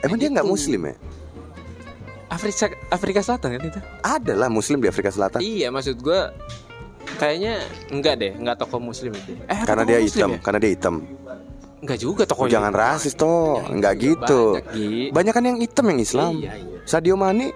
Emang 0.00 0.16
dia 0.16 0.28
enggak 0.32 0.46
muslim 0.46 0.80
ya? 0.88 0.94
Afrika 2.36 2.66
Afrika 2.92 3.20
Selatan 3.24 3.48
kan 3.56 3.62
itu? 3.64 3.80
Ada 4.04 4.32
lah 4.36 4.48
muslim 4.52 4.78
di 4.84 4.88
Afrika 4.92 5.08
Selatan. 5.08 5.40
Iya, 5.40 5.72
maksud 5.72 5.96
gua 6.04 6.30
kayaknya 7.16 7.64
enggak 7.88 8.14
deh, 8.20 8.32
enggak 8.36 8.56
tokoh 8.60 8.78
muslim 8.78 9.16
itu. 9.16 9.32
Eh, 9.48 9.60
Karena 9.64 9.82
tokoh 9.82 9.90
dia 9.90 9.98
muslim 10.04 10.08
hitam, 10.12 10.30
ya? 10.30 10.38
karena 10.44 10.58
dia 10.60 10.70
hitam. 10.76 10.94
Enggak 11.76 11.98
juga 12.00 12.22
tokohnya. 12.28 12.52
Jangan 12.60 12.72
rasis 12.72 13.14
toh, 13.16 13.64
enggak 13.72 13.94
iya, 13.96 14.04
gitu. 14.12 14.42
banyak. 14.60 15.12
Banyak 15.12 15.32
kan 15.32 15.44
yang 15.44 15.58
hitam 15.60 15.84
yang 15.88 16.00
Islam. 16.00 16.32
Iya, 16.36 16.52
iya. 16.60 16.76
Sadio 16.86 17.16
Mane, 17.18 17.46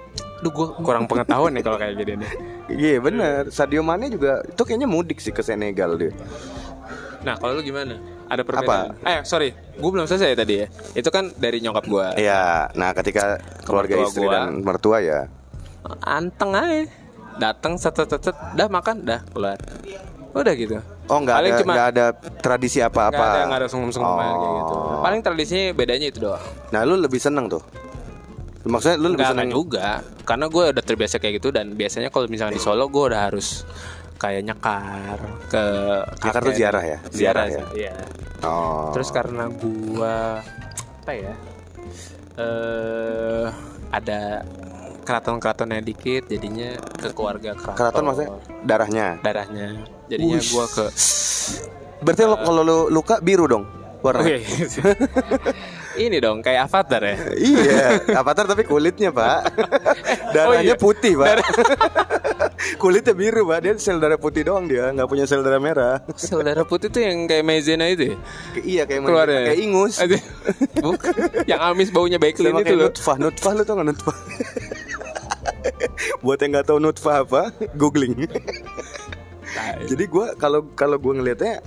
Duh, 0.40 0.50
gua 0.50 0.72
kurang 0.80 1.04
pengetahuan 1.04 1.52
nih 1.52 1.62
kalau 1.62 1.76
kayak 1.76 1.94
gini 2.00 2.12
nih. 2.24 2.30
iya 2.88 2.96
bener. 2.96 3.52
Sadio 3.52 3.84
Mane 3.84 4.08
juga 4.08 4.40
itu 4.44 4.62
kayaknya 4.64 4.88
mudik 4.88 5.20
sih 5.20 5.32
ke 5.32 5.44
Senegal 5.44 6.00
dia. 6.00 6.12
Nah, 7.20 7.36
kalau 7.36 7.60
lu 7.60 7.62
gimana? 7.62 8.00
Ada 8.30 8.42
perbedaan? 8.46 8.94
Eh, 9.02 9.20
sorry, 9.26 9.50
gue 9.52 9.90
belum 9.90 10.06
selesai 10.06 10.38
tadi 10.38 10.62
ya. 10.62 10.66
Itu 10.94 11.10
kan 11.10 11.34
dari 11.34 11.58
nyokap 11.58 11.84
gua. 11.90 12.14
Iya, 12.14 12.70
nah 12.78 12.94
ketika 12.94 13.42
keluarga 13.66 13.98
mertua 13.98 14.06
istri 14.06 14.22
gua. 14.22 14.34
dan 14.38 14.46
mertua 14.62 14.98
ya, 15.02 15.20
Anteng 16.06 16.54
aja. 16.54 16.86
Datang 17.40 17.74
set 17.74 17.96
set 17.98 18.06
set, 18.06 18.22
set, 18.30 18.36
dah 18.54 18.70
makan, 18.70 19.02
dah 19.02 19.20
keluar. 19.34 19.58
Udah 20.30 20.54
gitu. 20.54 20.78
oh 21.10 21.18
nggak 21.18 21.36
ada 21.42 21.48
cuma- 21.58 21.74
nggak 21.74 21.88
ada 21.90 22.06
tradisi 22.38 22.78
apa-apa. 22.78 23.18
Nggak 23.18 23.34
ada, 23.34 23.42
nggak 23.50 23.58
ada 23.58 23.66
kayak 24.38 24.54
gitu. 24.62 24.74
Oh. 24.78 25.02
Paling 25.02 25.20
tradisinya 25.26 25.64
bedanya 25.74 26.06
itu 26.06 26.18
doang. 26.22 26.44
Nah 26.70 26.80
lu 26.86 26.94
lebih 27.02 27.18
seneng 27.18 27.50
tuh. 27.50 27.62
Maksudnya 28.62 28.94
lu 29.00 29.16
lebih 29.16 29.24
Enggak 29.24 29.32
seneng 29.34 29.50
juga, 29.50 29.86
karena 30.22 30.46
gue 30.46 30.64
udah 30.70 30.84
terbiasa 30.84 31.16
kayak 31.16 31.40
gitu 31.40 31.48
dan 31.48 31.72
biasanya 31.74 32.12
kalau 32.12 32.28
misalnya 32.28 32.54
di 32.54 32.62
Solo 32.62 32.86
gue 32.92 33.04
udah 33.08 33.32
harus 33.32 33.64
kayak 34.20 34.42
nyekar 34.44 35.18
ke 35.48 35.64
Nyekar 36.20 36.42
tuh 36.44 36.52
kakek. 36.52 36.58
ziarah 36.60 36.84
ya? 36.84 36.98
Ziarah, 37.08 37.16
Ziarah 37.16 37.46
ya? 37.48 37.64
Iya. 37.72 37.94
Oh. 38.44 38.92
Terus 38.92 39.08
karena 39.08 39.48
gua 39.48 40.44
apa 41.00 41.12
ya? 41.16 41.34
Eh 42.36 43.46
ada 43.90 44.44
keraton-keratonnya 45.08 45.80
dikit 45.82 46.28
jadinya 46.28 46.76
ke 47.00 47.08
keluarga 47.16 47.56
keraton. 47.56 47.78
Keraton 47.80 48.04
maksudnya 48.04 48.30
darahnya. 48.62 49.06
darahnya. 49.24 49.68
Jadinya 50.12 50.36
Wush. 50.36 50.52
gua 50.52 50.66
ke 50.68 50.86
Berarti 52.00 52.22
lo 52.24 52.36
kalau 52.40 52.62
lu 52.64 52.78
luka 52.92 53.20
biru 53.20 53.44
dong 53.48 53.79
warna. 54.02 54.20
Oke. 54.24 54.36
Ini 56.00 56.16
dong 56.22 56.40
kayak 56.40 56.70
avatar 56.70 57.02
ya. 57.02 57.16
iya, 57.36 57.84
avatar 58.14 58.48
tapi 58.48 58.64
kulitnya 58.64 59.10
pak. 59.10 59.52
Darahnya 60.34 60.72
Oh, 60.72 60.76
iya. 60.76 60.76
putih 60.78 61.12
pak. 61.18 61.44
kulitnya 62.82 63.12
biru 63.12 63.44
pak. 63.44 63.58
Dia 63.60 63.72
sel 63.76 63.98
darah 64.00 64.16
putih 64.16 64.46
doang 64.46 64.64
dia, 64.64 64.88
nggak 64.94 65.04
punya 65.04 65.28
sel 65.28 65.44
darah 65.44 65.60
merah. 65.60 66.00
Sel 66.16 66.40
darah 66.40 66.64
putih 66.64 66.88
tuh 66.88 67.04
yang 67.04 67.28
kayak 67.28 67.44
maizena 67.44 67.84
itu 67.90 68.14
ya? 68.14 68.16
Iya 68.62 68.82
kayak 68.88 69.00
Keluar 69.04 69.28
kayak, 69.28 69.44
ya? 69.44 69.54
ingus. 69.60 69.94
Bukan. 70.80 71.12
yang 71.44 71.60
amis 71.60 71.90
baunya 71.90 72.16
Sama 72.54 72.62
itu 72.64 72.64
kayak 72.64 72.78
loh. 72.80 72.88
nutfah, 72.88 73.16
nutfah 73.18 73.52
lu 73.52 73.62
tau 73.66 73.74
gak 73.76 73.88
nutfah? 73.92 74.16
Buat 76.24 76.38
yang 76.40 76.50
nggak 76.56 76.66
tahu 76.70 76.78
nutfah 76.80 77.16
apa, 77.26 77.42
googling. 77.76 78.24
Jadi 79.84 80.04
gua 80.06 80.32
kalau 80.38 80.64
kalau 80.72 80.96
gua 80.96 81.18
ngelihatnya 81.18 81.60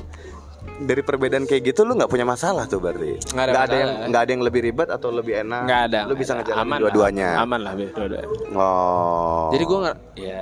dari 0.80 1.02
perbedaan 1.02 1.44
kayak 1.44 1.64
gitu 1.66 1.82
lu 1.82 1.94
nggak 1.94 2.08
punya 2.08 2.24
masalah 2.24 2.66
tuh 2.66 2.78
berarti. 2.78 3.20
Nggak 3.30 3.44
ada 3.44 3.52
Nggak 3.52 3.64
ada 3.64 3.76
yang 3.76 3.92
nggak 4.08 4.22
ada 4.22 4.32
yang 4.32 4.44
lebih 4.44 4.62
ribet 4.64 4.90
atau 4.90 5.10
lebih 5.10 5.34
enak. 5.40 5.62
Nggak 5.64 5.82
ada. 5.88 6.00
Lu 6.06 6.14
bisa 6.14 6.32
nggak 6.32 6.42
ada. 6.42 6.52
ngejalanin 6.52 6.70
Aman 6.70 6.80
dua-duanya. 6.82 7.30
Aman 7.38 7.60
lah 7.62 7.74
dua-duanya. 7.74 8.28
Oh. 8.54 9.50
Jadi 9.50 9.64
gue 9.64 9.80
nggak 9.80 9.98
ya 10.16 10.42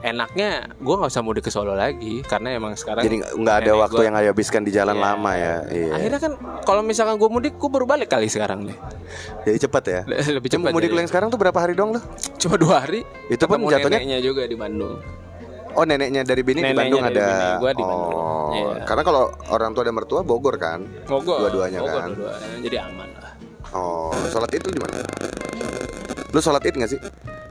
enaknya 0.00 0.48
gue 0.72 0.94
nggak 0.96 1.12
usah 1.12 1.20
mudik 1.20 1.44
ke 1.44 1.52
Solo 1.52 1.76
lagi 1.76 2.24
karena 2.24 2.56
emang 2.56 2.72
sekarang 2.72 3.04
Jadi 3.04 3.20
nggak- 3.20 3.58
ada 3.60 3.72
waktu 3.76 4.00
gua- 4.00 4.06
yang 4.08 4.16
habiskan 4.16 4.64
di 4.64 4.72
jalan 4.72 4.96
Iya. 4.96 5.04
lama 5.04 5.32
ya. 5.36 5.56
Iya. 5.68 5.92
Akhirnya 5.92 6.20
kan 6.20 6.32
kalau 6.64 6.80
misalkan 6.80 7.16
gue 7.16 7.28
mudik 7.28 7.54
gue 7.54 7.68
baru 7.68 7.84
balik 7.84 8.08
kali 8.08 8.26
sekarang 8.26 8.64
nih. 8.64 8.76
Jadi 9.44 9.58
cepat 9.60 9.84
ya. 9.84 10.00
Lebih 10.40 10.48
cepat. 10.48 10.72
Mudik 10.72 10.88
lu 10.88 10.98
yang 10.98 11.10
sekarang 11.10 11.28
tuh 11.28 11.36
berapa 11.36 11.58
hari 11.58 11.76
dong 11.76 11.92
lu? 11.92 12.00
Cuma 12.38 12.56
dua 12.56 12.80
hari. 12.80 13.04
Itu 13.28 13.44
pun 13.44 13.60
jatuhnya- 13.68 14.00
juga 14.20 14.48
di 14.48 14.56
Bandung. 14.56 14.96
Oh 15.72 15.84
neneknya 15.84 16.22
dari 16.22 16.42
bini 16.42 16.58
di 16.58 16.66
Neneknya 16.66 16.80
Bandung 16.82 17.02
dari 17.04 17.14
ada. 17.14 17.26
bini, 17.26 17.48
gua 17.56 17.70
di 17.70 17.82
Bandung. 17.82 18.10
Oh. 18.10 18.50
Iya. 18.50 18.74
Karena 18.82 19.02
kalau 19.02 19.22
orang 19.48 19.70
tua 19.70 19.82
dan 19.86 19.94
mertua 19.94 20.20
Bogor 20.22 20.54
kan. 20.56 20.80
Bogor. 21.06 21.38
Dua-duanya 21.46 21.78
Bogor, 21.78 21.94
kan. 21.96 22.10
dua-duanya. 22.12 22.58
Jadi 22.60 22.76
aman 22.76 23.08
lah. 23.16 23.32
Oh, 23.70 24.10
sholat 24.26 24.50
itu 24.50 24.68
di 24.68 24.80
mana? 24.82 24.98
Lu 26.30 26.38
sholat 26.38 26.62
id 26.62 26.74
gak 26.74 26.90
sih? 26.90 27.00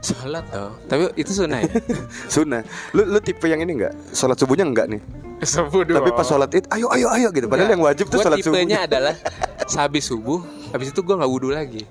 Sholat 0.00 0.44
tau. 0.48 0.72
Tapi 0.84 1.12
itu 1.14 1.32
sunnah 1.32 1.60
ya. 1.60 1.68
Sunnah. 2.34 2.60
Lu 2.92 3.04
lu 3.06 3.18
tipe 3.20 3.44
yang 3.44 3.60
ini 3.60 3.72
enggak? 3.76 3.92
Sholat 4.10 4.36
subuhnya 4.36 4.64
enggak 4.64 4.88
nih? 4.88 5.00
Subuh 5.40 5.80
Tapi 5.82 6.12
pas 6.12 6.24
sholat 6.24 6.52
id, 6.52 6.68
ayo 6.68 6.92
ayo 6.92 7.08
ayo 7.08 7.28
gitu. 7.32 7.48
Padahal 7.48 7.72
yang 7.72 7.80
wajib 7.80 8.12
tuh 8.12 8.20
Gua 8.20 8.24
sholat 8.28 8.44
subuh. 8.44 8.52
tipenya 8.52 8.84
adalah 8.84 9.16
sehabis 9.64 10.08
subuh, 10.08 10.44
habis 10.68 10.92
itu 10.92 11.00
gue 11.00 11.14
nggak 11.16 11.30
wudhu 11.32 11.48
lagi. 11.48 11.88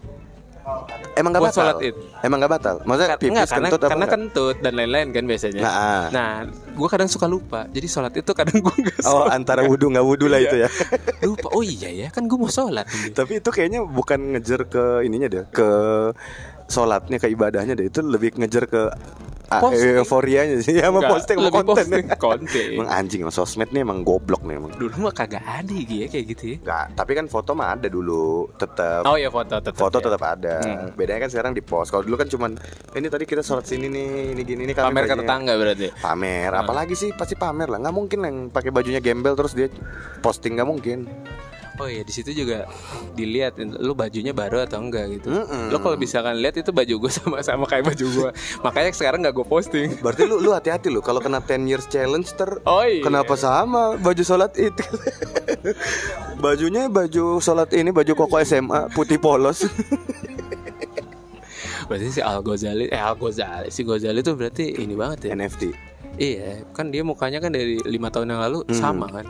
Emang 1.20 1.36
gak 1.36 1.42
buat 1.44 1.52
batal? 1.52 1.60
sholat 1.60 1.76
id. 1.84 1.96
Emang 2.24 2.38
gak 2.40 2.52
batal? 2.56 2.76
Maksudnya 2.88 3.18
pipis 3.20 3.30
Enggak, 3.30 3.48
karena 3.52 3.68
kentut 3.68 3.80
apa 3.80 3.90
karena 3.92 4.06
enggak? 4.06 4.16
kentut 4.16 4.56
dan 4.64 4.74
lain-lain 4.80 5.08
kan 5.12 5.24
biasanya. 5.28 5.62
Nah, 5.62 5.74
ah. 5.74 6.04
Nah, 6.16 6.32
gue 6.80 6.90
kadang 6.90 7.12
suka 7.12 7.28
lupa. 7.28 7.68
Jadi 7.68 7.88
sholat 7.92 8.16
itu 8.16 8.32
kadang 8.32 8.64
gue 8.64 8.76
nggak 8.80 9.04
Oh 9.04 9.28
antara 9.28 9.68
wudhu 9.68 9.92
nggak 9.92 10.06
wudhu 10.08 10.32
lah 10.32 10.40
itu 10.40 10.56
ya. 10.56 10.70
lupa. 11.30 11.52
Oh 11.52 11.62
iya 11.62 11.92
ya, 11.92 12.08
kan 12.08 12.26
gue 12.26 12.38
mau 12.40 12.48
sholat. 12.48 12.88
Tapi 13.12 13.44
itu 13.44 13.50
kayaknya 13.52 13.84
bukan 13.84 14.40
ngejar 14.40 14.64
ke 14.72 15.04
ininya 15.04 15.28
deh, 15.28 15.44
ke 15.52 15.68
sholatnya 16.72 17.18
ke 17.20 17.28
ibadahnya 17.28 17.76
deh. 17.76 17.92
Itu 17.92 18.06
lebih 18.06 18.40
ngejar 18.40 18.70
ke 18.70 18.82
ah, 19.50 19.62
Posting. 19.66 19.98
euforianya 19.98 20.56
sih, 20.62 20.78
sama 20.78 21.02
Enggak, 21.02 21.12
posting 21.18 21.38
sama 21.42 21.50
konten. 21.50 21.66
posting 21.74 22.06
konten. 22.22 22.68
Emang 22.78 22.90
anjing, 22.94 23.20
emang 23.26 23.34
sosmed 23.36 23.70
nih 23.74 23.82
emang 23.82 24.06
goblok 24.06 24.46
nih 24.46 24.56
emang. 24.62 24.72
Dulu 24.78 25.10
mah 25.10 25.14
kagak 25.14 25.42
ada 25.42 25.74
gitu 25.74 25.94
ya 26.06 26.08
kayak 26.08 26.26
gitu 26.38 26.44
ya. 26.46 26.58
Enggak, 26.62 26.86
tapi 26.94 27.12
kan 27.18 27.26
foto 27.26 27.52
mah 27.58 27.74
ada 27.74 27.88
dulu, 27.90 28.46
tetap. 28.62 29.02
Oh 29.10 29.18
iya 29.18 29.34
foto 29.34 29.58
tetap. 29.58 29.74
Foto 29.76 29.98
ya. 29.98 30.04
tetap 30.06 30.22
ada. 30.22 30.56
Hmm. 30.62 30.94
Bedanya 30.94 31.20
kan 31.26 31.30
sekarang 31.34 31.54
di 31.58 31.64
post. 31.66 31.90
Kalau 31.90 32.06
dulu 32.06 32.16
kan 32.22 32.30
cuman 32.30 32.52
ini 32.94 33.08
tadi 33.10 33.24
kita 33.26 33.42
sholat 33.42 33.66
sini 33.66 33.90
nih, 33.90 34.38
ini 34.38 34.42
gini 34.46 34.64
kami 34.78 34.94
Pamer 34.94 35.04
ke 35.04 35.18
bajunya." 35.18 35.22
tetangga 35.26 35.54
berarti. 35.58 35.88
Pamer, 35.98 36.52
apalagi 36.70 36.94
sih 36.94 37.10
pasti 37.18 37.34
pamer 37.34 37.66
lah. 37.66 37.82
Nggak 37.82 37.96
mungkin 37.98 38.20
yang 38.22 38.38
pakai 38.54 38.70
bajunya 38.70 39.02
gembel 39.02 39.34
terus 39.34 39.58
dia 39.58 39.74
posting 40.22 40.54
nggak 40.54 40.70
mungkin. 40.70 41.10
Oh 41.80 41.88
iya 41.88 42.04
di 42.04 42.12
situ 42.12 42.36
juga 42.36 42.68
dilihat 43.16 43.56
lu 43.58 43.96
bajunya 43.96 44.36
baru 44.36 44.68
atau 44.68 44.84
enggak 44.84 45.16
gitu. 45.16 45.32
Mm-mm. 45.32 45.72
Lu 45.72 45.80
kalau 45.80 45.96
misalkan 45.96 46.36
lihat 46.36 46.60
itu 46.60 46.76
baju 46.76 47.08
gue 47.08 47.12
sama 47.18 47.40
sama 47.40 47.66
kayak 47.66 47.96
baju 47.96 48.06
gue. 48.06 48.30
Makanya 48.62 48.92
sekarang 48.92 49.24
nggak 49.24 49.32
gue 49.34 49.48
posting. 49.48 49.90
Berarti 50.04 50.28
lu 50.28 50.44
lu 50.44 50.52
hati-hati 50.52 50.92
lu 50.92 51.00
kalau 51.00 51.24
kena 51.24 51.40
10 51.42 51.72
years 51.72 51.88
challenge 51.88 52.36
ter 52.36 52.60
Oh 52.68 52.84
iya. 52.84 53.00
Kenapa 53.00 53.34
sama 53.40 53.96
baju 53.96 54.22
sholat 54.22 54.54
itu? 54.60 54.84
Bajunya 56.44 56.92
baju 56.92 57.40
sholat 57.40 57.72
ini 57.72 57.96
baju 57.96 58.12
koko 58.28 58.44
SMA 58.44 58.92
putih 58.92 59.18
polos. 59.18 59.64
Berarti 61.90 62.14
si 62.14 62.22
Al 62.22 62.46
Ghazali, 62.46 62.86
eh 62.92 63.02
Al 63.02 63.18
Ghazali, 63.18 63.74
si 63.74 63.82
Ghazali 63.82 64.22
tuh 64.22 64.38
berarti 64.38 64.78
ini 64.78 64.94
banget 64.94 65.26
ya. 65.26 65.34
NFT. 65.34 65.89
Iya, 66.16 66.66
kan 66.72 66.90
dia 66.90 67.04
mukanya 67.04 67.38
kan 67.38 67.52
dari 67.52 67.78
lima 67.84 68.10
tahun 68.10 68.34
yang 68.34 68.42
lalu 68.42 68.60
Hmm. 68.66 68.74
sama 68.74 69.06
kan. 69.08 69.26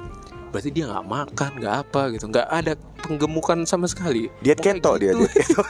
Berarti 0.50 0.70
dia 0.70 0.90
nggak 0.90 1.06
makan, 1.06 1.52
nggak 1.62 1.76
apa 1.86 2.02
gitu, 2.10 2.26
nggak 2.26 2.48
ada 2.48 2.74
penggemukan 3.00 3.66
sama 3.66 3.86
sekali. 3.86 4.34
Diet 4.42 4.58
Pokoknya 4.58 4.74
keto 4.78 4.92
dia, 4.96 5.12
gitu. 5.12 5.20
diet 5.20 5.34
keto. 5.46 5.62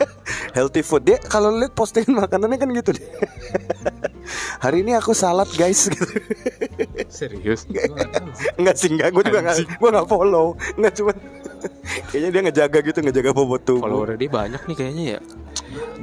Healthy 0.56 0.82
food 0.82 1.02
dia 1.04 1.16
kalau 1.18 1.52
lihat 1.52 1.72
postingan 1.72 2.16
makanannya 2.18 2.56
kan 2.56 2.68
gitu 2.72 2.90
deh. 2.92 3.04
Hari 4.64 4.80
ini 4.80 4.94
aku 4.94 5.12
salad 5.12 5.48
guys 5.52 5.84
gitu. 5.84 6.04
Serius? 7.12 7.68
Enggak 8.56 8.76
sih 8.78 8.88
enggak, 8.88 9.12
gue 9.12 9.22
juga 9.26 9.38
enggak, 9.44 9.56
gue 9.68 9.88
enggak 9.90 10.08
follow. 10.08 10.56
Enggak 10.78 10.92
cuman 10.96 11.16
kayaknya 12.10 12.30
dia 12.30 12.40
ngejaga 12.48 12.78
gitu, 12.82 12.98
ngejaga 13.02 13.30
bobot 13.34 13.62
tubuh. 13.62 13.86
Follower 13.86 14.14
dia 14.16 14.30
banyak 14.30 14.62
nih 14.66 14.76
kayaknya 14.76 15.04
ya. 15.16 15.20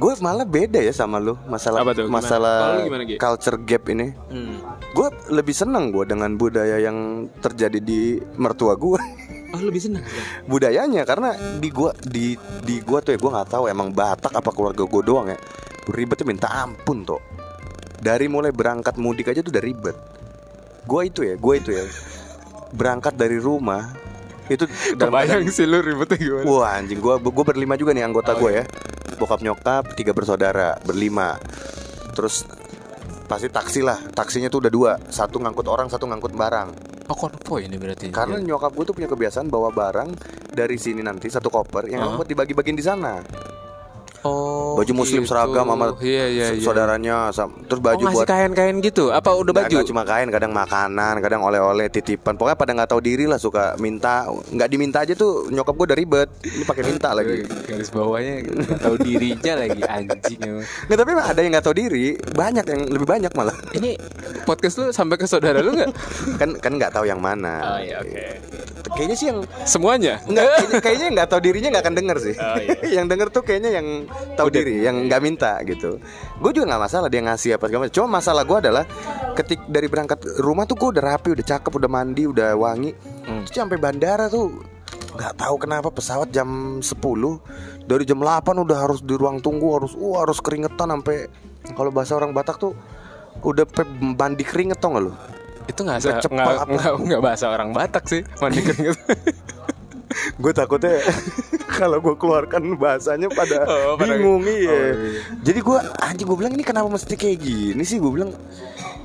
Gue 0.00 0.12
malah 0.18 0.48
beda 0.48 0.80
ya 0.82 0.90
sama 0.90 1.20
lu 1.20 1.36
masalah 1.46 1.84
Apa 1.84 1.92
tuh? 1.94 2.08
Gimana? 2.08 2.16
masalah 2.18 2.56
gimana, 2.82 3.02
Gi? 3.06 3.16
culture 3.20 3.58
gap 3.62 3.84
ini. 3.92 4.10
Hmm. 4.32 4.56
Gue 4.96 5.08
lebih 5.30 5.54
seneng 5.54 5.94
gue 5.94 6.04
dengan 6.08 6.34
budaya 6.34 6.80
yang 6.82 7.28
terjadi 7.38 7.78
di 7.78 8.18
mertua 8.40 8.74
gue. 8.74 9.00
Oh 9.50 9.58
lebih 9.58 9.82
senang. 9.82 10.02
ya? 10.06 10.22
budayanya 10.50 11.02
karena 11.02 11.34
di 11.58 11.74
gua 11.74 11.90
di 12.06 12.38
di 12.62 12.78
gua 12.86 13.02
tuh 13.02 13.14
ya 13.14 13.18
gua 13.18 13.42
nggak 13.42 13.50
tahu 13.50 13.64
emang 13.66 13.90
Batak 13.90 14.30
apa 14.30 14.50
keluarga 14.54 14.86
gua 14.86 15.02
doang 15.02 15.26
ya 15.26 15.38
ribetnya 15.90 16.26
minta 16.26 16.48
ampun 16.54 17.02
tuh 17.02 17.18
dari 17.98 18.30
mulai 18.30 18.54
berangkat 18.54 18.94
mudik 18.94 19.26
aja 19.26 19.42
tuh 19.42 19.50
udah 19.50 19.64
ribet 19.64 19.96
gua 20.86 21.02
itu 21.02 21.26
ya 21.26 21.34
gua 21.34 21.58
itu 21.58 21.74
ya 21.74 21.82
berangkat 22.70 23.18
dari 23.18 23.42
rumah 23.42 23.90
itu 24.50 24.64
Kebayang 24.98 25.46
keadaan- 25.46 25.54
sih 25.54 25.64
lu 25.64 25.78
ribetnya 25.78 26.18
gimana? 26.18 26.44
wah 26.44 26.74
anjing 26.74 26.98
gua 26.98 27.16
gua 27.16 27.44
berlima 27.46 27.74
juga 27.74 27.94
nih 27.94 28.02
anggota 28.02 28.34
gua 28.34 28.50
ya. 28.52 28.64
Bokap 29.16 29.40
nyokap 29.40 29.94
tiga 29.94 30.10
bersaudara 30.10 30.74
berlima. 30.82 31.38
Terus 32.12 32.42
pasti 33.24 33.46
taksi 33.46 33.80
lah. 33.80 34.00
Taksinya 34.10 34.48
tuh 34.48 34.66
udah 34.66 34.72
dua. 34.72 34.92
Satu 35.06 35.38
ngangkut 35.38 35.64
orang 35.64 35.86
satu 35.86 36.04
ngangkut 36.04 36.34
barang. 36.34 36.68
Oh 37.06 37.18
konvoy 37.18 37.66
ini 37.66 37.74
berarti. 37.74 38.10
karena 38.10 38.38
nyokap 38.38 38.70
gue 38.70 38.84
tuh 38.84 38.94
punya 38.94 39.06
kebiasaan 39.06 39.50
bawa 39.50 39.70
barang 39.70 40.14
dari 40.50 40.78
sini 40.78 41.02
nanti 41.02 41.26
satu 41.26 41.50
koper 41.50 41.90
yang 41.90 42.06
Hah? 42.06 42.14
buat 42.14 42.26
dibagi-bagiin 42.26 42.74
di 42.74 42.86
sana 42.86 43.18
oh, 44.24 44.76
baju 44.76 44.92
muslim 44.92 45.22
gitu. 45.24 45.30
seragam 45.32 45.64
sama 45.64 45.96
iya, 46.00 46.26
iya, 46.28 46.46
iya. 46.54 46.62
saudaranya 46.62 47.30
sam- 47.30 47.54
terus 47.66 47.80
Oh, 47.80 47.84
baju 47.84 48.02
ngasih 48.04 48.16
buat 48.16 48.28
kain-kain 48.28 48.76
gitu? 48.80 49.04
Apa 49.08 49.32
udah 49.34 49.52
baju? 49.52 49.72
nggak 49.72 49.88
cuma 49.88 50.02
kain 50.04 50.28
kadang 50.28 50.52
makanan 50.52 51.14
kadang 51.20 51.40
oleh-oleh 51.44 51.86
titipan 51.88 52.34
pokoknya 52.36 52.58
pada 52.58 52.72
nggak 52.76 52.90
tahu 52.90 53.00
diri 53.00 53.24
lah 53.24 53.40
suka 53.40 53.74
minta 53.76 54.28
nggak 54.28 54.68
diminta 54.68 54.98
aja 55.04 55.12
tuh 55.14 55.48
nyokap 55.48 55.74
gue 55.76 55.86
udah 55.92 55.98
ribet 55.98 56.28
ini 56.44 56.64
pakai 56.64 56.82
minta 56.84 57.08
lagi 57.12 57.44
Garis 57.64 57.90
bawahnya 57.90 58.34
nggak 58.44 58.80
tahu 58.80 58.94
dirinya 59.00 59.52
lagi 59.56 59.80
anjing 59.84 60.40
nggak 60.60 60.98
tapi 60.98 61.10
emang 61.12 61.26
ada 61.28 61.40
yang 61.40 61.52
nggak 61.56 61.64
tahu 61.64 61.76
diri 61.76 62.06
banyak 62.36 62.64
yang 62.66 62.80
lebih 62.90 63.08
banyak 63.08 63.32
malah 63.32 63.56
Ini 63.72 63.96
podcast 64.44 64.76
lu 64.80 64.84
sampai 64.90 65.16
ke 65.16 65.26
saudara 65.26 65.62
lu 65.62 65.72
nggak? 65.72 65.90
kan 66.36 66.50
kan 66.60 66.72
nggak 66.76 66.92
tahu 66.92 67.04
yang 67.08 67.20
mana 67.20 67.80
iya 67.80 68.00
oke. 68.02 68.24
kayaknya 68.96 69.16
sih 69.16 69.26
yang 69.30 69.40
Semuanya? 69.64 70.18
Nggak, 70.26 70.82
kayaknya, 70.82 71.08
nggak 71.14 71.28
tahu 71.30 71.40
dirinya 71.42 71.68
nggak 71.70 71.84
akan 71.86 71.94
denger 71.96 72.16
sih. 72.20 72.34
Oh, 72.36 72.56
iya. 72.58 72.74
yang 73.00 73.06
denger 73.06 73.28
tuh 73.30 73.42
kayaknya 73.46 73.70
yang 73.80 73.86
tahu 74.34 74.48
diri, 74.50 74.82
yang 74.82 75.06
nggak 75.06 75.20
minta 75.22 75.58
gitu. 75.64 76.00
Gue 76.40 76.50
juga 76.54 76.74
nggak 76.74 76.82
masalah 76.86 77.08
dia 77.08 77.22
ngasih 77.22 77.50
apa 77.56 77.64
segala. 77.68 77.90
Cuma 77.92 78.06
masalah 78.20 78.42
gue 78.44 78.58
adalah 78.58 78.84
ketik 79.34 79.66
dari 79.68 79.86
berangkat 79.86 80.20
rumah 80.40 80.64
tuh 80.66 80.76
gue 80.78 80.88
udah 80.98 81.04
rapi, 81.14 81.34
udah 81.34 81.44
cakep, 81.46 81.72
udah 81.72 81.90
mandi, 81.90 82.24
udah 82.26 82.56
wangi. 82.56 82.90
Hmm. 83.26 83.44
Terus 83.46 83.56
sampai 83.56 83.78
bandara 83.78 84.26
tuh 84.26 84.62
nggak 85.10 85.34
tahu 85.36 85.54
kenapa 85.58 85.88
pesawat 85.90 86.30
jam 86.30 86.80
10 86.80 86.86
dari 87.84 88.06
jam 88.06 88.22
8 88.22 88.46
udah 88.46 88.78
harus 88.78 89.02
di 89.02 89.12
ruang 89.18 89.42
tunggu 89.42 89.74
harus 89.74 89.92
uh 89.98 90.22
harus 90.22 90.38
keringetan 90.38 90.86
sampai 90.86 91.26
kalau 91.74 91.90
bahasa 91.90 92.14
orang 92.14 92.30
Batak 92.30 92.56
tuh 92.62 92.72
udah 93.42 93.66
pe- 93.66 93.88
mandi 94.00 94.46
keringet 94.46 94.78
tau 94.78 94.94
gak 94.94 95.02
lu? 95.04 95.12
Itu 95.66 95.86
nggak 95.86 95.98
nggak 96.30 96.92
nggak 97.04 97.20
bahasa 97.22 97.50
orang 97.50 97.74
Batak 97.74 98.04
sih 98.06 98.22
mandi 98.38 98.60
keringet. 98.62 98.96
gue 100.10 100.52
takutnya 100.52 100.98
kalau 101.78 101.98
gue 101.98 102.14
keluarkan 102.14 102.74
bahasanya 102.74 103.28
pada 103.28 103.62
Oh, 103.62 103.94
pada- 103.94 104.10
bingung 104.12 104.42
iya. 104.42 104.68
Oh, 104.68 104.90
iya. 104.92 105.20
Jadi 105.40 105.60
gue 105.60 105.78
anjing 106.00 106.26
gue 106.26 106.36
bilang 106.36 106.52
ini 106.52 106.62
kenapa 106.62 106.86
mesti 106.86 107.14
kayak 107.14 107.38
gini 107.38 107.80
sih 107.80 107.96
gue 107.96 108.10
bilang 108.10 108.34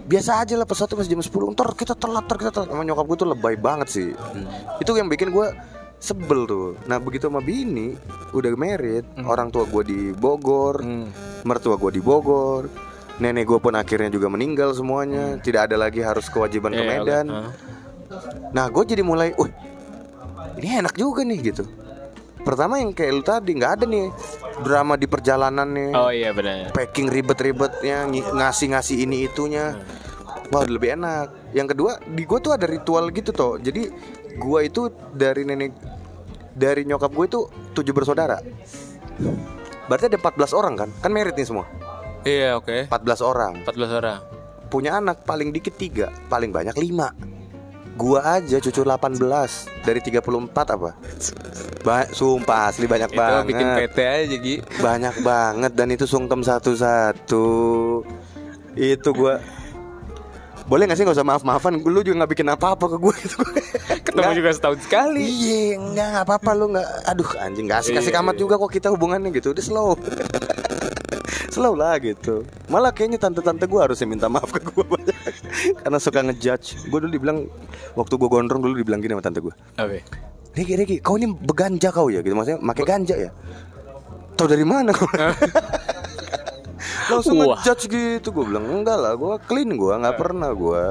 biasa 0.03 0.39
aja 0.39 0.53
lah 0.53 0.63
pesawat 0.63 0.85
tuh 0.87 0.97
masih 0.97 1.11
jam 1.11 1.21
10 1.21 1.29
ntar 1.51 1.69
kita 1.71 1.93
telat 1.93 2.23
ntar 2.23 2.37
kita 2.37 2.51
telat 2.51 2.69
sama 2.69 2.83
nyokap 2.83 3.05
gue 3.05 3.17
tuh 3.17 3.27
lebay 3.27 3.55
banget 3.55 3.87
sih 3.87 4.09
itu 4.77 4.91
yang 4.91 5.05
bikin 5.07 5.29
gue 5.29 5.47
sebel 5.97 6.45
tuh 6.45 6.67
nah 6.83 6.97
begitu 6.97 7.25
sama 7.25 7.39
bini 7.39 7.97
udah 8.29 8.53
married 8.53 9.01
orang 9.19 9.49
tua 9.49 9.65
gue 9.65 9.83
di 9.83 9.99
Bogor 10.11 10.77
Hmm. 10.79 11.09
mertua 11.41 11.73
gue 11.75 11.91
di 11.91 12.01
Bogor 12.01 12.69
nenek 13.15 13.47
gue 13.47 13.57
pun 13.57 13.73
akhirnya 13.73 14.09
juga 14.09 14.27
meninggal 14.27 14.73
semuanya 14.73 15.37
tidak 15.39 15.69
ada 15.69 15.79
lagi 15.79 16.01
harus 16.01 16.27
kewajiban 16.27 16.69
ke 16.69 16.79
Iya, 16.79 16.89
Medan 16.91 17.25
oke. 17.25 17.37
Ah. 17.39 17.49
Nah 18.51 18.65
gue 18.67 18.83
jadi 18.85 19.01
mulai, 19.01 19.33
wih 19.33 19.49
ini 20.59 20.67
enak 20.79 20.95
juga 20.95 21.21
nih 21.23 21.39
gitu. 21.41 21.63
Pertama 22.45 22.77
yang 22.77 22.93
kayak 22.93 23.11
lu 23.11 23.23
tadi 23.25 23.57
nggak 23.57 23.71
ada 23.81 23.85
nih 23.89 24.05
drama 24.61 24.93
di 24.93 25.09
perjalanan 25.09 25.65
nih, 25.65 25.91
Oh 25.97 26.13
iya 26.13 26.29
benar. 26.29 26.69
packing 26.71 27.09
ribet-ribetnya, 27.09 28.05
ngasih-ngasih 28.09 29.01
ini 29.01 29.25
itunya. 29.25 29.73
Wah 30.53 30.61
lebih 30.61 30.93
enak. 30.93 31.51
Yang 31.57 31.73
kedua 31.73 31.97
di 32.05 32.21
gue 32.21 32.39
tuh 32.39 32.53
ada 32.53 32.69
ritual 32.69 33.09
gitu 33.09 33.33
toh. 33.33 33.57
Jadi 33.57 33.89
gue 34.37 34.59
itu 34.61 34.93
dari 35.09 35.41
nenek 35.41 35.73
dari 36.53 36.85
nyokap 36.85 37.09
gue 37.09 37.25
itu 37.25 37.39
tujuh 37.73 37.93
bersaudara. 37.97 38.37
Berarti 39.89 40.05
ada 40.13 40.17
14 40.21 40.53
orang 40.53 40.73
kan? 40.77 40.89
Kan 41.01 41.09
merit 41.09 41.33
nih 41.33 41.49
semua. 41.49 41.65
Iya 42.21 42.61
oke. 42.61 42.85
14 42.93 43.25
orang. 43.25 43.53
14 43.65 43.99
orang. 43.99 44.19
punya 44.65 44.97
anak 44.97 45.23
paling 45.23 45.53
dikit 45.53 45.77
tiga 45.77 46.09
paling 46.27 46.49
banyak 46.49 46.73
lima 46.75 47.13
gua 47.95 48.39
aja 48.39 48.59
cucu 48.59 48.81
18 48.83 49.17
dari 49.87 49.99
34 50.03 50.75
apa? 50.75 50.91
Ba 51.81 52.05
sumpah 52.11 52.69
asli 52.69 52.85
banyak 52.85 53.11
Itu 53.11 53.19
banget 53.19 53.43
bikin 53.49 53.67
PT 53.79 53.97
aja 54.03 54.35
Gi. 54.35 54.55
banyak 54.83 55.15
banget 55.23 55.71
dan 55.71 55.87
itu 55.95 56.05
sungkem 56.05 56.43
satu-satu. 56.43 57.47
Itu 58.75 59.09
gua. 59.15 59.39
Boleh 60.65 60.89
gak 60.89 60.97
sih 60.97 61.05
gak 61.05 61.13
usah 61.13 61.21
maaf-maafan? 61.21 61.77
Lu 61.77 62.01
juga 62.01 62.25
gak 62.25 62.31
bikin 62.33 62.49
apa-apa 62.49 62.89
ke 62.89 62.97
gue 62.97 63.13
Ketemu 64.09 64.31
juga 64.33 64.49
setahun 64.49 64.81
sekali. 64.81 65.21
Iya 65.21 65.77
enggak 65.77 66.07
gak 66.09 66.25
apa-apa 66.25 66.49
lu 66.57 66.65
gak 66.73 66.89
Aduh 67.05 67.29
anjing 67.37 67.69
gak 67.69 67.85
asik-asik 67.85 68.09
Iya, 68.09 68.25
amat 68.25 68.35
juga 68.41 68.57
kok 68.57 68.73
kita 68.73 68.89
hubungannya 68.89 69.29
gitu. 69.29 69.53
Udah 69.53 69.61
slow. 69.61 69.93
Slow 71.53 71.77
lah 71.77 72.01
gitu. 72.01 72.43
Malah 72.67 72.91
kayaknya 72.91 73.21
tante-tante 73.21 73.69
gue 73.69 73.79
harusnya 73.79 74.09
minta 74.09 74.25
maaf 74.25 74.49
ke 74.49 74.59
gue 74.59 74.83
banyak 74.83 75.14
Karena 75.73 75.97
suka 75.97 76.19
ngejudge. 76.21 76.87
Gue 76.87 76.99
dulu 77.01 77.11
dibilang 77.11 77.45
Waktu 77.95 78.13
gue 78.15 78.29
gondrong 78.29 78.61
dulu 78.61 78.75
dibilang 78.75 78.99
gini 78.99 79.15
sama 79.15 79.23
tante 79.23 79.39
gue 79.41 79.53
Oke. 79.79 79.99
Riki, 80.55 80.73
Riki, 80.79 80.95
kau 81.03 81.19
ini 81.19 81.27
beganja 81.27 81.91
kau 81.91 82.07
ya 82.07 82.23
gitu. 82.23 82.31
Maksudnya 82.31 82.63
pakai 82.63 82.85
ganja 82.87 83.15
ya? 83.19 83.31
Tahu 84.35 84.47
dari 84.47 84.63
mana 84.63 84.95
kau? 84.95 85.03
Langsung 87.05 87.37
Wah. 87.37 87.59
ngejudge 87.59 87.85
gitu. 87.85 88.31
Gue 88.31 88.45
bilang 88.49 88.65
enggak 88.65 88.97
lah 88.97 89.13
Gue 89.13 89.35
clean 89.45 89.75
gue 89.75 89.93
nggak 89.93 90.17
pernah 90.17 90.49
gue 90.55 90.83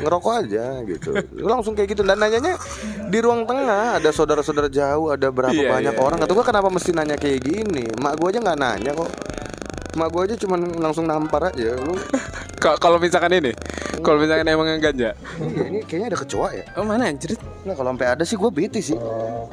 Ngerokok 0.00 0.32
aja 0.44 0.80
gitu. 0.86 1.10
Langsung 1.42 1.74
kayak 1.74 1.92
gitu. 1.92 2.02
Dan 2.06 2.22
nanyanya 2.22 2.54
Di 3.10 3.18
ruang 3.20 3.44
tengah 3.44 3.98
Ada 4.00 4.14
saudara-saudara 4.14 4.70
jauh 4.70 5.10
Ada 5.10 5.28
berapa 5.28 5.52
Iya, 5.52 5.68
banyak 5.76 5.94
iya, 5.94 6.00
orang. 6.00 6.18
Kata 6.22 6.32
gue 6.32 6.46
kenapa 6.46 6.68
mesti 6.70 6.90
nanya 6.94 7.16
kayak 7.18 7.40
gini? 7.42 7.84
Mak 7.98 8.14
gue 8.16 8.28
aja 8.32 8.38
nggak 8.40 8.58
nanya 8.58 8.90
kok. 8.94 9.10
Mak 9.98 10.08
gue 10.14 10.22
aja 10.30 10.34
cuman 10.38 10.60
langsung 10.78 11.04
nampar 11.04 11.50
aja 11.50 11.74
Lu 11.74 11.98
Kalau 12.58 12.98
misalkan 12.98 13.30
ini, 13.38 13.52
kalau 14.02 14.18
misalkan 14.18 14.46
emang 14.50 14.66
ganja. 14.82 15.14
Iya, 15.38 15.64
ini 15.70 15.78
kayaknya 15.86 16.14
ada 16.14 16.18
kecoa 16.18 16.48
ya 16.54 16.64
Oh 16.74 16.84
mana 16.86 17.06
anjir? 17.10 17.34
Nggak 17.62 17.76
kalau 17.78 17.90
sampai 17.94 18.06
ada 18.10 18.22
sih 18.26 18.36
gue 18.38 18.50
bete 18.50 18.80
sih 18.82 18.98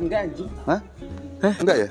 Enggak 0.01 0.19
anjing. 0.29 0.49
Hah? 0.65 0.79
Hah? 1.45 1.55
Enggak 1.61 1.77
ya? 1.77 1.89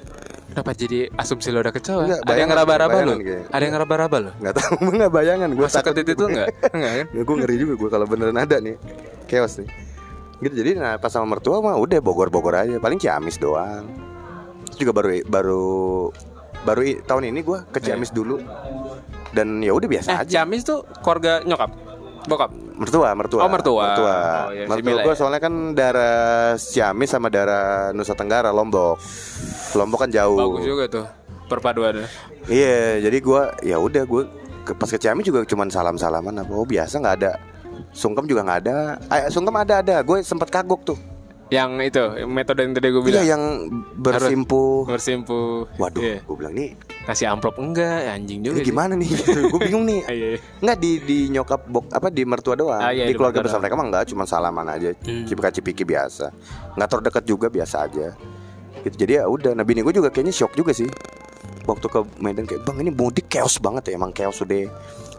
Kenapa 0.54 0.70
jadi 0.70 0.98
asumsi 1.18 1.50
lo 1.50 1.58
udah 1.62 1.74
kecoa? 1.74 2.02
Enggak, 2.06 2.20
ada 2.22 2.30
yang 2.38 2.50
bayangan, 2.50 2.56
raba-raba 2.62 2.98
lo? 3.02 3.14
bayangan. 3.18 3.44
Ada 3.50 3.62
yang 3.62 3.74
raba-raba 3.78 4.16
lo? 4.22 4.30
Nggak 4.38 4.54
tahu 4.54 4.74
nggak 4.98 5.12
bayangan 5.12 5.48
gue 5.50 5.66
Masuk 5.66 5.82
ke 5.82 5.92
titik 5.98 6.14
itu 6.14 6.24
enggak? 6.30 6.48
Enggak 6.70 6.92
kan? 6.94 7.06
Ya 7.10 7.22
gue 7.22 7.36
ngeri 7.42 7.56
juga 7.58 7.74
gue 7.74 7.88
kalau 7.90 8.06
beneran 8.06 8.38
ada 8.38 8.56
nih 8.62 8.76
Chaos 9.26 9.54
nih 9.58 9.68
Gitu 10.42 10.54
jadi 10.54 10.70
nah 10.78 10.94
pas 10.98 11.10
sama 11.10 11.38
mertua 11.38 11.62
mah 11.62 11.78
udah 11.78 11.98
Bogor-Bogor 12.02 12.54
aja 12.54 12.76
Paling 12.78 12.98
Ciamis 12.98 13.38
doang 13.38 13.86
Terus 14.70 14.78
juga 14.78 14.92
baru 14.94 15.22
baru 15.26 15.66
baru 16.64 16.80
tahun 17.04 17.34
ini 17.34 17.40
gue 17.44 17.58
ke 17.70 17.78
Ciamis 17.78 18.10
dulu 18.10 18.40
Dan 19.34 19.58
ya 19.58 19.70
udah 19.70 19.88
biasa 19.88 20.08
Eh, 20.08 20.16
aja 20.16 20.30
Ciamis 20.40 20.62
tuh 20.62 20.86
keluarga 21.02 21.42
nyokap, 21.42 21.70
bokap. 22.24 22.50
Mertua, 22.74 23.10
mertua 23.12 23.40
Oh, 23.40 23.46
mertua. 23.48 23.82
Mertua, 23.84 24.14
Oh, 24.14 24.50
iya, 24.50 24.64
mertua 24.64 24.98
gue 25.00 25.10
ya. 25.10 25.16
soalnya 25.16 25.40
kan 25.40 25.54
daerah 25.72 26.14
Ciamis 26.54 27.06
sama 27.08 27.26
daerah 27.28 27.62
Nusa 27.90 28.14
Tenggara 28.14 28.50
Lombok 28.50 28.98
Lombok 29.72 29.98
kan 30.00 30.10
jauh 30.10 30.34
Bagus 30.34 30.62
juga 30.64 30.84
tuh 30.88 31.06
perpaduannya. 31.44 32.06
Iya, 32.46 32.98
jadi 33.00 33.18
gua 33.20 33.54
ya 33.60 33.76
udah 33.76 34.02
gue 34.02 34.22
ke, 34.62 34.72
pas 34.72 34.86
ke 34.86 34.96
Ciamis 34.96 35.22
juga 35.24 35.42
cuman 35.42 35.68
salam-salaman 35.68 36.34
apa. 36.36 36.50
Oh 36.50 36.64
biasa 36.64 36.96
nggak 36.96 37.16
ada. 37.16 37.32
Sungkem 37.90 38.24
juga 38.24 38.42
nggak 38.42 38.60
ada. 38.60 38.76
Eh, 39.12 39.26
sungkem 39.28 39.54
ada 39.56 39.74
ada. 39.80 39.96
Gue 40.00 40.22
sempet 40.22 40.48
kagok 40.48 40.82
tuh. 40.84 40.98
Yang 41.46 41.70
itu 41.86 42.02
metode 42.24 42.60
yang 42.60 42.72
tadi 42.72 42.88
gue 42.88 42.98
Iya 42.98 43.06
bilang. 43.06 43.26
yang 43.28 43.42
bersimpuh. 43.96 44.82
bersimpuh. 44.84 45.68
Waduh, 45.76 46.00
Iya. 46.00 46.18
gue 46.20 46.36
bilang 46.36 46.54
nih 46.54 46.70
Kasih 47.04 47.28
amplop 47.28 47.60
enggak? 47.60 48.00
Ya, 48.00 48.16
Anjing 48.16 48.40
juga 48.40 48.64
sih. 48.64 48.72
gimana 48.72 48.96
nih? 48.96 49.08
gue 49.52 49.60
bingung 49.60 49.84
nih. 49.84 50.00
Iya, 50.14 50.26
iya. 50.36 50.38
Nggak 50.64 50.76
di 50.80 50.90
di 51.04 51.18
nyokap 51.28 51.60
bok 51.68 51.84
apa 51.92 52.08
di 52.08 52.22
mertua 52.24 52.56
doang. 52.56 52.80
Ah, 52.80 52.96
iya, 52.96 53.04
di 53.04 53.12
keluarga 53.12 53.44
besar 53.44 53.60
mereka 53.60 53.76
mah 53.76 53.86
nggak, 53.92 54.04
cuma 54.08 54.24
salaman 54.24 54.64
aja. 54.72 54.96
Hmm. 55.04 55.28
Cipika 55.28 55.52
cipiki 55.52 55.84
biasa. 55.84 56.32
Nggak 56.80 56.88
terdekat 56.88 57.24
juga 57.28 57.46
biasa 57.52 57.84
aja. 57.84 58.16
Gitu. 58.80 58.96
Jadi 58.96 59.12
ya 59.20 59.28
udah. 59.28 59.52
Nah 59.52 59.64
bini 59.64 59.84
gue 59.84 59.92
juga 59.92 60.08
kayaknya 60.08 60.32
shock 60.32 60.56
juga 60.56 60.72
sih. 60.72 60.88
Waktu 61.64 61.86
ke 61.88 62.00
Medan 62.20 62.44
kayak 62.44 62.64
bang 62.64 62.76
ini 62.84 62.90
mudik 62.92 63.28
chaos 63.28 63.56
banget 63.56 63.92
ya 63.92 64.00
emang 64.00 64.12
chaos 64.12 64.40
udah. 64.40 64.68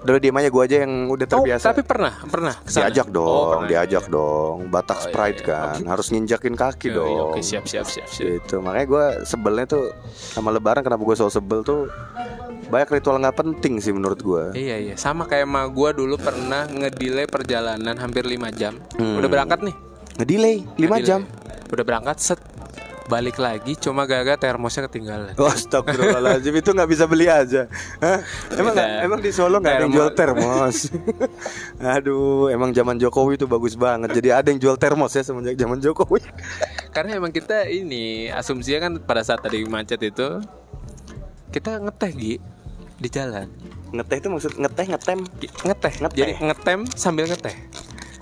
Udah 0.06 0.22
diem 0.22 0.38
aja 0.38 0.50
gue 0.50 0.62
aja 0.62 0.78
yang 0.86 0.94
udah 1.08 1.26
Oh, 1.26 1.32
terbiasa. 1.34 1.66
tapi 1.68 1.82
pernah, 1.82 2.14
pernah 2.24 2.54
ke 2.56 2.70
sana? 2.70 2.86
Diajak 2.86 3.08
dong, 3.10 3.26
Oh, 3.26 3.50
pernah. 3.52 3.68
diajak 3.68 4.06
dong. 4.08 4.56
Batak 4.70 4.94
Oh, 4.94 5.02
iya, 5.02 5.06
Sprite 5.08 5.40
iya. 5.40 5.48
kan, 5.48 5.78
harus 5.84 6.08
nginjakin 6.08 6.54
kaki 6.54 6.88
Iya, 6.88 6.94
iya, 6.94 6.98
dong. 7.02 7.28
Oke, 7.28 7.40
siap, 7.42 7.66
siap, 7.66 7.86
siap, 7.86 8.06
siap. 8.06 8.28
Gitu, 8.38 8.56
makanya 8.60 8.86
gue 8.86 9.06
sebelnya 9.24 9.66
tuh 9.66 9.84
sama 10.14 10.50
Lebaran 10.50 10.82
kenapa 10.82 11.02
gue 11.02 11.16
selalu 11.16 11.34
sebel 11.34 11.60
tuh 11.62 11.82
banyak 12.66 12.90
ritual 12.92 13.18
nggak 13.18 13.34
penting 13.36 13.78
sih 13.78 13.90
menurut 13.90 14.18
gue. 14.20 14.44
Iya 14.54 14.78
iya 14.80 14.96
sama 14.96 15.26
kayak 15.26 15.46
ma 15.46 15.66
gua 15.68 15.90
dulu 15.90 16.18
pernah 16.18 16.66
ngedelay 16.66 17.26
perjalanan 17.26 17.94
hampir 17.96 18.22
5 18.22 18.50
jam. 18.52 18.78
Hmm. 18.96 19.18
Udah 19.18 19.28
berangkat 19.28 19.62
nih. 19.62 19.76
Ngedelay 20.16 20.56
5 20.60 20.74
Ngedelay. 20.80 21.02
jam. 21.04 21.22
Udah 21.68 21.82
berangkat 21.84 22.18
set 22.20 22.40
balik 23.06 23.38
lagi 23.38 23.78
cuma 23.78 24.10
gagal 24.10 24.38
termosnya 24.42 24.90
ketinggalan. 24.90 25.34
Oh, 25.38 25.50
Astagfirullahaladzim 25.50 26.54
itu 26.58 26.70
nggak 26.74 26.90
bisa 26.90 27.06
beli 27.06 27.30
aja. 27.30 27.70
Hah? 28.02 28.20
Emang 28.58 28.74
Bisa. 28.74 29.06
emang 29.06 29.20
di 29.22 29.32
Solo 29.32 29.62
nggak 29.62 29.74
ada 29.78 29.84
yang 29.86 29.94
jual 29.94 30.10
termos. 30.18 30.90
Aduh, 31.98 32.50
emang 32.50 32.74
zaman 32.74 32.98
Jokowi 32.98 33.38
itu 33.38 33.46
bagus 33.46 33.78
banget. 33.78 34.10
Jadi 34.18 34.30
ada 34.34 34.48
yang 34.50 34.58
jual 34.58 34.78
termos 34.82 35.14
ya 35.14 35.22
semenjak 35.22 35.54
zaman 35.54 35.78
Jokowi. 35.78 36.26
Karena 36.90 37.22
emang 37.22 37.30
kita 37.30 37.70
ini 37.70 38.34
asumsinya 38.34 38.90
kan 38.90 38.92
pada 39.06 39.22
saat 39.22 39.46
tadi 39.46 39.62
macet 39.70 40.02
itu 40.02 40.42
kita 41.54 41.78
ngeteh 41.78 42.12
Gi 42.18 42.36
di 42.98 43.10
jalan. 43.14 43.48
Ngeteh 43.94 44.18
itu 44.18 44.28
maksud 44.34 44.52
ngeteh 44.58 44.86
ngetem. 44.90 45.20
ngeteh. 45.62 45.94
Ngeteh. 46.02 46.18
Jadi 46.18 46.34
ngetem 46.42 46.80
sambil 46.98 47.30
ngeteh. 47.30 47.54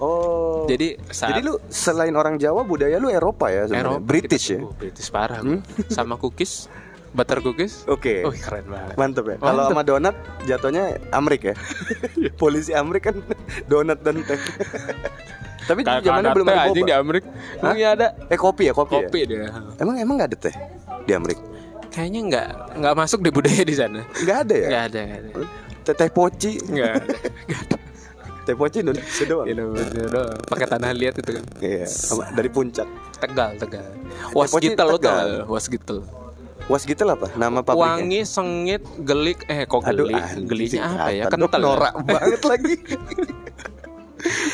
Oh. 0.03 0.42
Jadi 0.67 0.87
saat 1.11 1.29
Jadi 1.35 1.39
lu 1.43 1.53
selain 1.67 2.13
orang 2.15 2.35
Jawa 2.39 2.63
budaya 2.63 2.95
lu 2.97 3.09
Eropa 3.09 3.51
ya 3.51 3.67
sebenarnya? 3.67 3.99
Eropa, 3.99 4.07
British 4.07 4.45
ya. 4.51 4.59
Oh, 4.63 4.73
British 4.73 5.09
parah. 5.09 5.39
Hmm? 5.43 5.59
Sama 5.89 6.15
cookies, 6.15 6.67
butter 7.13 7.39
cookies. 7.39 7.85
Oke. 7.85 8.23
Oh, 8.25 8.33
keren 8.33 8.65
banget. 8.67 8.95
Mantep 8.97 9.25
ya. 9.29 9.35
Kalau 9.37 9.63
sama 9.69 9.83
donat 9.83 10.15
jatuhnya 10.47 10.97
Amrik 11.11 11.53
ya. 11.53 11.55
Polisi 12.41 12.71
Amrik 12.73 13.11
kan 13.11 13.15
donat 13.67 14.01
dan 14.01 14.23
teh. 14.25 14.39
Tapi 15.63 15.79
Kagak 15.87 16.03
zamannya 16.03 16.29
belum 16.35 16.47
teh 16.47 16.55
ada 16.55 16.65
anjing 16.67 16.85
di. 16.87 16.93
Amrik. 16.93 17.23
Emang 17.63 17.77
iya 17.79 17.89
ada 17.95 18.07
Eh 18.27 18.35
kopi 18.35 18.67
ya, 18.67 18.73
kopi. 18.75 18.99
kopi 18.99 19.19
ya? 19.23 19.27
dia. 19.27 19.39
Emang 19.79 19.95
emang 19.95 20.15
nggak 20.19 20.29
ada 20.35 20.37
teh 20.49 20.55
di 21.07 21.11
Amrik? 21.15 21.39
Kayaknya 21.93 22.21
nggak 22.27 22.47
nggak 22.81 22.93
masuk 22.97 23.19
di 23.21 23.29
budaya 23.29 23.63
di 23.63 23.75
sana. 23.77 24.01
Nggak 24.03 24.37
ada 24.49 24.55
ya? 24.57 24.67
Nggak 24.67 24.83
ada, 24.89 24.99
nggak 24.99 25.19
ada. 25.21 25.31
Teh 25.83 25.93
teh 25.95 26.09
poci. 26.09 26.51
Nggak 26.67 26.91
ada. 26.99 27.15
Nggak 27.47 27.61
ada. 27.63 27.77
Teh 28.43 28.53
poci 28.53 28.83
Indonesia 28.83 29.23
doang. 29.23 29.47
Indonesia 29.47 30.03
doang. 30.05 30.35
Pakai 30.43 30.67
tanah 30.67 30.91
liat 30.91 31.15
itu 31.15 31.31
kan. 31.31 31.43
Iya, 31.57 31.87
dari 32.31 32.49
puncak. 32.49 32.87
Tegal, 33.15 33.55
Tegal. 33.55 33.87
Was 34.31 34.51
Poci 34.51 34.67
gitel 34.69 34.85
lo 34.85 34.97
Tegal. 34.97 35.15
tau 35.15 35.23
nggak? 35.23 35.47
Was 35.47 35.65
gitel. 35.65 35.99
Was 36.63 36.83
gitu 36.83 37.03
lah 37.03 37.15
apa? 37.15 37.27
Nama 37.33 37.59
pabriknya. 37.59 37.83
Wangi, 37.85 38.21
sengit, 38.23 38.83
gelik. 38.99 39.43
Eh 39.47 39.63
kok 39.63 39.83
Aduh, 39.83 40.07
gelik? 40.07 40.15
anjing, 40.17 40.47
Geliknya 40.47 40.81
apa 40.87 41.09
ya? 41.09 41.23
Kental. 41.27 41.47
ya? 41.53 41.59
Norak 41.61 41.93
banget 42.03 42.41
lagi. 42.41 42.75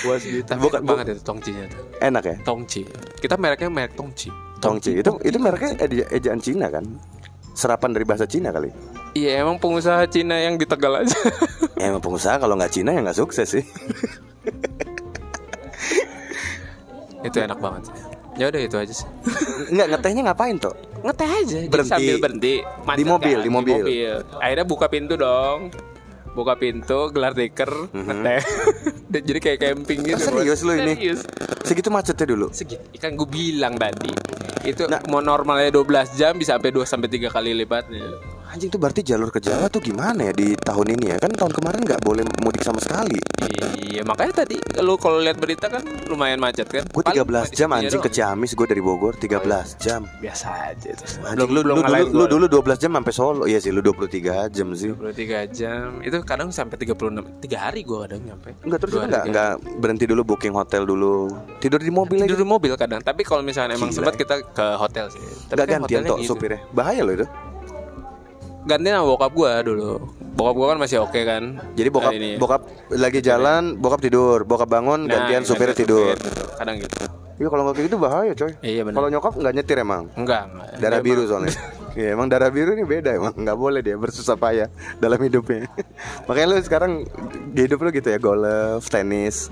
Was. 0.01 0.25
Tapi 0.25 0.57
Bukan, 0.59 0.81
banget 0.81 1.05
itu 1.13 1.21
tongcinya 1.21 1.65
tuh. 1.69 1.81
Enak 1.99 2.23
ya? 2.25 2.35
Tongci. 2.41 2.81
Kita 3.21 3.37
mereknya 3.37 3.69
merek 3.69 3.93
Tongci. 3.93 4.33
Tongci. 4.57 4.97
Itu 4.97 5.21
itu 5.21 5.37
mereknya 5.37 5.77
eja- 5.79 6.09
ejaan 6.09 6.41
Cina 6.41 6.69
kan? 6.69 6.81
Serapan 7.53 7.93
dari 7.93 8.05
bahasa 8.05 8.25
Cina 8.25 8.49
kali. 8.49 8.73
Iya 9.19 9.43
emang 9.43 9.59
pengusaha 9.59 10.07
Cina 10.07 10.39
yang 10.39 10.55
di 10.55 10.63
Tegal 10.63 11.03
aja. 11.03 11.11
Emang 11.79 11.99
pengusaha 11.99 12.39
kalau 12.39 12.55
nggak 12.55 12.71
Cina 12.71 12.91
ya 12.91 13.03
nggak 13.03 13.17
sukses 13.17 13.47
sih. 13.49 13.63
itu 17.19 17.37
enak 17.37 17.59
banget 17.59 17.91
sih. 17.91 17.95
Ya 18.39 18.47
udah 18.47 18.61
itu 18.61 18.75
aja 18.79 18.93
sih. 18.93 19.07
Nggak 19.67 19.87
ngetehnya 19.91 20.21
ngapain 20.25 20.55
toh? 20.55 20.71
Ngeteh 21.03 21.27
aja. 21.27 21.57
Jadi 21.59 21.67
Berhenti. 21.67 21.91
sambil 21.91 22.15
berhenti. 22.17 22.53
Macet 22.87 23.03
mobil, 23.05 23.35
kan, 23.35 23.43
di 23.43 23.51
mobil. 23.51 23.77
Akhirnya 24.39 24.65
buka 24.65 24.87
pintu 24.87 25.13
dong. 25.19 25.67
Buka 26.29 26.55
pintu, 26.55 27.11
gelar 27.11 27.35
tikar, 27.35 27.67
ngeteh. 27.91 28.39
Dan 29.11 29.21
Jadi 29.25 29.39
kayak 29.41 29.59
camping 29.59 29.99
gitu. 30.05 30.15
Ah, 30.15 30.23
serius 30.31 30.61
lu 30.61 30.71
ini? 30.71 30.93
Serius. 30.95 31.19
Segitu 31.65 31.89
macetnya 31.91 32.25
dulu. 32.29 32.47
Segitu. 32.53 32.79
Kan 32.95 33.19
gue 33.19 33.27
bilang 33.27 33.75
tadi. 33.75 34.13
Itu 34.63 34.87
Nah. 34.87 35.03
mau 35.09 35.19
normalnya 35.19 35.73
12 35.73 36.15
jam 36.15 36.37
bisa 36.37 36.55
sampai 36.55 36.71
2 36.71 36.85
sampai 36.85 37.09
3 37.09 37.27
kali 37.27 37.51
lipatnya. 37.51 38.07
Anjing 38.49 38.73
tuh 38.73 38.81
berarti 38.81 39.05
jalur 39.05 39.29
ke 39.29 39.37
Jawa 39.37 39.69
tuh 39.69 39.77
gimana 39.77 40.25
ya 40.25 40.33
di 40.33 40.57
tahun 40.57 40.97
ini 40.97 41.13
ya? 41.13 41.17
Kan 41.21 41.37
tahun 41.37 41.53
kemarin 41.53 41.85
nggak 41.85 42.01
boleh 42.01 42.25
mudik 42.41 42.65
sama 42.65 42.81
sekali. 42.81 43.21
Iya, 43.77 44.01
makanya 44.01 44.41
tadi 44.41 44.57
lu 44.81 44.97
kalau 44.97 45.21
lihat 45.21 45.37
berita 45.37 45.69
kan 45.69 45.85
lumayan 46.09 46.41
macet 46.41 46.65
kan. 46.65 46.81
Gue 46.89 47.05
Paling 47.05 47.29
13 47.29 47.29
cuma 47.29 47.45
di 47.45 47.53
jam 47.53 47.69
anjing 47.69 48.01
ke. 48.01 48.09
Ciamis 48.09 48.57
gue 48.57 48.65
dari 48.65 48.81
Bogor 48.81 49.13
13 49.21 49.77
jam. 49.77 50.01
biasa 50.17 50.73
aja 50.73 50.89
itu. 50.89 51.05
Anjing 51.29 51.45
lu, 51.45 51.61
lu, 51.61 51.77
dulu, 51.77 52.25
lu 52.25 52.25
dulu 52.25 52.45
12 52.49 52.81
jam 52.81 52.91
sampai 52.97 53.13
Solo. 53.13 53.45
Iya 53.45 53.61
sih 53.61 53.69
lu 53.69 53.85
23 53.85 54.49
jam 54.49 54.73
sih. 54.73 54.97
23 54.97 55.45
jam. 55.53 56.01
Itu 56.01 56.17
kadang 56.25 56.49
sampai 56.49 56.81
36 56.81 57.45
3 57.45 57.53
hari 57.53 57.85
gua 57.85 58.09
kadang 58.09 58.33
nyampe. 58.33 58.57
Enggak 58.65 58.81
terus 58.81 58.97
Dua 58.97 59.05
lu 59.05 59.13
nggak 59.13 59.23
hari, 59.23 59.29
nggak 59.29 59.51
berhenti 59.77 60.05
dulu 60.09 60.21
booking 60.25 60.57
hotel 60.57 60.89
dulu. 60.89 61.29
Tidur 61.61 61.77
di 61.77 61.93
mobil 61.93 62.25
aja. 62.25 62.33
Tidur 62.33 62.41
di 62.41 62.49
mobil 62.49 62.73
kadang, 62.73 63.05
tapi 63.05 63.21
kalau 63.21 63.45
misalnya 63.45 63.77
emang 63.77 63.93
sempat 63.93 64.17
kita 64.17 64.41
ke 64.41 64.65
hotel 64.73 65.05
sih. 65.13 65.21
Tapi 65.53 65.53
Nggak 65.53 65.67
kan 65.69 65.81
gantian 65.85 66.01
gitu. 66.17 66.33
supirnya. 66.33 66.65
Bahaya 66.73 67.05
loh 67.05 67.13
itu. 67.13 67.29
Gantian 68.67 68.99
sama 68.99 69.07
bokap 69.07 69.31
gua 69.31 69.51
dulu. 69.61 69.91
Bokap 70.35 70.55
gua 70.55 70.67
kan 70.71 70.77
masih 70.79 70.97
oke 70.99 71.19
kan. 71.23 71.43
Jadi 71.73 71.89
bokap 71.89 72.11
ini. 72.11 72.35
bokap 72.35 72.61
lagi 72.91 73.19
jalan, 73.19 73.75
bokap 73.75 73.99
tidur, 73.99 74.43
bokap 74.43 74.67
bangun, 74.67 75.07
Nah, 75.07 75.27
gantian 75.27 75.43
tidur. 75.43 75.55
supir, 75.55 75.69
gitu. 75.73 75.99
Kadang 76.55 76.79
gitu. 76.79 76.95
Iya 77.39 77.47
kalau 77.47 77.63
nggak 77.63 77.75
kayak 77.79 77.87
gitu 77.87 77.97
bahaya 77.97 78.31
coy. 78.35 78.51
Iya 78.59 78.81
benar. 78.83 78.95
Kalau 78.99 79.07
nyokap 79.09 79.33
nggak 79.39 79.53
nyetir 79.55 79.77
emang. 79.79 80.03
Enggak, 80.13 80.43
enggak. 80.51 80.67
Darah 80.75 80.99
biru 80.99 81.23
emang- 81.23 81.31
soalnya. 81.31 81.55
Iya 81.89 82.13
emang 82.13 82.29
darah 82.29 82.53
biru 82.53 82.77
ini 82.77 82.85
beda 82.85 83.17
emang 83.17 83.33
nggak 83.33 83.57
boleh 83.57 83.81
dia 83.81 83.97
bersusah 83.97 84.37
payah 84.37 84.69
dalam 85.01 85.17
hidupnya. 85.17 85.65
Makanya 86.29 86.47
lu 86.47 86.55
sekarang 86.61 86.91
di 87.49 87.65
hidup 87.65 87.81
lu 87.81 87.89
gitu 87.89 88.07
ya 88.07 88.21
golf, 88.21 88.85
tenis. 88.87 89.49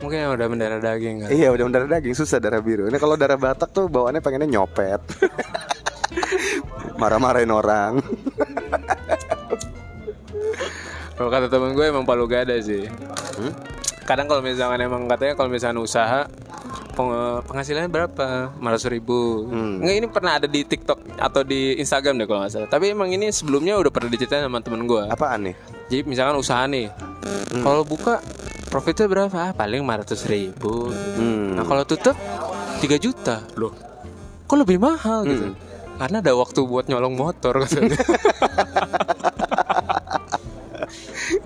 Mungkin 0.00 0.32
udah 0.32 0.46
mendarah 0.48 0.80
daging 0.80 1.26
kan. 1.26 1.28
Iya 1.28 1.52
udah 1.52 1.68
darah 1.68 1.90
daging 1.90 2.14
susah 2.14 2.40
darah 2.40 2.64
biru. 2.64 2.88
Ini 2.88 2.96
kalau 2.96 3.18
darah 3.18 3.36
Batak 3.36 3.74
tuh 3.74 3.90
bawaannya 3.90 4.22
pengennya 4.22 4.48
nyopet. 4.48 5.02
Marah-marahin 6.96 7.50
orang. 7.50 8.00
Kalau 11.10 11.28
kata 11.28 11.46
temen 11.46 11.74
gue 11.74 11.84
emang 11.84 12.06
palu 12.06 12.24
gada 12.24 12.54
sih. 12.58 12.86
Hmm? 13.34 13.52
Kadang 14.02 14.24
kalau 14.24 14.40
misalkan 14.40 14.78
emang 14.78 15.04
katanya 15.04 15.34
kalau 15.34 15.50
misalkan 15.50 15.78
usaha 15.78 16.30
peng- 16.94 17.42
penghasilannya 17.44 17.90
berapa? 17.90 18.54
500 18.54 18.86
ribu. 18.88 19.44
Hmm. 19.44 19.82
Nggak 19.82 19.94
ini 19.96 20.06
pernah 20.08 20.32
ada 20.38 20.46
di 20.46 20.62
TikTok 20.62 20.98
atau 21.14 21.42
di 21.42 21.74
Instagram 21.76 22.16
deh 22.16 22.26
kalau 22.26 22.40
nggak 22.40 22.52
salah. 22.52 22.68
Tapi 22.68 22.90
emang 22.90 23.10
ini 23.10 23.28
sebelumnya 23.28 23.74
udah 23.76 23.90
pernah 23.90 24.08
diceritain 24.08 24.42
sama 24.42 24.62
temen 24.62 24.86
gue. 24.86 25.04
Apaan 25.06 25.50
nih? 25.50 25.54
Jadi 25.88 26.02
misalkan 26.04 26.36
usaha 26.36 26.62
nih, 26.64 26.86
Hmm. 27.48 27.64
kalau 27.64 27.82
buka 27.82 28.20
profitnya 28.66 29.08
berapa? 29.08 29.34
Ah, 29.34 29.52
paling 29.52 29.80
500 29.80 30.22
ribu. 30.24 30.92
Hmm. 31.16 31.56
Nah 31.56 31.64
kalau 31.64 31.82
tutup 31.82 32.14
3 32.78 32.94
juta. 32.96 33.42
Loh, 33.54 33.74
kok 34.44 34.54
lebih 34.56 34.78
mahal 34.78 35.26
gitu? 35.26 35.50
Karena 35.98 36.16
ada 36.18 36.32
waktu 36.32 36.60
buat 36.62 36.86
nyolong 36.86 37.14
motor 37.14 37.54
katanya. 37.60 37.98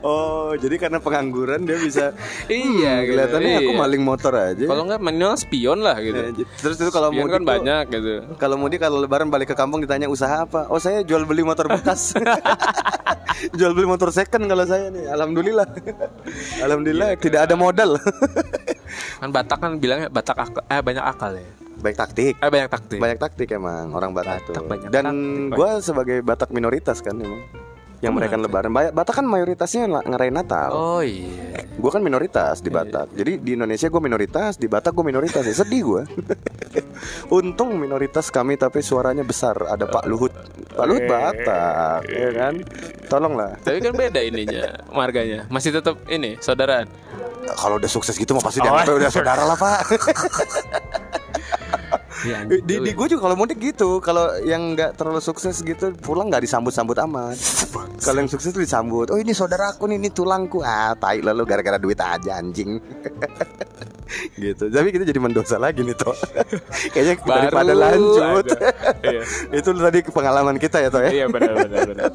Oh, 0.01 0.55
jadi 0.55 0.79
karena 0.79 0.99
pengangguran 0.99 1.63
dia 1.63 1.75
bisa 1.75 2.15
Iya, 2.47 2.63
Hmm, 2.63 3.03
gitu. 3.03 3.09
kelihatannya 3.09 3.53
aku 3.57 3.73
Iya. 3.73 3.81
maling 3.81 4.03
motor 4.03 4.33
aja. 4.35 4.65
Kalau 4.65 4.83
nggak 4.85 5.01
minimal 5.01 5.35
spion 5.37 5.79
lah 5.81 5.97
gitu. 5.99 6.15
Ya, 6.15 6.31
Terus 6.57 6.77
itu 6.77 6.91
kalau 6.91 7.11
mudik 7.11 7.31
kan 7.33 7.41
tuh- 7.41 7.51
banyak 7.51 7.85
gitu. 7.89 8.13
Kalau 8.37 8.57
mudik 8.57 8.79
kalau 8.79 8.99
lebaran 8.99 9.27
balik 9.27 9.51
ke 9.51 9.57
kampung 9.57 9.79
ditanya 9.79 10.07
usaha 10.07 10.43
apa? 10.43 10.67
Oh 10.69 10.79
saya 10.79 11.03
jual 11.03 11.23
beli 11.23 11.43
motor 11.43 11.67
bekas. 11.67 12.15
jual 13.59 13.73
beli 13.73 13.87
motor 13.89 14.11
second 14.11 14.45
kalau 14.45 14.63
saya 14.65 14.87
nih. 14.89 15.07
Alhamdulillah. 15.09 15.67
Alhamdulillah 16.61 17.09
tidak 17.17 17.47
ada 17.47 17.55
modal. 17.57 17.99
Kan 19.23 19.31
Batak 19.31 19.59
kan 19.63 19.79
bilangnya 19.79 20.11
Batak 20.11 20.35
akal, 20.35 20.63
eh 20.67 20.83
banyak 20.83 21.05
akal 21.07 21.39
ya. 21.39 21.47
Baik 21.79 21.95
taktik. 21.95 22.35
Eh 22.43 22.51
banyak 22.51 22.67
taktik. 22.67 22.99
Banyak 22.99 23.19
taktik 23.23 23.49
emang 23.55 23.95
orang 23.95 24.11
Batak, 24.11 24.43
Batak 24.43 24.51
tuh. 24.51 24.67
banyak 24.67 24.89
Dan 24.91 25.07
gue 25.47 25.71
sebagai 25.79 26.27
Batak 26.27 26.51
minoritas 26.51 26.99
kan 26.99 27.15
emang 27.15 27.39
yang 28.03 28.19
merayakan 28.19 28.43
lebaran. 28.43 28.75
Ba- 28.75 28.91
Batak 28.91 29.23
kan 29.23 29.27
mayoritasnya 29.31 29.87
ngerayain 29.87 30.35
Natal. 30.35 30.75
Oh 30.75 31.07
iya. 31.07 31.55
Gue 31.79 31.91
kan 31.95 32.03
minoritas 32.03 32.59
di 32.59 32.67
Batak. 32.67 33.15
Jadi 33.15 33.39
di 33.39 33.55
Indonesia 33.55 33.87
gue 33.87 34.03
minoritas, 34.03 34.59
di 34.59 34.67
Batak 34.67 34.91
gue 34.91 35.07
minoritas. 35.07 35.47
Ya, 35.47 35.55
sedih 35.55 35.83
gue. 35.87 36.03
Untung 37.39 37.79
minoritas 37.79 38.27
kami 38.35 38.59
tapi 38.59 38.83
suaranya 38.83 39.23
besar. 39.23 39.55
Ada 39.71 39.87
Pak 39.87 40.11
Luhut. 40.11 40.35
Pak 40.75 40.83
Luhut 40.83 41.07
Batak, 41.07 42.11
ya 42.11 42.31
kan? 42.35 42.55
Tolonglah. 43.07 43.55
Tapi 43.63 43.79
kan 43.79 43.95
beda 43.95 44.19
ininya, 44.19 44.83
marganya. 44.91 45.47
Masih 45.47 45.71
tetap 45.71 45.95
ini 46.11 46.43
saudaraan. 46.43 46.91
Kalau 47.43 47.77
udah 47.79 47.91
sukses 47.91 48.15
gitu 48.15 48.33
mah 48.35 48.45
pasti 48.45 48.63
Oh. 48.63 48.71
dianggap 48.71 48.95
udah 48.99 49.11
saudara 49.11 49.43
lah 49.43 49.57
Pak. 49.59 49.81
Iya, 52.23 52.47
di 52.47 52.79
di 52.79 52.91
gue 52.95 53.07
juga 53.11 53.27
kalau 53.27 53.35
mudik 53.35 53.59
gitu. 53.59 53.99
Kalau 53.99 54.31
yang 54.47 54.79
nggak 54.79 54.95
terlalu 54.95 55.19
sukses 55.19 55.59
gitu 55.59 55.91
pulang 55.99 56.31
nggak 56.31 56.47
disambut-sambut 56.47 56.95
amat. 57.03 57.35
Kalau 57.99 58.19
yang 58.23 58.31
sukses 58.31 58.55
tuh 58.55 58.63
disambut. 58.63 59.11
Oh 59.11 59.19
ini 59.19 59.35
saudaraku 59.35 59.91
nih, 59.91 59.99
ini 59.99 60.11
tulangku. 60.15 60.63
Ah, 60.63 60.95
tai 60.95 61.19
lalu 61.19 61.43
gara-gara 61.43 61.83
duit 61.83 61.99
aja 61.99 62.39
anjing. 62.39 62.79
gitu. 64.45 64.71
Tapi 64.71 64.89
kita 64.95 65.03
jadi 65.03 65.19
mendosa 65.19 65.59
lagi 65.59 65.83
nih 65.83 65.99
toh. 65.99 66.15
Kayaknya 66.95 67.15
Baru 67.27 67.31
daripada 67.51 67.73
lanjut. 67.75 68.45
Iya. 69.03 69.23
Itu 69.51 69.69
tadi 69.75 69.99
pengalaman 70.07 70.57
kita 70.63 70.79
ya 70.79 70.89
toh 70.95 71.03
ya. 71.03 71.11
Iya 71.11 71.27
benar 71.27 71.55
benar 71.59 71.81
benar. 71.91 72.11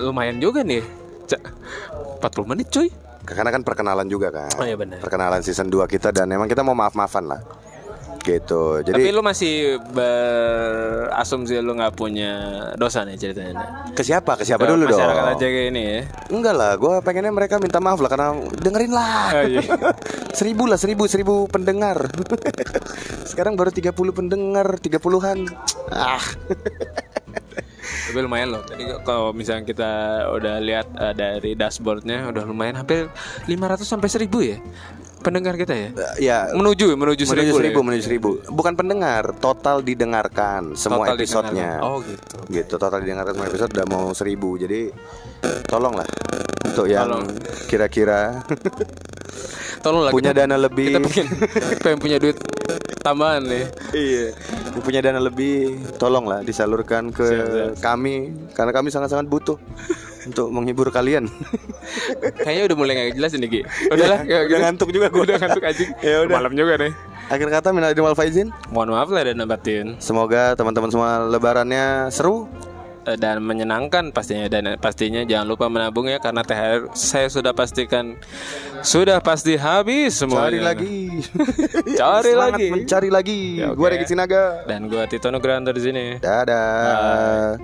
Lumayan 0.00 0.40
juga 0.40 0.64
nih. 0.64 0.80
Cak. 1.28 1.42
40 2.24 2.48
menit 2.48 2.68
cuy. 2.72 2.88
Karena 3.24 3.50
kan 3.50 3.64
perkenalan 3.64 4.06
juga 4.06 4.28
kan. 4.28 4.52
Oh, 4.60 4.64
iya 4.68 4.76
benar. 4.76 5.00
Perkenalan 5.00 5.40
season 5.40 5.72
2 5.72 5.88
kita 5.88 6.12
dan 6.12 6.28
emang 6.28 6.46
kita 6.46 6.60
mau 6.60 6.76
maaf-maafan 6.76 7.24
lah. 7.24 7.40
Gitu. 8.24 8.80
Tapi 8.80 8.88
Jadi 8.88 9.12
lu 9.12 9.20
masih 9.20 9.76
berasumsi 9.92 11.60
lu 11.60 11.76
nggak 11.76 11.92
punya 11.92 12.32
dosa 12.80 13.04
nih 13.04 13.20
ceritanya. 13.20 13.92
ke 13.92 14.00
siapa? 14.00 14.40
Ke 14.40 14.48
siapa 14.48 14.64
Ke 14.64 14.72
dulu 14.72 14.88
dong? 14.88 14.96
Masyarakat 14.96 15.24
aja 15.36 15.44
kayak 15.44 15.68
ini 15.68 15.82
ya. 15.84 16.00
Enggak 16.32 16.54
lah, 16.56 16.72
gue 16.80 16.94
pengennya 17.04 17.32
mereka 17.36 17.60
minta 17.60 17.84
maaf 17.84 18.00
lah 18.00 18.08
karena 18.08 18.32
dengerin 18.64 18.92
lah. 18.96 19.28
Oh, 19.28 19.44
iya. 19.44 19.60
seribu 20.40 20.64
lah, 20.64 20.80
seribu, 20.80 21.04
seribu 21.04 21.44
pendengar. 21.52 22.08
Sekarang 23.30 23.60
baru 23.60 23.68
30 23.68 23.92
pendengar, 23.92 24.80
30-an. 24.80 25.38
Ah, 25.92 26.24
Tapi 28.14 28.30
lumayan 28.30 28.54
loh. 28.54 28.62
Tadi 28.62 28.86
kalau 29.02 29.34
misalnya 29.34 29.66
kita 29.66 29.90
udah 30.38 30.62
lihat 30.62 30.86
eh, 30.94 31.14
dari 31.18 31.58
dashboardnya 31.58 32.30
udah 32.30 32.46
lumayan 32.46 32.78
hampir 32.78 33.10
500 33.50 33.82
sampai 33.82 34.06
1000 34.06 34.30
ya. 34.54 34.62
Pendengar 35.24 35.56
kita 35.56 35.72
ya. 35.72 35.88
Ya 36.20 36.38
Menuju 36.52 36.92
menuju 36.92 37.24
menuju 37.24 37.24
seribu. 37.24 37.56
seribu, 37.56 37.78
ya? 37.80 37.84
menuju 37.84 38.02
seribu. 38.02 38.28
Bukan 38.46 38.72
pendengar, 38.74 39.32
total 39.34 39.80
didengarkan 39.80 40.76
semua 40.76 41.08
Total 41.08 41.16
episodenya. 41.16 41.80
didengarkan. 41.80 41.88
Oh 41.88 41.98
gitu. 41.98 42.36
Gitu, 42.46 42.74
total 42.76 43.00
didengarkan 43.00 43.32
semua 43.32 43.48
episode 43.48 43.70
udah 43.72 43.86
mau 43.88 44.04
seribu. 44.12 44.48
Jadi 44.54 44.80
tolonglah 45.64 46.04
untuk 46.62 46.86
yang 46.86 47.08
Tolong. 47.08 47.24
kira-kira 47.66 48.44
Tolonglah 49.84 50.10
punya 50.10 50.32
kita, 50.32 50.40
dana 50.42 50.56
lebih. 50.56 50.86
kita 50.90 51.00
pengen, 51.02 51.26
pengen 51.84 51.98
punya 51.98 52.16
duit 52.16 52.36
tambahan 53.00 53.44
nih. 53.44 53.64
iya. 53.92 54.26
Yang 54.70 54.82
punya 54.82 55.00
dana 55.00 55.20
lebih, 55.20 55.76
tolonglah 55.94 56.40
disalurkan 56.40 57.12
ke 57.12 57.20
Siap, 57.22 57.46
siap. 57.46 57.72
kami 57.78 58.14
karena 58.52 58.72
kami 58.72 58.88
sangat-sangat 58.88 59.26
butuh 59.26 59.60
untuk 60.26 60.48
menghibur 60.50 60.88
kalian. 60.88 61.28
Kayaknya 62.44 62.64
udah 62.72 62.76
mulai 62.76 62.92
gak 62.96 63.16
jelas 63.20 63.32
ini 63.36 63.46
Ki. 63.48 63.60
Udahlah, 63.92 64.24
Iya, 64.24 64.28
kayak 64.28 64.42
udah 64.48 64.58
ngantuk 64.64 64.88
juga 64.92 65.06
gua. 65.12 65.22
Udah 65.28 65.36
ngantuk 65.40 65.62
anjing. 65.64 65.90
Ya 66.04 66.16
udah. 66.24 66.34
Malam 66.36 66.52
juga 66.56 66.72
nih. 66.80 66.92
Akhir 67.32 67.48
kata 67.48 67.68
minal 67.72 67.92
aidin 67.92 68.04
wal 68.04 68.16
faizin. 68.16 68.48
Mohon 68.68 69.00
maaf 69.00 69.08
lah 69.08 69.22
dan 69.24 69.40
batin 69.48 69.86
Semoga 69.96 70.52
teman-teman 70.56 70.92
semua 70.92 71.24
lebarannya 71.24 72.12
seru. 72.12 72.48
Eh, 73.04 73.20
dan 73.20 73.44
menyenangkan 73.44 74.16
pastinya 74.16 74.48
dan 74.48 74.80
pastinya 74.80 75.20
jangan 75.28 75.44
lupa 75.44 75.68
menabung 75.68 76.08
ya 76.08 76.16
karena 76.16 76.40
THR 76.40 76.88
saya 76.96 77.28
sudah 77.28 77.52
pastikan 77.52 78.16
sudah 78.80 79.20
pasti 79.20 79.60
habis 79.60 80.16
semua. 80.16 80.48
Cari 80.48 80.60
lagi. 80.64 81.20
Cari 82.00 82.32
Semangat 82.32 82.56
lagi. 82.56 82.68
mencari 82.72 83.08
lagi. 83.12 83.40
Ya, 83.60 83.76
Gua 83.76 83.92
oke. 83.92 84.00
Regi 84.00 84.08
Sinaga. 84.08 84.64
Dan 84.64 84.88
gua 84.88 85.04
Tito 85.04 85.28
Nugroho 85.28 85.68
di 85.68 85.82
sini. 85.84 86.04
Dadah. 86.16 87.60